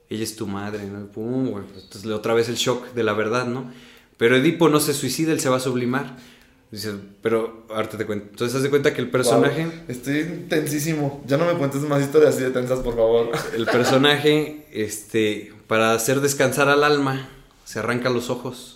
ella 0.09 0.25
es 0.25 0.37
tu 0.37 0.47
madre, 0.47 0.87
¿no? 0.87 1.01
Y 1.01 1.05
pum, 1.05 1.49
güey, 1.51 1.65
pues, 1.65 1.85
entonces 1.85 2.11
otra 2.11 2.35
vez 2.35 2.49
el 2.49 2.57
shock 2.57 2.93
de 2.93 3.03
la 3.03 3.13
verdad, 3.13 3.47
¿no? 3.47 3.71
Pero 4.17 4.37
Edipo 4.37 4.69
no 4.69 4.81
se 4.81 4.95
suicida, 4.95 5.33
él 5.33 5.41
se 5.41 5.49
va 5.49 5.57
a 5.57 5.61
sublimar. 5.61 6.17
Dice, 6.71 6.95
pero 7.23 7.65
ahorita 7.71 7.97
te 7.97 8.07
cuento. 8.07 8.27
Entonces, 8.31 8.57
haz 8.57 8.63
de 8.63 8.71
cuenta 8.71 8.93
que 8.93 9.01
el 9.01 9.11
personaje, 9.11 9.67
Wow, 9.67 9.73
Estoy 9.89 10.47
tensísimo. 10.49 11.23
Ya 11.27 11.37
no 11.37 11.47
me 11.47 11.55
cuentes 11.55 11.83
más 11.83 12.03
historias 12.03 12.35
así 12.35 12.43
de 12.43 12.51
tensas, 12.51 12.81
por 12.81 12.97
favor. 12.97 13.31
el 13.55 13.67
personaje, 13.67 14.67
este, 14.73 15.53
para 15.69 15.93
hacer 15.93 16.21
descansar 16.21 16.69
al 16.69 16.83
alma, 16.83 17.29
se 17.65 17.79
arranca 17.79 18.11
los 18.11 18.31
ojos. 18.31 18.76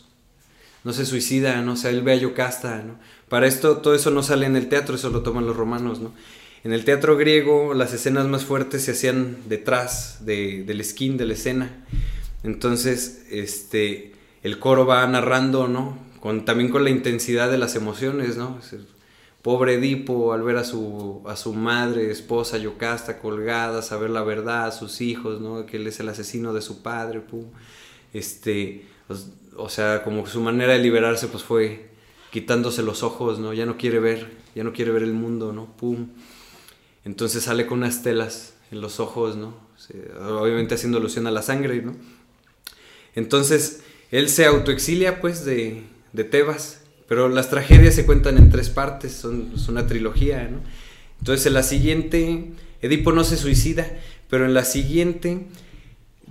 No 0.84 0.92
se 0.92 1.04
suicida, 1.04 1.60
¿no? 1.62 1.72
O 1.72 1.76
sea, 1.76 1.90
él 1.90 2.02
ve 2.02 2.12
a 2.12 2.16
Yocasta, 2.16 2.82
¿no? 2.82 2.98
Para 3.28 3.46
esto, 3.46 3.78
todo 3.78 3.94
eso 3.94 4.10
no 4.10 4.22
sale 4.22 4.46
en 4.46 4.56
el 4.56 4.68
teatro, 4.68 4.94
eso 4.94 5.10
lo 5.10 5.22
toman 5.22 5.46
los 5.46 5.56
romanos, 5.56 6.00
¿no? 6.00 6.12
En 6.62 6.72
el 6.72 6.84
teatro 6.84 7.16
griego, 7.16 7.72
las 7.74 7.92
escenas 7.94 8.26
más 8.26 8.44
fuertes 8.44 8.84
se 8.84 8.92
hacían 8.92 9.38
detrás 9.48 10.24
de, 10.26 10.62
del 10.64 10.84
skin 10.84 11.16
de 11.16 11.26
la 11.26 11.32
escena. 11.34 11.84
Entonces, 12.42 13.24
este, 13.30 14.12
el 14.42 14.58
coro 14.58 14.86
va 14.86 15.06
narrando, 15.06 15.68
¿no? 15.68 15.98
Con, 16.20 16.44
también 16.44 16.70
con 16.70 16.84
la 16.84 16.90
intensidad 16.90 17.50
de 17.50 17.56
las 17.56 17.76
emociones, 17.76 18.36
¿no? 18.36 18.58
El 18.72 18.86
pobre 19.42 19.74
Edipo 19.74 20.34
al 20.34 20.42
ver 20.42 20.56
a 20.56 20.64
su, 20.64 21.22
a 21.26 21.36
su 21.36 21.54
madre, 21.54 22.10
esposa 22.10 22.58
Yocasta 22.58 23.18
colgada, 23.18 23.80
saber 23.80 24.10
la 24.10 24.22
verdad, 24.22 24.66
a 24.66 24.72
sus 24.72 25.00
hijos, 25.00 25.40
¿no? 25.40 25.64
Que 25.64 25.78
él 25.78 25.86
es 25.86 25.98
el 26.00 26.08
asesino 26.10 26.52
de 26.52 26.60
su 26.60 26.82
padre, 26.82 27.20
pum. 27.20 27.46
Este, 28.12 28.84
pues, 29.06 29.28
o 29.56 29.68
sea, 29.68 30.02
como 30.02 30.26
su 30.26 30.40
manera 30.40 30.72
de 30.72 30.78
liberarse, 30.78 31.28
pues 31.28 31.42
fue 31.42 31.90
quitándose 32.30 32.82
los 32.82 33.02
ojos, 33.02 33.38
¿no? 33.38 33.52
Ya 33.52 33.66
no 33.66 33.76
quiere 33.76 33.98
ver, 33.98 34.30
ya 34.54 34.64
no 34.64 34.72
quiere 34.72 34.92
ver 34.92 35.02
el 35.02 35.12
mundo, 35.12 35.52
¿no? 35.52 35.66
Pum. 35.76 36.08
Entonces 37.04 37.44
sale 37.44 37.66
con 37.66 37.78
unas 37.78 38.02
telas 38.02 38.54
en 38.70 38.80
los 38.80 39.00
ojos, 39.00 39.36
¿no? 39.36 39.54
Obviamente 40.20 40.74
haciendo 40.74 40.98
alusión 40.98 41.26
a 41.26 41.30
la 41.30 41.42
sangre, 41.42 41.82
¿no? 41.82 41.96
Entonces, 43.14 43.82
él 44.10 44.28
se 44.28 44.46
autoexilia, 44.46 45.20
pues, 45.20 45.44
de, 45.44 45.82
de 46.12 46.24
Tebas, 46.24 46.80
pero 47.08 47.28
las 47.28 47.50
tragedias 47.50 47.94
se 47.94 48.06
cuentan 48.06 48.38
en 48.38 48.50
tres 48.50 48.70
partes, 48.70 49.12
son, 49.12 49.52
una 49.68 49.86
trilogía, 49.86 50.48
¿no? 50.48 50.60
Entonces, 51.18 51.46
en 51.46 51.54
la 51.54 51.62
siguiente, 51.62 52.52
Edipo 52.82 53.12
no 53.12 53.24
se 53.24 53.36
suicida, 53.36 53.86
pero 54.28 54.44
en 54.44 54.54
la 54.54 54.64
siguiente 54.64 55.46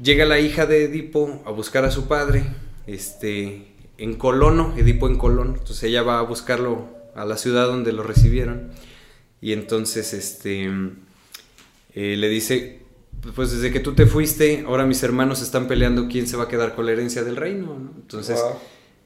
llega 0.02 0.26
la 0.26 0.40
hija 0.40 0.66
de 0.66 0.86
Edipo 0.86 1.44
a 1.46 1.52
buscar 1.52 1.84
a 1.84 1.92
su 1.92 2.08
padre, 2.08 2.46
este, 2.94 3.68
en 3.98 4.16
Colono, 4.16 4.74
Edipo 4.78 5.08
en 5.08 5.18
Colón, 5.18 5.56
entonces 5.60 5.84
ella 5.84 6.04
va 6.04 6.20
a 6.20 6.24
buscarlo 6.24 6.88
a 7.16 7.26
la 7.26 7.38
ciudad 7.38 7.68
donde 7.68 7.92
lo 7.94 8.04
recibieron, 8.04 8.70
y 9.42 9.54
entonces, 9.54 10.14
este, 10.14 10.70
eh, 11.96 12.16
le 12.18 12.30
dice, 12.30 12.80
pues 13.36 13.52
desde 13.52 13.72
que 13.72 13.80
tú 13.80 13.94
te 13.94 14.06
fuiste, 14.06 14.64
ahora 14.68 14.86
mis 14.86 15.02
hermanos 15.04 15.42
están 15.42 15.68
peleando 15.68 16.08
quién 16.08 16.28
se 16.28 16.38
va 16.38 16.46
a 16.46 16.48
quedar 16.48 16.76
con 16.76 16.86
la 16.86 16.92
herencia 16.94 17.24
del 17.24 17.36
reino, 17.36 17.78
¿no? 17.80 17.92
Entonces 17.96 18.40
Wow. 18.42 18.54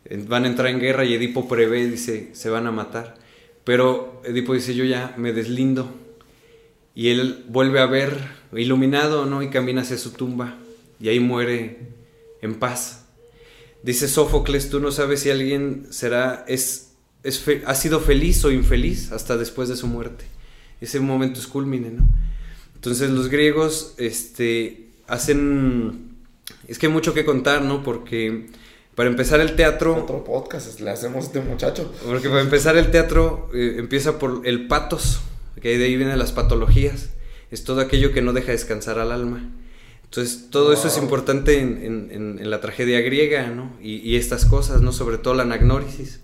eh, 0.05 0.25
van 0.27 0.45
a 0.45 0.47
entrar 0.47 0.67
en 0.69 0.79
guerra 0.79 1.05
y 1.05 1.13
Edipo 1.13 1.47
prevé, 1.47 1.87
dice, 1.87 2.29
se 2.33 2.49
van 2.49 2.67
a 2.67 2.71
matar. 2.71 3.15
Pero 3.63 4.21
Edipo 4.25 4.53
dice, 4.53 4.75
yo 4.75 4.83
ya 4.85 5.13
me 5.17 5.33
deslindo. 5.33 5.89
Y 6.95 7.09
él 7.09 7.45
vuelve 7.47 7.79
a 7.79 7.85
ver, 7.85 8.15
iluminado, 8.55 9.25
¿no? 9.25 9.41
Y 9.41 9.49
camina 9.49 9.81
hacia 9.81 9.97
su 9.97 10.11
tumba. 10.11 10.57
Y 10.99 11.07
ahí 11.09 11.19
muere 11.19 11.79
en 12.41 12.55
paz. 12.55 13.02
Dice 13.83 14.07
Sófocles, 14.07 14.69
tú 14.69 14.79
no 14.79 14.91
sabes 14.91 15.19
si 15.19 15.29
alguien 15.29 15.87
será, 15.89 16.45
es, 16.47 16.93
es 17.23 17.43
ha 17.65 17.75
sido 17.75 17.99
feliz 17.99 18.43
o 18.45 18.51
infeliz 18.51 19.11
hasta 19.11 19.35
después 19.35 19.67
de 19.67 19.75
su 19.75 19.87
muerte. 19.87 20.23
Ese 20.79 21.01
momento 21.01 21.41
es 21.41 21.47
culmine, 21.47 21.91
¿no? 21.91 22.07
Entonces 22.75 23.09
los 23.09 23.27
griegos 23.27 23.93
este, 23.97 24.89
hacen... 25.07 26.15
Es 26.67 26.79
que 26.79 26.87
hay 26.87 26.93
mucho 26.93 27.13
que 27.13 27.25
contar, 27.25 27.61
¿no? 27.61 27.83
Porque 27.83 28.47
para 28.95 29.09
empezar 29.09 29.41
el 29.41 29.55
teatro... 29.57 29.95
Otro 29.95 30.23
podcast 30.23 30.79
le 30.79 30.89
hacemos 30.89 31.25
a 31.25 31.27
este 31.27 31.41
muchacho. 31.41 31.93
Porque 32.05 32.29
para 32.29 32.41
empezar 32.41 32.77
el 32.77 32.89
teatro 32.89 33.49
eh, 33.53 33.75
empieza 33.79 34.17
por 34.17 34.47
el 34.47 34.67
patos, 34.67 35.19
que 35.61 35.77
de 35.77 35.85
ahí 35.85 35.97
vienen 35.97 36.19
las 36.19 36.31
patologías. 36.31 37.09
Es 37.51 37.65
todo 37.65 37.81
aquello 37.81 38.13
que 38.13 38.21
no 38.21 38.31
deja 38.31 38.53
descansar 38.53 38.99
al 38.99 39.11
alma. 39.11 39.49
Entonces 40.15 40.49
todo 40.51 40.73
eso 40.73 40.87
es 40.87 40.97
importante 40.99 41.59
en, 41.59 41.83
en- 41.83 42.09
en- 42.11 42.37
en 42.39 42.49
la 42.51 42.61
tragedia 42.61 43.01
griega, 43.01 43.47
¿no? 43.47 43.75
Y, 43.81 43.95
y 43.95 44.15
estas 44.15 44.45
cosas, 44.45 44.81
¿no? 44.83 44.91
Sobre 44.91 45.17
todo 45.17 45.33
la 45.33 45.41
anagnórisis, 45.41 46.19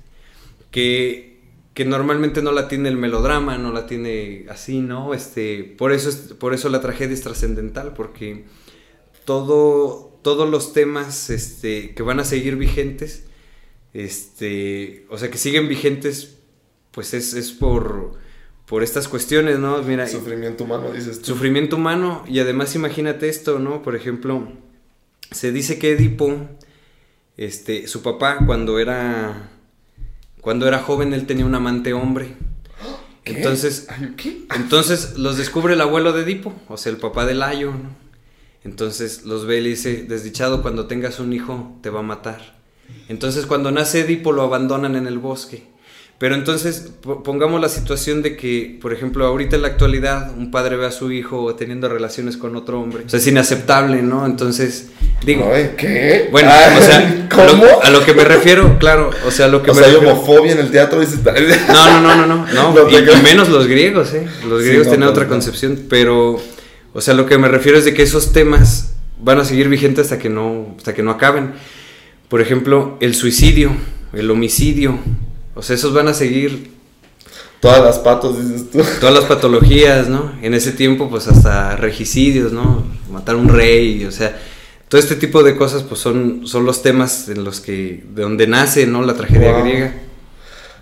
que, 0.70 1.40
que 1.74 1.86
normalmente 1.86 2.44
no 2.44 2.52
la 2.52 2.68
tiene 2.68 2.90
el 2.90 2.98
melodrama, 2.98 3.58
no 3.58 3.72
la 3.74 3.88
tiene 3.88 4.46
así, 4.48 4.82
¿no? 4.82 5.16
Este, 5.16 5.64
por, 5.64 5.92
eso 5.92 6.10
es- 6.10 6.34
por 6.40 6.54
eso 6.54 6.70
la 6.70 6.82
tragedia 6.82 7.16
es 7.16 7.22
trascendental, 7.22 7.94
porque 7.96 8.46
todo, 9.26 10.20
todos 10.22 10.48
los 10.48 10.72
temas 10.72 11.32
este, 11.32 11.96
que 11.96 12.04
van 12.04 12.20
a 12.20 12.26
seguir 12.26 12.58
vigentes, 12.58 13.24
este, 13.96 15.08
o 15.10 15.18
sea, 15.18 15.32
que 15.32 15.40
siguen 15.40 15.68
vigentes, 15.68 16.38
pues 16.92 17.16
es, 17.16 17.34
es 17.34 17.52
por, 17.52 18.14
por 18.70 18.84
estas 18.84 19.08
cuestiones, 19.08 19.58
¿no? 19.58 19.82
Mira, 19.82 20.08
Sufrimiento 20.08 20.64
humano, 20.64 20.92
dices 20.92 21.20
tú. 21.20 21.26
sufrimiento 21.26 21.76
humano 21.76 22.24
y 22.28 22.40
además 22.40 22.76
imagínate 22.76 23.28
esto, 23.28 23.58
¿no? 23.58 23.82
Por 23.82 23.96
ejemplo, 23.96 24.48
se 25.32 25.52
dice 25.52 25.80
que 25.80 25.94
Edipo, 25.94 26.38
este, 27.36 27.88
su 27.88 28.04
papá 28.04 28.46
cuando 28.46 28.78
era, 28.78 29.50
cuando 30.42 30.68
era 30.68 30.78
joven 30.78 31.16
él 31.16 31.26
tenía 31.26 31.48
un 31.48 31.56
amante 31.56 31.94
hombre. 31.94 32.36
¿Qué? 33.24 33.38
Entonces, 33.38 33.88
¿qué? 34.16 34.44
entonces 34.56 35.18
los 35.18 35.38
descubre 35.38 35.74
el 35.74 35.82
abuelo 35.82 36.14
de 36.14 36.22
Edipo, 36.22 36.54
o 36.68 36.78
sea, 36.78 36.92
el 36.92 37.00
papá 37.00 37.26
de 37.26 37.34
Layo, 37.34 37.72
¿no? 37.72 37.98
Entonces 38.64 39.26
los 39.26 39.48
ve 39.48 39.58
y 39.58 39.62
le 39.62 39.70
dice, 39.70 40.04
desdichado, 40.04 40.62
cuando 40.62 40.86
tengas 40.86 41.20
un 41.20 41.34
hijo 41.34 41.76
te 41.82 41.90
va 41.90 42.02
a 42.02 42.04
matar. 42.04 42.60
Entonces 43.08 43.48
cuando 43.48 43.72
nace 43.72 44.02
Edipo 44.02 44.32
lo 44.32 44.44
abandonan 44.44 44.96
en 44.96 45.08
el 45.08 45.18
bosque. 45.18 45.68
Pero 46.20 46.36
entonces 46.36 46.92
po- 47.02 47.24
pongamos 47.24 47.62
la 47.62 47.70
situación 47.70 48.22
de 48.22 48.36
que, 48.36 48.78
por 48.82 48.92
ejemplo, 48.92 49.26
ahorita 49.26 49.56
en 49.56 49.62
la 49.62 49.70
actualidad 49.70 50.34
un 50.38 50.52
padre 50.52 50.76
ve 50.76 50.86
a 50.86 50.92
su 50.92 51.14
hijo 51.14 51.56
teniendo 51.56 51.88
relaciones 51.88 52.36
con 52.36 52.58
otro 52.58 52.82
hombre. 52.82 53.04
O 53.06 53.10
sea, 53.10 53.20
es 53.20 53.28
inaceptable, 53.28 54.02
¿no? 54.02 54.26
Entonces, 54.26 54.90
digo, 55.26 55.50
Ay, 55.54 55.72
¿Qué? 55.78 56.28
bueno, 56.30 56.50
Ay, 56.52 56.78
o 56.78 56.82
sea, 56.82 57.28
a 57.32 57.34
¿Cómo? 57.34 57.64
lo, 57.64 57.84
a 57.84 57.90
lo 57.90 58.04
que 58.04 58.14
me 58.14 58.26
refiero, 58.26 58.78
claro, 58.80 59.12
o 59.26 59.32
sea, 59.32 59.48
lo 59.48 59.64
que 59.64 59.72
o 59.72 59.74
me 59.74 59.80
sea, 59.80 59.88
hay 59.88 59.94
refiero- 59.96 60.14
homofobia 60.14 60.52
en 60.52 60.60
el 60.60 60.72
teatro, 60.72 61.00
no, 61.02 62.02
no, 62.02 62.02
no, 62.02 62.16
no, 62.16 62.26
no, 62.28 62.46
no. 62.54 62.74
No 62.74 62.84
te 62.88 62.98
y, 63.00 63.24
menos 63.24 63.48
los 63.48 63.68
griegos, 63.68 64.14
¿eh? 64.14 64.28
Los 64.50 64.62
Sí, 64.62 64.68
griegos 64.68 64.88
no, 64.88 64.92
tienen 64.92 65.08
otra 65.10 65.28
concepción, 65.30 65.80
pero, 65.90 66.38
o 66.94 67.00
sea, 67.02 67.14
lo 67.14 67.28
que 67.28 67.38
me 67.38 67.48
refiero 67.48 67.78
es 67.78 67.86
de 67.86 67.94
que 67.94 68.04
esos 68.04 68.34
temas 68.34 68.92
van 69.22 69.40
a 69.40 69.46
seguir 69.46 69.70
vigentes 69.70 70.04
hasta 70.08 70.20
que 70.20 70.28
no, 70.30 70.76
hasta 70.78 70.94
que 70.94 71.02
no 71.02 71.12
acaben. 71.12 71.54
por 72.28 72.42
ejemplo, 72.42 72.98
el 73.00 73.16
suicidio, 73.16 73.72
el 74.12 74.30
homicidio. 74.30 75.00
O 75.60 75.62
sea, 75.62 75.76
esos 75.76 75.94
van 75.94 76.08
a 76.08 76.14
seguir 76.14 76.72
Todas 77.60 77.84
las 77.84 78.00
patos, 78.00 78.38
dices 78.42 78.72
tú. 78.72 78.80
todas 79.02 79.14
las 79.14 79.26
patologías, 79.26 80.08
¿no? 80.08 80.32
En 80.42 80.54
ese 80.54 80.72
tiempo, 80.72 81.10
pues 81.10 81.28
hasta 81.28 81.76
regicidios, 81.76 82.54
¿no? 82.54 82.86
Matar 83.12 83.36
a 83.36 83.38
un 83.38 83.50
rey, 83.50 84.06
o 84.06 84.12
sea, 84.12 84.40
todo 84.88 85.00
este 85.00 85.16
tipo 85.16 85.44
de 85.44 85.58
cosas, 85.58 85.84
pues 85.84 86.00
son, 86.00 86.48
son 86.48 86.66
los 86.66 86.82
temas 86.82 87.28
en 87.28 87.44
los 87.44 87.60
que, 87.60 88.06
de 88.16 88.22
donde 88.22 88.48
nace, 88.48 88.88
¿no? 88.88 89.02
La 89.04 89.14
tragedia 89.14 89.52
Wow. 89.52 89.64
griega. 89.64 89.94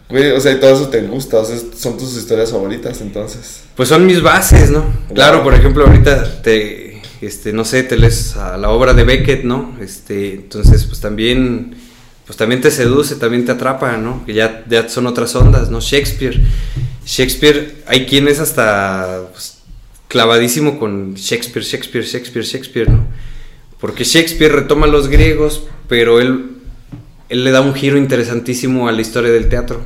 Güey, 0.10 0.32
o 0.32 0.40
sea, 0.40 0.52
y 0.54 0.60
todo 0.60 0.72
eso 0.76 0.88
te 0.88 1.02
gusta, 1.02 1.40
o 1.40 1.46
sea, 1.46 1.58
son 1.76 1.98
tus 1.98 2.16
historias 2.16 2.52
favoritas, 2.52 3.02
entonces. 3.02 3.64
Pues 3.76 3.90
son 3.90 4.06
mis 4.06 4.22
bases, 4.22 4.70
¿no? 4.70 4.82
Wow. 4.82 5.16
Claro, 5.16 5.44
por 5.44 5.56
ejemplo, 5.56 5.86
ahorita 5.86 6.44
te, 6.44 7.02
este, 7.22 7.54
no 7.54 7.66
sé, 7.66 7.82
te 7.84 7.98
lees 7.98 8.38
a 8.38 8.56
la 8.58 8.70
obra 8.70 8.94
de 8.94 9.04
Beckett, 9.04 9.44
¿no? 9.44 9.76
Este, 9.82 10.36
entonces, 10.36 10.86
pues 10.86 11.02
también, 11.02 11.76
pues 12.28 12.36
también 12.36 12.60
te 12.62 12.70
seduce, 12.72 13.16
también 13.16 13.46
te 13.46 13.54
atrapa, 13.54 13.96
¿no? 13.98 14.26
Que 14.26 14.34
ya, 14.34 14.66
ya 14.70 14.88
son 14.90 15.08
otras 15.08 15.34
ondas, 15.36 15.72
¿no? 15.72 15.80
Shakespeare, 15.80 16.40
Shakespeare, 17.06 17.76
hay 17.88 18.06
quien 18.06 18.28
es 18.28 18.40
hasta 18.40 19.22
pues, 19.32 19.60
clavadísimo 20.10 20.78
con 20.78 21.16
Shakespeare, 21.16 21.66
Shakespeare, 21.66 22.06
Shakespeare, 22.06 22.46
Shakespeare, 22.46 22.90
¿no? 22.92 23.08
Porque 23.80 24.04
Shakespeare 24.04 24.52
retoma 24.52 24.88
a 24.88 24.90
los 24.90 25.08
griegos, 25.08 25.64
pero 25.88 26.20
él, 26.20 26.58
él 27.30 27.44
le 27.46 27.52
da 27.52 27.62
un 27.62 27.74
giro 27.74 27.98
interesantísimo 27.98 28.90
a 28.90 28.92
la 28.92 29.02
historia 29.02 29.32
del 29.32 29.48
teatro. 29.48 29.82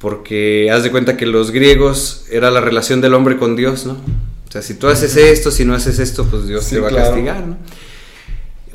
Porque 0.00 0.70
haz 0.70 0.84
de 0.84 0.90
cuenta 0.90 1.16
que 1.16 1.26
los 1.26 1.50
griegos 1.50 2.24
era 2.30 2.50
la 2.50 2.60
relación 2.60 3.00
del 3.00 3.12
hombre 3.14 3.36
con 3.36 3.56
Dios, 3.56 3.84
¿no? 3.84 3.94
O 3.94 4.52
sea, 4.52 4.62
si 4.62 4.74
tú 4.74 4.86
haces 4.86 5.16
esto, 5.16 5.50
si 5.50 5.64
no 5.66 5.74
haces 5.74 5.98
esto, 5.98 6.24
pues 6.24 6.46
Dios 6.46 6.64
Sí, 6.64 6.76
te 6.76 6.80
va 6.80 6.88
claro. 6.88 7.04
a 7.04 7.08
castigar, 7.10 7.46
¿no? 7.46 7.56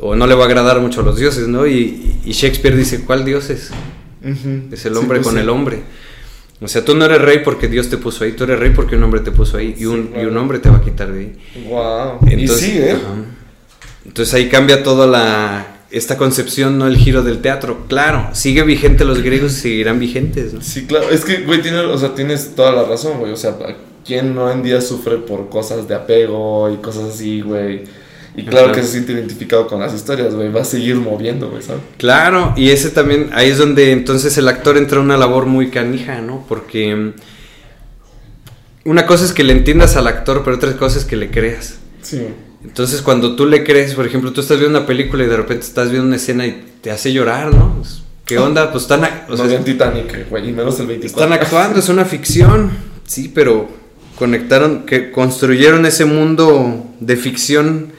O 0.06 0.16
no 0.18 0.28
le 0.28 0.36
va 0.36 0.44
a 0.44 0.48
agradar 0.48 0.82
mucho 0.82 1.00
a 1.00 1.04
los 1.04 1.18
dioses, 1.18 1.48
¿no? 1.48 1.66
Y, 1.66 2.18
y 2.26 2.32
Shakespeare 2.34 2.76
dice, 2.76 3.06
¿cuál 3.06 3.24
dioses? 3.24 3.72
Es 4.22 4.86
el 4.86 4.94
Sí, 4.94 5.00
hombre 5.00 5.20
pues 5.20 5.28
con 5.28 5.36
sí. 5.36 5.40
el 5.42 5.50
hombre. 5.50 5.84
O 6.62 6.68
sea, 6.68 6.84
tú 6.84 6.94
no 6.94 7.06
eres 7.06 7.22
rey 7.22 7.40
porque 7.44 7.70
Dios 7.70 7.90
te 7.90 7.98
puso 7.98 8.24
ahí, 8.26 8.34
tú 8.34 8.44
eres 8.44 8.60
rey 8.60 8.72
porque 8.72 8.98
un 8.98 9.04
hombre 9.04 9.22
te 9.22 9.32
puso 9.32 9.58
ahí 9.58 9.76
y 9.78 9.86
un, 9.86 10.14
y 10.20 10.26
un 10.26 10.36
hombre 10.36 10.60
te 10.60 10.70
va 10.70 10.78
a 10.78 10.82
quitar 10.82 11.12
de 11.12 11.20
ahí. 11.20 11.34
Wow. 11.70 12.20
Entonces, 12.28 12.68
y 12.68 12.72
sí, 12.72 12.78
¿eh? 12.80 12.92
ajá. 12.92 13.16
Entonces 14.06 14.34
ahí 14.34 14.50
cambia 14.50 14.84
toda 14.84 15.08
la 15.08 15.68
esta 15.90 16.18
concepción, 16.18 16.78
no 16.78 16.88
el 16.88 16.98
giro 16.98 17.22
del 17.24 17.40
teatro. 17.40 17.86
Claro, 17.88 18.30
sigue 18.34 18.64
vigente 18.64 19.06
los 19.06 19.22
griegos 19.22 19.54
y 19.54 19.62
seguirán 19.62 20.00
vigentes, 20.00 20.54
¿no? 20.54 20.62
Sí, 20.62 20.86
claro. 20.86 21.10
Es 21.12 21.24
que, 21.24 21.44
güey, 21.44 21.62
tiene, 21.62 21.80
o 21.80 21.98
sea, 21.98 22.16
tienes 22.16 22.56
toda 22.56 22.72
la 22.72 22.84
razón, 22.84 23.20
güey. 23.20 23.32
O 23.32 23.38
sea, 23.38 23.56
¿quién 24.06 24.34
no 24.34 24.52
en 24.52 24.64
día 24.64 24.82
sufre 24.82 25.18
por 25.18 25.50
cosas 25.50 25.88
de 25.88 25.96
apego 25.96 26.70
y 26.74 26.78
cosas 26.78 27.14
así, 27.14 27.42
güey? 27.42 27.84
Y 28.36 28.44
claro 28.46 28.72
que 28.72 28.82
se 28.82 28.90
siente 28.90 29.12
identificado 29.12 29.68
con 29.68 29.80
las 29.80 29.94
historias, 29.94 30.34
güey. 30.34 30.52
Va 30.52 30.62
a 30.62 30.66
seguir 30.66 30.96
moviendo, 30.96 31.50
güey, 31.50 31.62
¿sabes? 31.62 31.84
Claro, 31.98 32.54
y 32.56 32.70
ese 32.70 32.90
también, 32.90 33.30
ahí 33.34 33.50
es 33.50 33.58
donde 33.58 33.92
entonces 33.92 34.38
el 34.38 34.48
actor 34.48 34.78
entra 34.78 34.98
en 34.98 35.06
una 35.06 35.18
labor 35.18 35.46
muy 35.46 35.70
canija, 35.70 36.20
¿no? 36.22 36.44
Porque 36.50 36.96
mm, 36.96 37.14
una 38.86 39.06
cosa 39.06 39.26
es 39.26 39.34
que 39.34 39.44
le 39.44 39.54
entiendas 39.54 39.96
al 39.96 40.08
actor, 40.08 40.42
pero 40.44 40.58
otra 40.58 40.76
cosa 40.78 40.98
es 40.98 41.06
que 41.06 41.16
le 41.16 41.30
creas. 41.30 41.76
Sí. 42.02 42.28
Entonces 42.64 43.02
cuando 43.02 43.36
tú 43.36 43.46
le 43.46 43.64
crees, 43.64 43.94
por 43.94 44.06
ejemplo, 44.06 44.32
tú 44.34 44.42
estás 44.42 44.58
viendo 44.60 44.78
una 44.78 44.88
película 44.88 45.24
y 45.24 45.28
de 45.28 45.38
repente 45.38 45.66
estás 45.66 45.90
viendo 45.90 46.08
una 46.08 46.16
escena 46.16 46.48
y 46.48 46.64
te 46.82 46.92
hace 46.92 47.12
llorar, 47.14 47.54
¿no? 47.54 47.76
Pues, 47.76 48.04
¿Qué 48.26 48.38
onda? 48.38 48.72
Pues 48.72 48.84
están, 48.84 49.02
o 49.30 49.36
sea, 49.36 49.46
en 49.54 49.66
Titanic, 49.66 50.30
güey, 50.30 50.50
y 50.50 50.54
menos 50.54 50.80
el 50.80 50.88
24. 50.88 51.24
están 51.24 51.34
actuando, 51.34 51.80
es 51.80 51.90
una 51.90 52.06
ficción, 52.06 52.72
sí, 53.06 53.30
pero 53.34 53.68
conectaron, 54.18 54.86
que 54.86 55.12
construyeron 55.12 55.86
ese 55.86 56.06
mundo 56.06 56.86
de 57.02 57.18
ficción, 57.18 57.92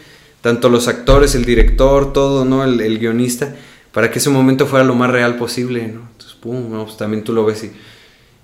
tanto 0.45 0.69
los 0.69 0.89
actores, 0.89 1.35
el 1.35 1.47
director, 1.47 2.13
todo, 2.13 2.45
¿no? 2.45 2.65
El, 2.65 2.79
el 2.83 2.99
guionista, 2.99 3.57
para 3.93 4.11
que 4.11 4.19
ese 4.19 4.29
momento 4.29 4.67
fuera 4.67 4.85
lo 4.85 4.95
más 4.95 5.11
real 5.11 5.37
posible, 5.37 5.89
¿no? 5.89 6.03
Entonces, 6.13 6.37
pum, 6.39 6.71
no, 6.71 6.85
pues 6.85 6.99
también 6.99 7.25
tú 7.25 7.33
lo 7.33 7.47
ves 7.47 7.65
y, 7.65 7.73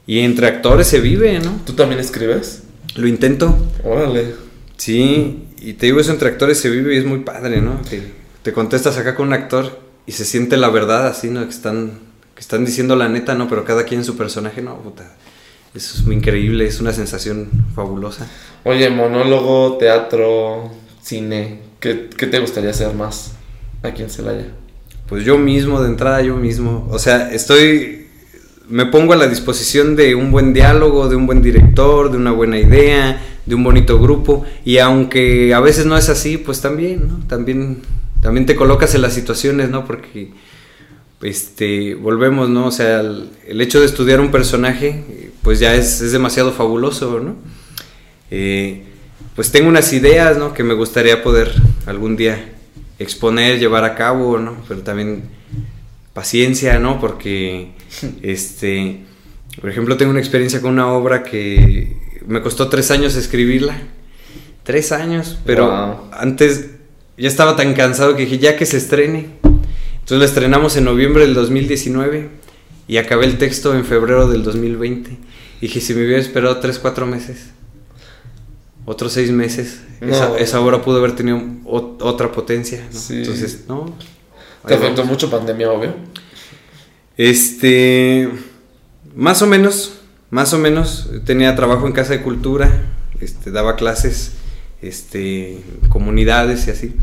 y 0.06 0.20
entre 0.20 0.46
actores 0.46 0.86
se 0.86 0.98
vive, 0.98 1.38
¿no? 1.40 1.60
¿Tú 1.66 1.74
también 1.74 2.00
escribes? 2.00 2.62
Lo 2.94 3.06
intento, 3.06 3.54
Órale. 3.84 4.34
sí, 4.78 5.44
y 5.60 5.74
te 5.74 5.84
digo 5.86 6.00
eso 6.00 6.10
entre 6.12 6.30
actores 6.30 6.58
se 6.58 6.70
vive 6.70 6.94
y 6.94 6.96
es 6.96 7.04
muy 7.04 7.18
padre, 7.18 7.60
¿no? 7.60 7.78
Te, 7.90 8.02
te 8.44 8.52
contestas 8.54 8.96
acá 8.96 9.14
con 9.14 9.26
un 9.26 9.34
actor 9.34 9.78
y 10.06 10.12
se 10.12 10.24
siente 10.24 10.56
la 10.56 10.70
verdad 10.70 11.06
así, 11.06 11.28
¿no? 11.28 11.44
Que 11.44 11.50
están, 11.50 11.98
que 12.34 12.40
están 12.40 12.64
diciendo 12.64 12.96
la 12.96 13.10
neta, 13.10 13.34
¿no? 13.34 13.46
Pero 13.46 13.66
cada 13.66 13.84
quien 13.84 14.00
en 14.00 14.06
su 14.06 14.16
personaje, 14.16 14.62
no, 14.62 14.78
puta. 14.78 15.04
Eso 15.74 15.98
es 15.98 16.06
muy 16.06 16.16
increíble, 16.16 16.64
es 16.64 16.80
una 16.80 16.94
sensación 16.94 17.50
fabulosa. 17.74 18.26
Oye, 18.64 18.88
monólogo, 18.88 19.76
teatro, 19.76 20.70
cine. 21.02 21.68
¿Qué, 21.80 21.94
te 21.94 22.38
gustaría 22.38 22.70
hacer 22.70 22.94
más 22.94 23.32
aquí 23.82 24.02
en 24.02 24.10
Celaya? 24.10 24.48
Pues 25.08 25.24
yo 25.24 25.38
mismo, 25.38 25.80
de 25.80 25.88
entrada 25.88 26.20
yo 26.20 26.36
mismo. 26.36 26.86
O 26.90 26.98
sea, 26.98 27.32
estoy. 27.32 28.06
Me 28.68 28.86
pongo 28.86 29.14
a 29.14 29.16
la 29.16 29.26
disposición 29.26 29.96
de 29.96 30.14
un 30.14 30.30
buen 30.30 30.52
diálogo, 30.52 31.08
de 31.08 31.16
un 31.16 31.26
buen 31.26 31.40
director, 31.40 32.10
de 32.10 32.18
una 32.18 32.32
buena 32.32 32.58
idea, 32.58 33.20
de 33.46 33.54
un 33.54 33.64
bonito 33.64 33.98
grupo. 33.98 34.44
Y 34.64 34.76
aunque 34.78 35.54
a 35.54 35.60
veces 35.60 35.86
no 35.86 35.96
es 35.96 36.10
así, 36.10 36.36
pues 36.36 36.60
también, 36.60 37.08
¿no? 37.08 37.26
También, 37.26 37.80
también 38.20 38.44
te 38.44 38.54
colocas 38.54 38.94
en 38.94 39.00
las 39.00 39.14
situaciones, 39.14 39.70
¿no? 39.70 39.86
Porque, 39.86 40.30
este, 41.22 41.94
volvemos, 41.94 42.50
¿no? 42.50 42.66
O 42.66 42.70
sea, 42.70 43.00
el, 43.00 43.60
hecho 43.60 43.80
de 43.80 43.86
estudiar 43.86 44.20
un 44.20 44.30
personaje, 44.30 45.02
pues 45.42 45.58
ya 45.58 45.74
es, 45.74 46.02
es 46.02 46.12
demasiado 46.12 46.52
fabuloso, 46.52 47.18
¿no? 47.20 47.36
Eh, 48.30 48.84
pues 49.34 49.50
tengo 49.50 49.68
unas 49.68 49.92
ideas, 49.92 50.36
¿no? 50.36 50.52
Que 50.52 50.62
me 50.62 50.74
gustaría 50.74 51.22
poder 51.22 51.50
algún 51.90 52.16
día 52.16 52.52
exponer, 52.98 53.58
llevar 53.58 53.84
a 53.84 53.94
cabo, 53.94 54.38
¿no? 54.38 54.56
Pero 54.68 54.80
también 54.82 55.24
paciencia, 56.12 56.78
¿no? 56.78 57.00
Porque, 57.00 57.72
este, 58.22 59.00
por 59.60 59.70
ejemplo, 59.70 59.96
tengo 59.96 60.10
una 60.10 60.20
experiencia 60.20 60.60
con 60.60 60.72
una 60.72 60.88
obra 60.92 61.22
que 61.22 61.96
me 62.26 62.42
costó 62.42 62.68
tres 62.68 62.90
años 62.90 63.16
escribirla. 63.16 63.76
Tres 64.62 64.92
años, 64.92 65.38
pero 65.44 65.66
Wow. 65.66 66.10
antes 66.12 66.66
ya 67.16 67.28
estaba 67.28 67.56
tan 67.56 67.74
cansado 67.74 68.14
que 68.16 68.22
dije, 68.24 68.38
ya 68.38 68.56
que 68.56 68.66
se 68.66 68.76
estrene. 68.76 69.26
Entonces 69.42 70.18
la 70.18 70.24
estrenamos 70.24 70.76
en 70.76 70.84
noviembre 70.84 71.24
del 71.24 71.34
2019 71.34 72.28
y 72.88 72.96
acabé 72.98 73.24
el 73.26 73.38
texto 73.38 73.74
en 73.74 73.84
febrero 73.84 74.28
del 74.28 74.42
2020. 74.42 75.10
Y 75.10 75.18
dije, 75.60 75.80
si 75.80 75.94
me 75.94 76.04
hubiera 76.04 76.20
esperado 76.20 76.58
tres, 76.58 76.78
cuatro 76.78 77.06
meses, 77.06 77.50
otros 78.86 79.12
seis 79.12 79.30
meses, 79.30 79.80
No. 80.00 80.08
esa, 80.08 80.38
esa 80.38 80.60
obra 80.60 80.82
pudo 80.82 80.98
haber 80.98 81.14
tenido 81.16 81.38
ot- 81.64 81.98
otra 82.00 82.32
potencia. 82.32 82.86
¿no? 82.92 82.98
Sí. 82.98 83.16
Entonces, 83.18 83.64
no. 83.68 83.94
¿Te 84.66 84.74
afectó 84.74 85.02
vamos. 85.02 85.12
mucho 85.12 85.30
pandemia, 85.30 85.70
obvio? 85.70 85.94
Este, 87.16 88.28
más 89.14 89.42
o 89.42 89.46
menos, 89.46 89.94
más 90.30 90.52
o 90.52 90.58
menos, 90.58 91.10
tenía 91.24 91.54
trabajo 91.56 91.86
en 91.86 91.92
Casa 91.92 92.12
de 92.12 92.22
Cultura, 92.22 92.86
este, 93.20 93.50
daba 93.50 93.76
clases, 93.76 94.32
este, 94.80 95.60
comunidades 95.88 96.66
y 96.66 96.70
así. 96.70 96.96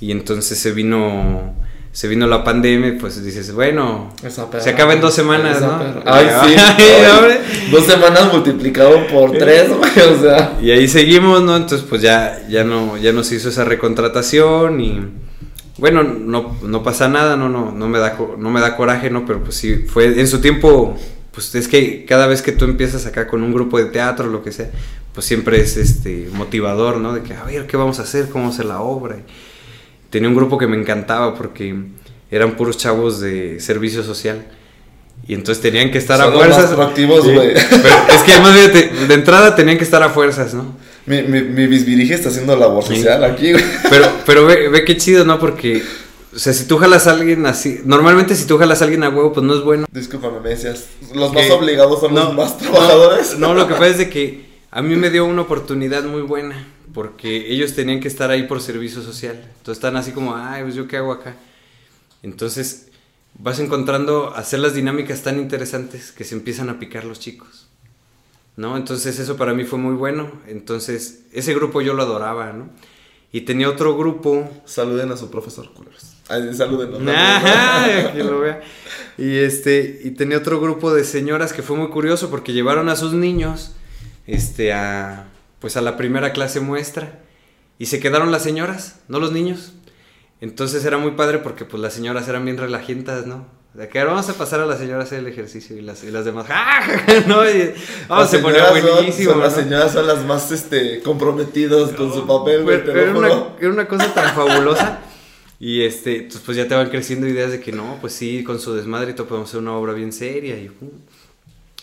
Y 0.00 0.12
entonces 0.12 0.58
se 0.58 0.72
vino, 0.72 1.54
se 1.98 2.06
vino 2.06 2.28
la 2.28 2.44
pandemia, 2.44 2.90
y 2.90 2.92
pues 2.92 3.24
dices, 3.24 3.50
bueno, 3.50 4.14
perra. 4.22 4.62
se 4.62 4.70
acaba 4.70 4.92
en 4.92 5.00
dos 5.00 5.12
semanas, 5.12 5.60
¿no? 5.60 5.80
Ay, 6.06 6.28
sí. 6.44 6.54
Ay, 6.56 6.56
Ay, 6.78 7.10
hombre. 7.10 7.40
Dos 7.72 7.86
semanas 7.86 8.32
multiplicado 8.32 9.04
por 9.08 9.32
tres, 9.32 9.68
güey, 9.76 10.06
o 10.06 10.22
sea. 10.22 10.56
Y 10.62 10.70
ahí 10.70 10.86
seguimos, 10.86 11.42
¿no? 11.42 11.56
Entonces, 11.56 11.84
pues 11.90 12.00
ya, 12.00 12.46
ya 12.48 12.62
no, 12.62 12.96
ya 12.98 13.10
nos 13.10 13.32
hizo 13.32 13.48
esa 13.48 13.64
recontratación 13.64 14.80
y 14.80 15.08
bueno, 15.78 16.04
no, 16.04 16.56
no 16.62 16.84
pasa 16.84 17.08
nada, 17.08 17.36
no, 17.36 17.48
no, 17.48 17.72
no 17.72 17.88
me 17.88 17.98
da, 17.98 18.16
no 18.38 18.48
me 18.48 18.60
da 18.60 18.76
coraje, 18.76 19.10
¿no? 19.10 19.26
Pero 19.26 19.42
pues 19.42 19.56
sí, 19.56 19.78
fue 19.88 20.20
en 20.20 20.28
su 20.28 20.40
tiempo, 20.40 20.96
pues 21.32 21.52
es 21.56 21.66
que 21.66 22.04
cada 22.04 22.28
vez 22.28 22.42
que 22.42 22.52
tú 22.52 22.64
empiezas 22.66 23.06
acá 23.06 23.26
con 23.26 23.42
un 23.42 23.52
grupo 23.52 23.76
de 23.76 23.86
teatro, 23.86 24.28
lo 24.28 24.44
que 24.44 24.52
sea, 24.52 24.70
pues 25.12 25.26
siempre 25.26 25.60
es 25.60 25.76
este 25.76 26.28
motivador, 26.32 26.98
¿no? 26.98 27.12
De 27.12 27.22
que, 27.22 27.34
a 27.34 27.42
ver, 27.42 27.66
¿qué 27.66 27.76
vamos 27.76 27.98
a 27.98 28.02
hacer? 28.02 28.28
¿Cómo 28.28 28.44
vamos 28.44 28.54
a 28.54 28.58
hacer 28.60 28.66
la 28.66 28.82
obra? 28.82 29.16
Tenía 30.10 30.28
un 30.28 30.34
grupo 30.34 30.56
que 30.58 30.66
me 30.66 30.76
encantaba 30.76 31.34
porque 31.34 31.74
eran 32.30 32.56
puros 32.56 32.76
chavos 32.78 33.20
de 33.20 33.60
servicio 33.60 34.02
social. 34.02 34.44
Y 35.26 35.34
entonces 35.34 35.60
tenían 35.60 35.90
que 35.90 35.98
estar 35.98 36.16
Son 36.18 36.28
a 36.28 36.30
los 36.30 36.38
más 36.46 36.54
fuerzas. 36.56 36.74
proactivos, 36.74 37.24
güey. 37.24 37.52
Pero 37.70 37.94
es 38.14 38.22
que 38.22 38.32
además, 38.32 38.56
fíjate, 38.56 38.90
de 39.08 39.14
entrada 39.14 39.54
tenían 39.54 39.76
que 39.76 39.84
estar 39.84 40.02
a 40.02 40.10
fuerzas, 40.10 40.54
¿no? 40.54 40.76
Mi, 41.06 41.22
mi, 41.22 41.42
mi 41.42 41.66
bisbirige 41.66 42.14
está 42.14 42.28
haciendo 42.28 42.56
labor 42.56 42.84
Sí. 42.84 42.96
social 42.96 43.24
aquí, 43.24 43.52
güey. 43.52 43.64
Pero, 43.90 44.06
pero 44.26 44.46
ve, 44.46 44.68
ve 44.68 44.84
qué 44.84 44.96
chido, 44.96 45.24
¿no? 45.24 45.38
Porque, 45.38 45.82
o 46.34 46.38
sea, 46.38 46.52
si 46.52 46.64
tú 46.66 46.76
jalas 46.78 47.06
a 47.06 47.12
alguien 47.12 47.44
así, 47.46 47.80
normalmente 47.84 48.34
si 48.36 48.46
tú 48.46 48.58
jalas 48.58 48.80
a 48.80 48.84
alguien 48.84 49.02
a 49.04 49.08
huevo, 49.08 49.32
pues 49.32 49.44
no 49.44 49.54
es 49.54 49.62
bueno. 49.62 49.86
Discúlpame, 49.90 50.40
me 50.40 50.50
decías. 50.50 50.86
Los 51.14 51.32
más 51.32 51.50
obligados 51.50 52.00
son 52.00 52.14
no, 52.14 52.24
los 52.24 52.34
más 52.34 52.58
trabajadores. 52.58 53.38
No, 53.38 53.54
lo 53.54 53.66
que 53.66 53.74
pasa 53.74 53.86
es 53.88 53.98
de 53.98 54.10
que 54.10 54.46
a 54.70 54.82
mí 54.82 54.96
me 54.96 55.10
dio 55.10 55.24
una 55.24 55.42
oportunidad 55.42 56.04
muy 56.04 56.22
buena, 56.22 56.66
porque 56.92 57.52
ellos 57.52 57.74
tenían 57.74 58.00
que 58.00 58.08
estar 58.08 58.30
ahí 58.30 58.44
por 58.44 58.60
servicio 58.60 59.02
social. 59.02 59.36
Entonces 59.36 59.78
están 59.78 59.96
así 59.96 60.12
como, 60.12 60.34
ay, 60.36 60.62
pues 60.62 60.74
yo 60.74 60.88
qué 60.88 60.96
hago 60.96 61.12
acá. 61.12 61.36
Entonces 62.22 62.88
vas 63.38 63.60
encontrando 63.60 64.34
hacer 64.34 64.60
las 64.60 64.74
dinámicas 64.74 65.22
tan 65.22 65.38
interesantes 65.38 66.12
que 66.12 66.24
se 66.24 66.34
empiezan 66.34 66.68
a 66.68 66.78
picar 66.78 67.04
los 67.04 67.20
chicos. 67.20 67.66
¿No? 68.56 68.76
Entonces 68.76 69.18
eso 69.20 69.36
para 69.36 69.54
mí 69.54 69.64
fue 69.64 69.78
muy 69.78 69.94
bueno. 69.94 70.32
Entonces 70.48 71.20
ese 71.32 71.54
grupo 71.54 71.80
yo 71.80 71.94
lo 71.94 72.02
adoraba, 72.02 72.52
¿no? 72.52 72.68
Y 73.30 73.42
tenía 73.42 73.68
otro 73.68 73.96
grupo. 73.96 74.50
Saluden 74.64 75.12
a 75.12 75.16
su 75.16 75.30
profesor, 75.30 75.72
culeros. 75.72 76.16
Saluden. 76.56 77.08
Ajá, 77.08 78.12
que 78.14 78.24
lo 78.24 78.40
vea. 78.40 78.60
Y 79.16 79.36
este, 79.36 80.00
y 80.04 80.10
tenía 80.10 80.38
otro 80.38 80.60
grupo 80.60 80.92
de 80.92 81.04
señoras 81.04 81.52
que 81.52 81.62
fue 81.62 81.76
muy 81.76 81.88
curioso 81.88 82.30
porque 82.30 82.52
llevaron 82.52 82.88
a 82.88 82.96
sus 82.96 83.12
niños, 83.12 83.72
este, 84.26 84.72
a, 84.72 85.26
pues 85.60 85.76
a 85.76 85.80
la 85.80 85.96
primera 85.96 86.32
clase 86.32 86.60
muestra. 86.60 87.20
Y 87.78 87.86
se 87.86 88.00
quedaron 88.00 88.32
las 88.32 88.42
señoras, 88.42 89.00
no 89.08 89.20
los 89.20 89.32
niños. 89.32 89.72
Entonces 90.40 90.84
era 90.84 90.98
muy 90.98 91.12
padre 91.12 91.38
porque 91.38 91.64
pues 91.64 91.80
las 91.82 91.92
señoras 91.94 92.28
eran 92.28 92.44
bien 92.44 92.56
relajientas, 92.58 93.26
¿no? 93.26 93.46
De 93.74 93.88
que 93.88 94.00
ahora 94.00 94.12
vamos 94.12 94.28
a 94.28 94.34
pasar 94.34 94.60
a 94.60 94.66
las 94.66 94.78
señoras 94.78 95.04
a 95.04 95.06
hacer 95.06 95.18
el 95.20 95.26
ejercicio 95.26 95.76
y 95.76 95.82
las, 95.82 96.02
y 96.02 96.10
las 96.10 96.24
demás, 96.24 96.46
¡ah! 96.48 96.80
¿no? 97.26 97.48
Y, 97.48 97.74
Las 98.08 98.30
se 98.30 98.38
ponía 98.38 98.66
son- 98.68 98.80
buenísimo. 98.80 99.32
son- 99.32 99.40
Las 99.40 99.56
¿no? 99.56 99.62
señoras 99.62 99.92
son 99.92 100.06
las 100.06 100.24
más 100.24 100.50
este, 100.50 101.00
comprometidas 101.02 101.90
con 101.92 102.12
su 102.12 102.26
papel, 102.26 102.62
güey. 102.64 102.78
Pero, 102.84 102.92
pero 102.92 103.00
era, 103.02 103.18
una, 103.18 103.44
era 103.60 103.70
una 103.70 103.86
cosa 103.86 104.12
tan 104.14 104.34
fabulosa. 104.34 105.00
Y 105.60 105.82
este, 105.82 106.16
entonces, 106.16 106.42
pues 106.44 106.56
ya 106.56 106.66
te 106.66 106.74
van 106.74 106.88
creciendo 106.88 107.26
ideas 107.28 107.50
de 107.50 107.60
que 107.60 107.72
no, 107.72 107.98
pues 108.00 108.12
sí, 108.14 108.42
con 108.44 108.58
su 108.60 108.74
todo 109.12 109.26
podemos 109.26 109.48
hacer 109.50 109.60
una 109.60 109.74
obra 109.76 109.92
bien 109.92 110.12
seria. 110.12 110.56
Y, 110.56 110.68
uh. 110.68 110.92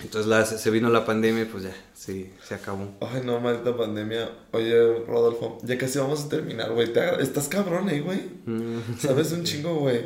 Entonces 0.01 0.27
la- 0.29 0.45
se 0.45 0.69
vino 0.71 0.89
la 0.89 1.05
pandemia 1.05 1.43
y 1.43 1.45
pues 1.45 1.63
ya, 1.63 1.75
sí, 1.93 2.31
se 2.43 2.55
acabó. 2.55 2.91
Ay, 3.01 3.21
no, 3.23 3.39
maldita 3.39 3.75
pandemia. 3.75 4.29
Oye, 4.51 5.05
Rodolfo, 5.07 5.57
ya 5.63 5.77
casi 5.77 5.99
vamos 5.99 6.23
a 6.25 6.29
terminar, 6.29 6.71
güey. 6.73 6.91
Estás 7.19 7.47
cabrón, 7.47 7.89
eh, 7.89 8.01
güey. 8.01 8.21
Mm. 8.45 8.97
Sabes 8.99 9.31
un 9.31 9.43
chingo, 9.45 9.75
güey. 9.75 10.03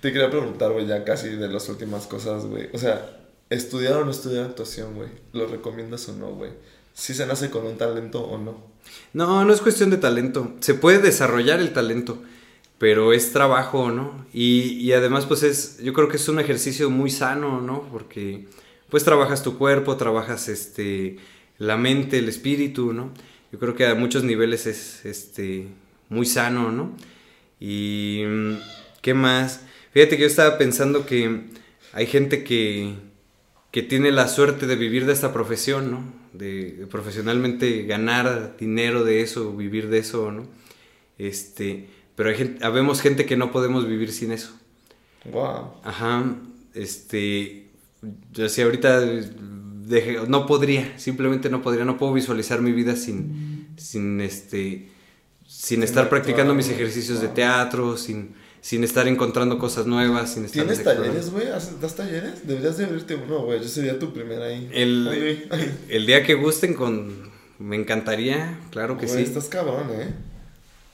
Te 0.00 0.12
quería 0.12 0.30
preguntar, 0.30 0.72
güey, 0.72 0.86
ya 0.86 1.04
casi 1.04 1.28
de 1.30 1.48
las 1.48 1.68
últimas 1.68 2.06
cosas, 2.06 2.46
güey. 2.46 2.68
O 2.72 2.78
sea, 2.78 3.18
estudiar 3.50 3.94
o 3.94 4.04
no 4.04 4.10
estudiar 4.10 4.44
actuación, 4.46 4.94
güey. 4.94 5.08
¿Lo 5.32 5.46
recomiendas 5.46 6.08
o 6.08 6.12
no, 6.14 6.28
güey? 6.34 6.52
Si 6.94 7.14
se 7.14 7.26
nace 7.26 7.50
con 7.50 7.66
un 7.66 7.76
talento 7.76 8.22
o 8.22 8.38
no. 8.38 8.62
No, 9.12 9.44
no 9.44 9.52
es 9.52 9.60
cuestión 9.60 9.90
de 9.90 9.96
talento. 9.98 10.52
Se 10.60 10.74
puede 10.74 10.98
desarrollar 11.00 11.60
el 11.60 11.72
talento, 11.72 12.22
pero 12.78 13.12
es 13.12 13.32
trabajo, 13.32 13.90
¿no? 13.90 14.24
Y, 14.32 14.70
y 14.80 14.92
además, 14.92 15.26
pues 15.26 15.42
es, 15.42 15.78
yo 15.78 15.92
creo 15.92 16.08
que 16.08 16.16
es 16.16 16.28
un 16.28 16.38
ejercicio 16.40 16.88
muy 16.90 17.10
sano, 17.10 17.60
¿no? 17.60 17.82
Porque 17.92 18.46
pues 18.90 19.04
trabajas 19.04 19.42
tu 19.42 19.58
cuerpo, 19.58 19.96
trabajas 19.96 20.48
este, 20.48 21.16
la 21.58 21.76
mente, 21.76 22.18
el 22.18 22.28
espíritu, 22.28 22.92
¿no? 22.92 23.12
Yo 23.52 23.58
creo 23.58 23.74
que 23.74 23.86
a 23.86 23.94
muchos 23.94 24.24
niveles 24.24 24.66
es 24.66 25.04
este, 25.04 25.68
muy 26.08 26.26
sano, 26.26 26.70
¿no? 26.70 26.94
Y 27.60 28.22
mm, 28.26 28.54
¿qué 29.02 29.14
más? 29.14 29.62
Fíjate 29.92 30.16
que 30.16 30.22
yo 30.22 30.26
estaba 30.26 30.58
pensando 30.58 31.06
que 31.06 31.46
hay 31.92 32.06
gente 32.06 32.44
que, 32.44 32.94
que 33.70 33.82
tiene 33.82 34.12
la 34.12 34.28
suerte 34.28 34.66
de 34.66 34.76
vivir 34.76 35.06
de 35.06 35.12
esta 35.12 35.32
profesión, 35.32 35.90
¿no? 35.90 36.04
De, 36.32 36.72
de 36.72 36.86
profesionalmente 36.86 37.84
ganar 37.84 38.56
dinero 38.58 39.04
de 39.04 39.22
eso, 39.22 39.56
vivir 39.56 39.88
de 39.88 39.98
eso, 39.98 40.30
¿no? 40.30 40.46
Este, 41.18 41.88
pero 42.14 42.30
hay 42.30 42.36
gente, 42.36 42.64
habemos 42.64 43.00
gente 43.00 43.26
que 43.26 43.36
no 43.36 43.50
podemos 43.52 43.86
vivir 43.86 44.12
sin 44.12 44.32
eso. 44.32 44.52
Wow. 45.30 45.74
Ajá, 45.84 46.24
este, 46.74 47.67
yo 48.32 48.48
sí 48.48 48.62
ahorita 48.62 49.00
dejé- 49.02 50.26
no 50.28 50.46
podría, 50.46 50.98
simplemente 50.98 51.50
no 51.50 51.62
podría, 51.62 51.84
no 51.84 51.96
puedo 51.98 52.12
visualizar 52.12 52.60
mi 52.60 52.72
vida 52.72 52.94
sin, 52.96 53.68
sin 53.76 54.20
este, 54.20 54.88
sin 55.46 55.82
estar 55.82 56.08
practicando 56.08 56.54
mis 56.54 56.68
ejercicios 56.68 57.20
de 57.20 57.28
teatro, 57.28 57.96
sin, 57.96 58.34
sin 58.60 58.84
estar 58.84 59.08
encontrando 59.08 59.58
cosas 59.58 59.86
nuevas, 59.86 60.34
sin 60.34 60.44
estar 60.44 60.64
¿Tienes 60.66 60.84
talleres, 60.84 61.30
güey? 61.30 61.46
¿Haces- 61.48 61.80
¿Das 61.80 61.94
talleres? 61.96 62.46
Deberías 62.46 62.76
de 62.76 62.84
abrirte 62.84 63.14
uno, 63.14 63.40
güey. 63.44 63.60
Yo 63.60 63.68
sería 63.68 63.98
tu 63.98 64.12
primera 64.12 64.46
ahí. 64.46 64.68
El, 64.72 65.48
ay, 65.50 65.78
el 65.88 66.06
día 66.06 66.22
que 66.22 66.34
gusten 66.34 66.74
con, 66.74 67.30
me 67.58 67.76
encantaría, 67.76 68.58
claro 68.70 68.98
que 68.98 69.06
güey, 69.06 69.18
sí. 69.18 69.24
estás 69.24 69.46
cabrón, 69.46 69.88
¿eh? 69.92 70.14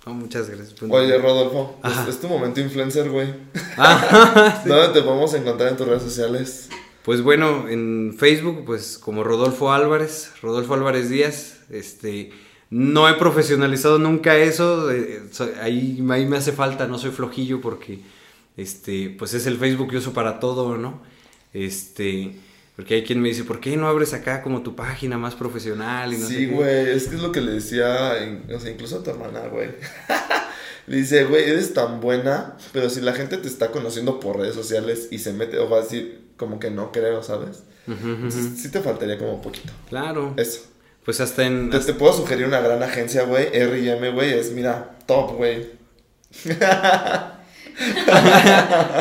No, 0.06 0.12
muchas 0.14 0.48
gracias. 0.48 0.74
Pues, 0.78 0.92
Oye, 0.92 1.16
Rodolfo, 1.18 1.80
es 2.08 2.20
tu 2.20 2.28
momento 2.28 2.60
influencer, 2.60 3.08
güey. 3.08 3.28
Ah, 3.78 4.60
sí. 4.62 4.68
¿Dónde 4.68 5.00
te 5.00 5.02
podemos 5.04 5.32
encontrar 5.34 5.70
en 5.70 5.76
tus 5.78 5.88
redes 5.88 6.02
sociales? 6.02 6.68
Pues 7.04 7.20
bueno, 7.20 7.68
en 7.68 8.14
Facebook, 8.18 8.64
pues 8.64 8.96
como 8.98 9.24
Rodolfo 9.24 9.72
Álvarez, 9.72 10.30
Rodolfo 10.40 10.72
Álvarez 10.72 11.10
Díaz, 11.10 11.58
este, 11.68 12.30
no 12.70 13.06
he 13.08 13.14
profesionalizado 13.14 13.98
nunca 13.98 14.36
eso, 14.38 14.90
eh, 14.90 15.22
ahí, 15.60 16.02
ahí 16.10 16.24
me 16.26 16.38
hace 16.38 16.52
falta, 16.52 16.86
no 16.86 16.96
soy 16.98 17.10
flojillo 17.10 17.60
porque, 17.60 18.00
este, 18.56 19.14
pues 19.18 19.34
es 19.34 19.44
el 19.46 19.58
Facebook 19.58 19.90
que 19.90 19.98
uso 19.98 20.14
para 20.14 20.40
todo, 20.40 20.78
¿no? 20.78 21.02
Este, 21.52 22.36
porque 22.74 22.94
hay 22.94 23.04
quien 23.04 23.20
me 23.20 23.28
dice, 23.28 23.44
¿por 23.44 23.60
qué 23.60 23.76
no 23.76 23.86
abres 23.86 24.14
acá 24.14 24.42
como 24.42 24.62
tu 24.62 24.74
página 24.74 25.18
más 25.18 25.34
profesional? 25.34 26.14
Y 26.14 26.16
no 26.16 26.26
sí, 26.26 26.36
qué?" 26.36 26.46
güey, 26.46 26.90
es 26.90 27.06
que 27.08 27.16
es 27.16 27.22
lo 27.22 27.32
que 27.32 27.42
le 27.42 27.52
decía, 27.52 28.22
en- 28.24 28.44
o 28.50 28.58
sea, 28.58 28.70
incluso 28.70 29.00
a 29.00 29.02
tu 29.02 29.10
hermana, 29.10 29.40
güey. 29.48 29.68
le 30.86 30.96
dice, 30.96 31.24
güey, 31.24 31.44
eres 31.50 31.74
tan 31.74 32.00
buena, 32.00 32.56
pero 32.72 32.88
si 32.88 33.02
la 33.02 33.12
gente 33.12 33.36
te 33.36 33.46
está 33.46 33.70
conociendo 33.70 34.18
por 34.20 34.38
redes 34.38 34.54
sociales 34.54 35.08
y 35.10 35.18
se 35.18 35.34
mete, 35.34 35.58
o 35.58 35.68
va 35.68 35.78
a 35.78 35.82
decir, 35.82 36.23
como 36.36 36.58
que 36.58 36.70
no 36.70 36.92
creo, 36.92 37.22
¿sabes? 37.22 37.64
Entonces, 37.86 38.60
sí 38.60 38.70
te 38.70 38.80
faltaría 38.80 39.18
como 39.18 39.34
un 39.34 39.42
poquito. 39.42 39.72
Claro, 39.88 40.34
Eso. 40.36 40.62
pues 41.04 41.20
hasta 41.20 41.44
en... 41.44 41.70
Te, 41.70 41.78
te 41.80 41.92
puedo 41.94 42.12
sugerir 42.14 42.46
una 42.46 42.60
gran 42.60 42.82
agencia, 42.82 43.24
güey. 43.24 43.48
R&M, 43.52 44.10
güey, 44.12 44.32
es, 44.32 44.52
mira, 44.52 44.96
top, 45.06 45.36
güey. 45.36 45.72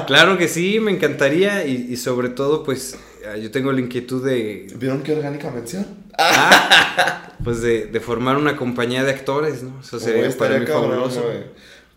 Claro 0.08 0.38
que 0.38 0.48
sí, 0.48 0.80
me 0.80 0.92
encantaría 0.92 1.66
y, 1.66 1.88
y 1.92 1.98
sobre 1.98 2.30
todo, 2.30 2.64
pues, 2.64 2.98
ah, 3.32 3.38
yo 3.38 3.52
tengo 3.52 3.72
la 3.72 3.80
inquietud 3.80 4.26
de, 4.26 4.68
¿Vieron 4.78 5.04
qué 5.04 5.14
orgánica 5.16 5.52
mención? 5.52 5.86
Ah, 6.18 7.34
pues 7.44 7.62
de, 7.62 7.88
de 7.88 8.00
formar 8.00 8.38
una 8.38 8.56
compañía 8.56 9.04
de 9.04 9.12
actores, 9.12 9.64
¿no? 9.64 9.80
Eso 9.80 10.00
sería 10.00 10.26
Güey, 10.26 10.38
para 10.38 10.58
mí 10.60 10.66
cabrón, 10.66 10.92
fabuloso. 10.92 11.24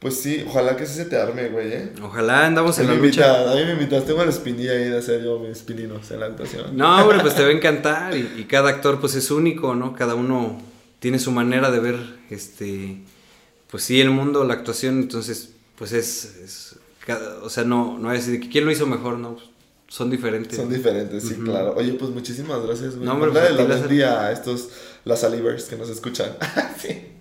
Pues 0.07 0.21
sí, 0.21 0.45
ojalá 0.47 0.77
que 0.77 0.87
sí 0.87 0.95
se 0.95 1.07
te 1.07 1.17
arme, 1.17 1.49
güey, 1.49 1.73
eh. 1.73 1.93
Ojalá 2.01 2.47
andamos 2.47 2.79
en 2.79 2.87
la 2.87 2.95
lucha. 2.95 3.07
invita- 3.41 3.51
a 3.51 3.57
mí 3.57 3.65
me 3.65 3.73
invitas, 3.73 4.05
tengo 4.07 4.25
la 4.25 4.31
espinilla 4.31 4.71
ahí 4.71 4.85
de 4.89 4.99
hacer 4.99 5.25
yo 5.25 5.41
mis 5.41 5.59
pininos 5.63 6.09
en 6.13 6.21
la 6.21 6.27
actuación. 6.27 6.77
No, 6.77 7.03
hombre, 7.03 7.19
pues 7.23 7.35
te 7.35 7.43
va 7.43 7.49
a 7.49 7.51
encantar 7.51 8.17
y, 8.17 8.35
y 8.37 8.45
cada 8.45 8.69
actor 8.71 9.01
pues 9.01 9.17
es 9.17 9.33
único, 9.33 9.75
¿no? 9.75 9.95
Cada 9.97 10.15
uno 10.15 10.63
tiene 11.01 11.19
su 11.19 11.33
manera 11.33 11.73
de 11.73 11.81
ver, 11.81 11.97
este, 12.31 12.99
pues 13.69 13.83
sí, 13.83 14.01
el 14.01 14.11
mundo, 14.11 14.45
la 14.45 14.55
actuación, 14.55 15.01
entonces, 15.01 15.51
pues 15.77 15.91
es, 15.91 16.37
es 16.37 16.77
cada- 17.05 17.43
o 17.43 17.51
sea, 17.51 17.65
no, 17.65 17.99
no 17.99 18.13
es 18.13 18.27
decir 18.27 18.41
que 18.41 18.49
quién 18.49 18.65
lo 18.65 18.71
hizo 18.71 18.87
mejor, 18.87 19.19
¿no? 19.19 19.39
Son 19.89 20.09
diferentes. 20.09 20.57
Son 20.57 20.73
diferentes, 20.73 21.25
sí, 21.25 21.35
claro. 21.35 21.75
Oye, 21.77 21.95
pues 21.95 22.13
muchísimas 22.13 22.63
gracias, 22.65 22.95
güey. 22.95 23.07
No, 23.07 23.15
hombre, 23.15 23.31
pues, 23.33 23.43
la 23.57 24.21
a 24.27 24.31
estos, 24.31 24.69
las 25.05 25.21
Salivers 25.23 25.65
que 25.65 25.75
nos 25.75 25.91
escuchan. 25.91 26.31
sí. 26.81 27.15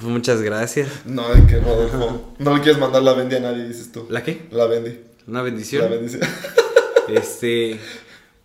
Pues, 0.00 0.04
Muchas 0.12 0.42
gracias. 0.42 0.88
No, 1.06 1.28
de 1.34 1.46
que 1.46 1.60
Rodolfo. 1.60 2.34
No 2.38 2.56
le 2.56 2.62
quieres 2.62 2.80
mandar 2.80 3.02
la 3.02 3.14
bendi 3.14 3.36
a 3.36 3.40
nadie, 3.40 3.66
dices 3.66 3.90
tú. 3.92 4.06
¿La 4.08 4.22
qué? 4.22 4.46
La 4.50 4.66
bendi. 4.66 4.98
Una 5.26 5.38
La 5.40 5.44
bendición. 5.44 5.90
bendición. 5.90 6.22
Este, 7.08 7.80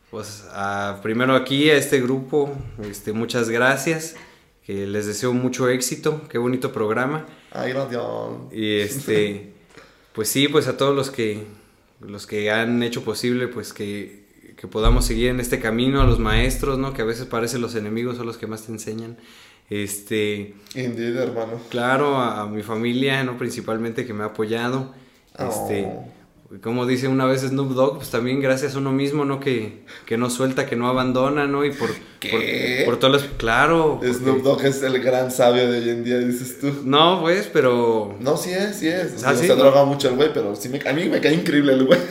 pues 0.10 0.46
a- 0.52 1.00
primero 1.04 1.36
aquí 1.36 1.70
a 1.70 1.76
este 1.76 2.00
grupo, 2.00 2.56
este, 2.90 3.12
muchas 3.12 3.50
gracias, 3.50 4.16
que 4.66 4.88
les 4.88 5.06
deseo 5.06 5.34
mucho 5.34 5.68
éxito, 5.68 6.22
qué 6.30 6.38
bonito 6.38 6.72
programa. 6.72 7.26
Ay, 7.52 7.74
gracias. 7.74 8.02
Y 8.54 8.80
este, 8.80 9.52
pues 10.14 10.30
sí, 10.30 10.48
pues 10.48 10.68
a 10.68 10.78
todos 10.78 10.96
los 10.96 11.12
que, 11.12 11.44
los 12.00 12.26
que 12.26 12.52
han 12.52 12.82
hecho 12.84 13.04
posible, 13.04 13.50
pues 13.50 13.74
que, 13.74 14.54
que 14.56 14.66
podamos 14.68 15.04
seguir 15.06 15.28
en 15.30 15.42
este 15.42 15.60
camino, 15.60 16.02
a 16.02 16.06
los 16.06 16.20
maestros, 16.20 16.80
¿no? 16.80 16.94
Que 16.94 17.02
a 17.02 17.06
veces 17.06 17.26
parecen 17.26 17.60
los 17.60 17.76
enemigos 17.76 18.16
son 18.16 18.26
los 18.28 18.38
que 18.38 18.48
más 18.48 18.64
te 18.66 18.72
enseñan. 18.72 19.18
Este, 19.70 20.54
Indeed, 20.76 21.16
hermano. 21.18 21.54
claro, 21.70 22.18
a, 22.18 22.42
a 22.42 22.48
mi 22.48 22.62
familia, 22.64 23.24
¿no? 23.24 23.38
Principalmente 23.38 24.06
que 24.06 24.14
me 24.14 24.24
ha 24.24 24.28
apoyado. 24.28 24.94
Este, 25.40 25.88
como 26.62 26.86
dice 26.86 27.08
una 27.08 27.26
vez 27.26 27.42
Snoop 27.42 27.72
Dogg, 27.72 27.96
pues 27.98 28.12
también 28.12 28.40
gracias 28.40 28.76
a 28.76 28.78
uno 28.78 28.92
mismo, 28.92 29.26
¿no? 29.26 29.40
Que, 29.40 29.84
que 30.06 30.18
no 30.18 30.30
suelta, 30.30 30.68
que 30.68 30.76
no 30.76 30.88
abandona, 30.88 31.48
¿no? 31.48 31.66
Y 31.66 31.72
por, 31.72 31.90
¿Qué? 32.20 32.84
por, 32.86 32.94
por 32.94 33.00
todas 33.00 33.24
las... 33.24 33.32
Claro. 33.38 33.98
porque- 34.00 34.14
Snoop 34.14 34.44
Dogg 34.44 34.64
es 34.66 34.84
el 34.84 35.02
gran 35.02 35.32
sabio 35.32 35.72
de 35.72 35.80
hoy 35.80 35.90
en 35.90 36.04
día, 36.04 36.20
dices 36.20 36.60
tú. 36.60 36.72
No, 36.86 37.22
pues, 37.22 37.50
pero... 37.52 38.16
No, 38.20 38.38
sí 38.38 38.52
es, 38.52 38.76
sí 38.76 38.88
es. 38.88 39.14
O 39.16 39.18
sea, 39.20 39.30
¿Ah, 39.30 39.36
sí? 39.36 39.48
Se 39.48 39.56
droga 39.56 39.84
mucho 39.86 40.10
el 40.10 40.16
güey, 40.16 40.32
pero 40.32 40.56
sí 40.56 40.70
me, 40.70 40.80
a 40.88 40.94
mí 40.94 41.10
me 41.10 41.20
cae 41.20 41.34
increíble 41.34 41.74
el 41.74 41.86
güey. 41.86 42.00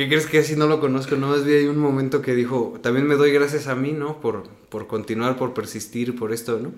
¿Qué 0.00 0.08
crees 0.08 0.24
que 0.26 0.38
así 0.38 0.56
no 0.56 0.66
lo 0.66 0.80
conozco? 0.80 1.14
No, 1.16 1.26
más 1.26 1.44
vi 1.44 1.52
ahí 1.52 1.66
un 1.66 1.76
momento 1.76 2.22
que 2.22 2.34
dijo, 2.34 2.78
también 2.82 3.06
me 3.06 3.16
doy 3.16 3.32
gracias 3.32 3.66
a 3.66 3.74
mí, 3.74 3.92
¿no? 3.92 4.18
Por, 4.18 4.48
por 4.70 4.86
continuar, 4.86 5.36
por 5.36 5.52
persistir, 5.52 6.18
por 6.18 6.32
esto, 6.32 6.58
¿no? 6.58 6.72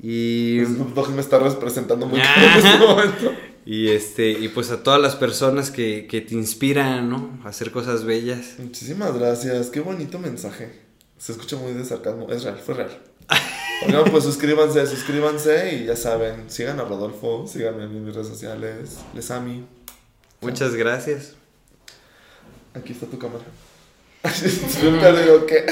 Y... 0.00 0.62
Snoop 0.64 0.94
Dogg 0.94 1.10
me 1.10 1.20
está 1.20 1.38
representando 1.38 2.06
muy 2.06 2.18
Ah. 2.22 2.58
en 2.58 2.66
este 2.66 2.78
momento. 2.78 3.32
Y 3.66 3.88
este, 3.90 4.30
y 4.30 4.48
pues 4.48 4.70
a 4.70 4.82
todas 4.82 4.98
las 4.98 5.14
personas 5.14 5.70
que, 5.70 6.06
que 6.06 6.22
te 6.22 6.34
inspiran, 6.36 7.10
¿no? 7.10 7.38
A 7.44 7.48
hacer 7.50 7.70
cosas 7.70 8.04
bellas. 8.06 8.54
Muchísimas 8.56 9.12
gracias, 9.18 9.68
qué 9.68 9.80
bonito 9.80 10.18
mensaje. 10.18 10.72
Se 11.18 11.32
escucha 11.32 11.56
muy 11.56 11.74
de 11.74 11.84
sarcasmo, 11.84 12.30
es 12.30 12.44
real, 12.44 12.56
fue 12.64 12.76
real. 12.76 12.98
Bueno, 13.82 14.04
pues 14.10 14.24
suscríbanse, 14.24 14.86
suscríbanse 14.86 15.74
y 15.82 15.84
ya 15.84 15.96
saben, 15.96 16.44
sigan 16.48 16.80
a 16.80 16.84
Rodolfo, 16.84 17.46
síganme 17.46 17.84
en 17.84 18.06
mis 18.06 18.14
redes 18.14 18.28
sociales, 18.28 19.00
les 19.14 19.30
ami. 19.30 19.66
Muchas 20.40 20.74
gracias. 20.74 21.34
Aquí 22.78 22.92
está 22.92 23.06
tu 23.06 23.18
cámara. 23.18 23.44
Yo 24.82 25.16
digo, 25.16 25.46
¿qué? 25.46 25.66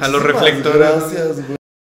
A 0.00 0.08
los 0.08 0.22
Muchísimas 0.22 0.22
reflectores. 0.22 0.78
Gracias, 0.78 1.46
güey. 1.46 1.59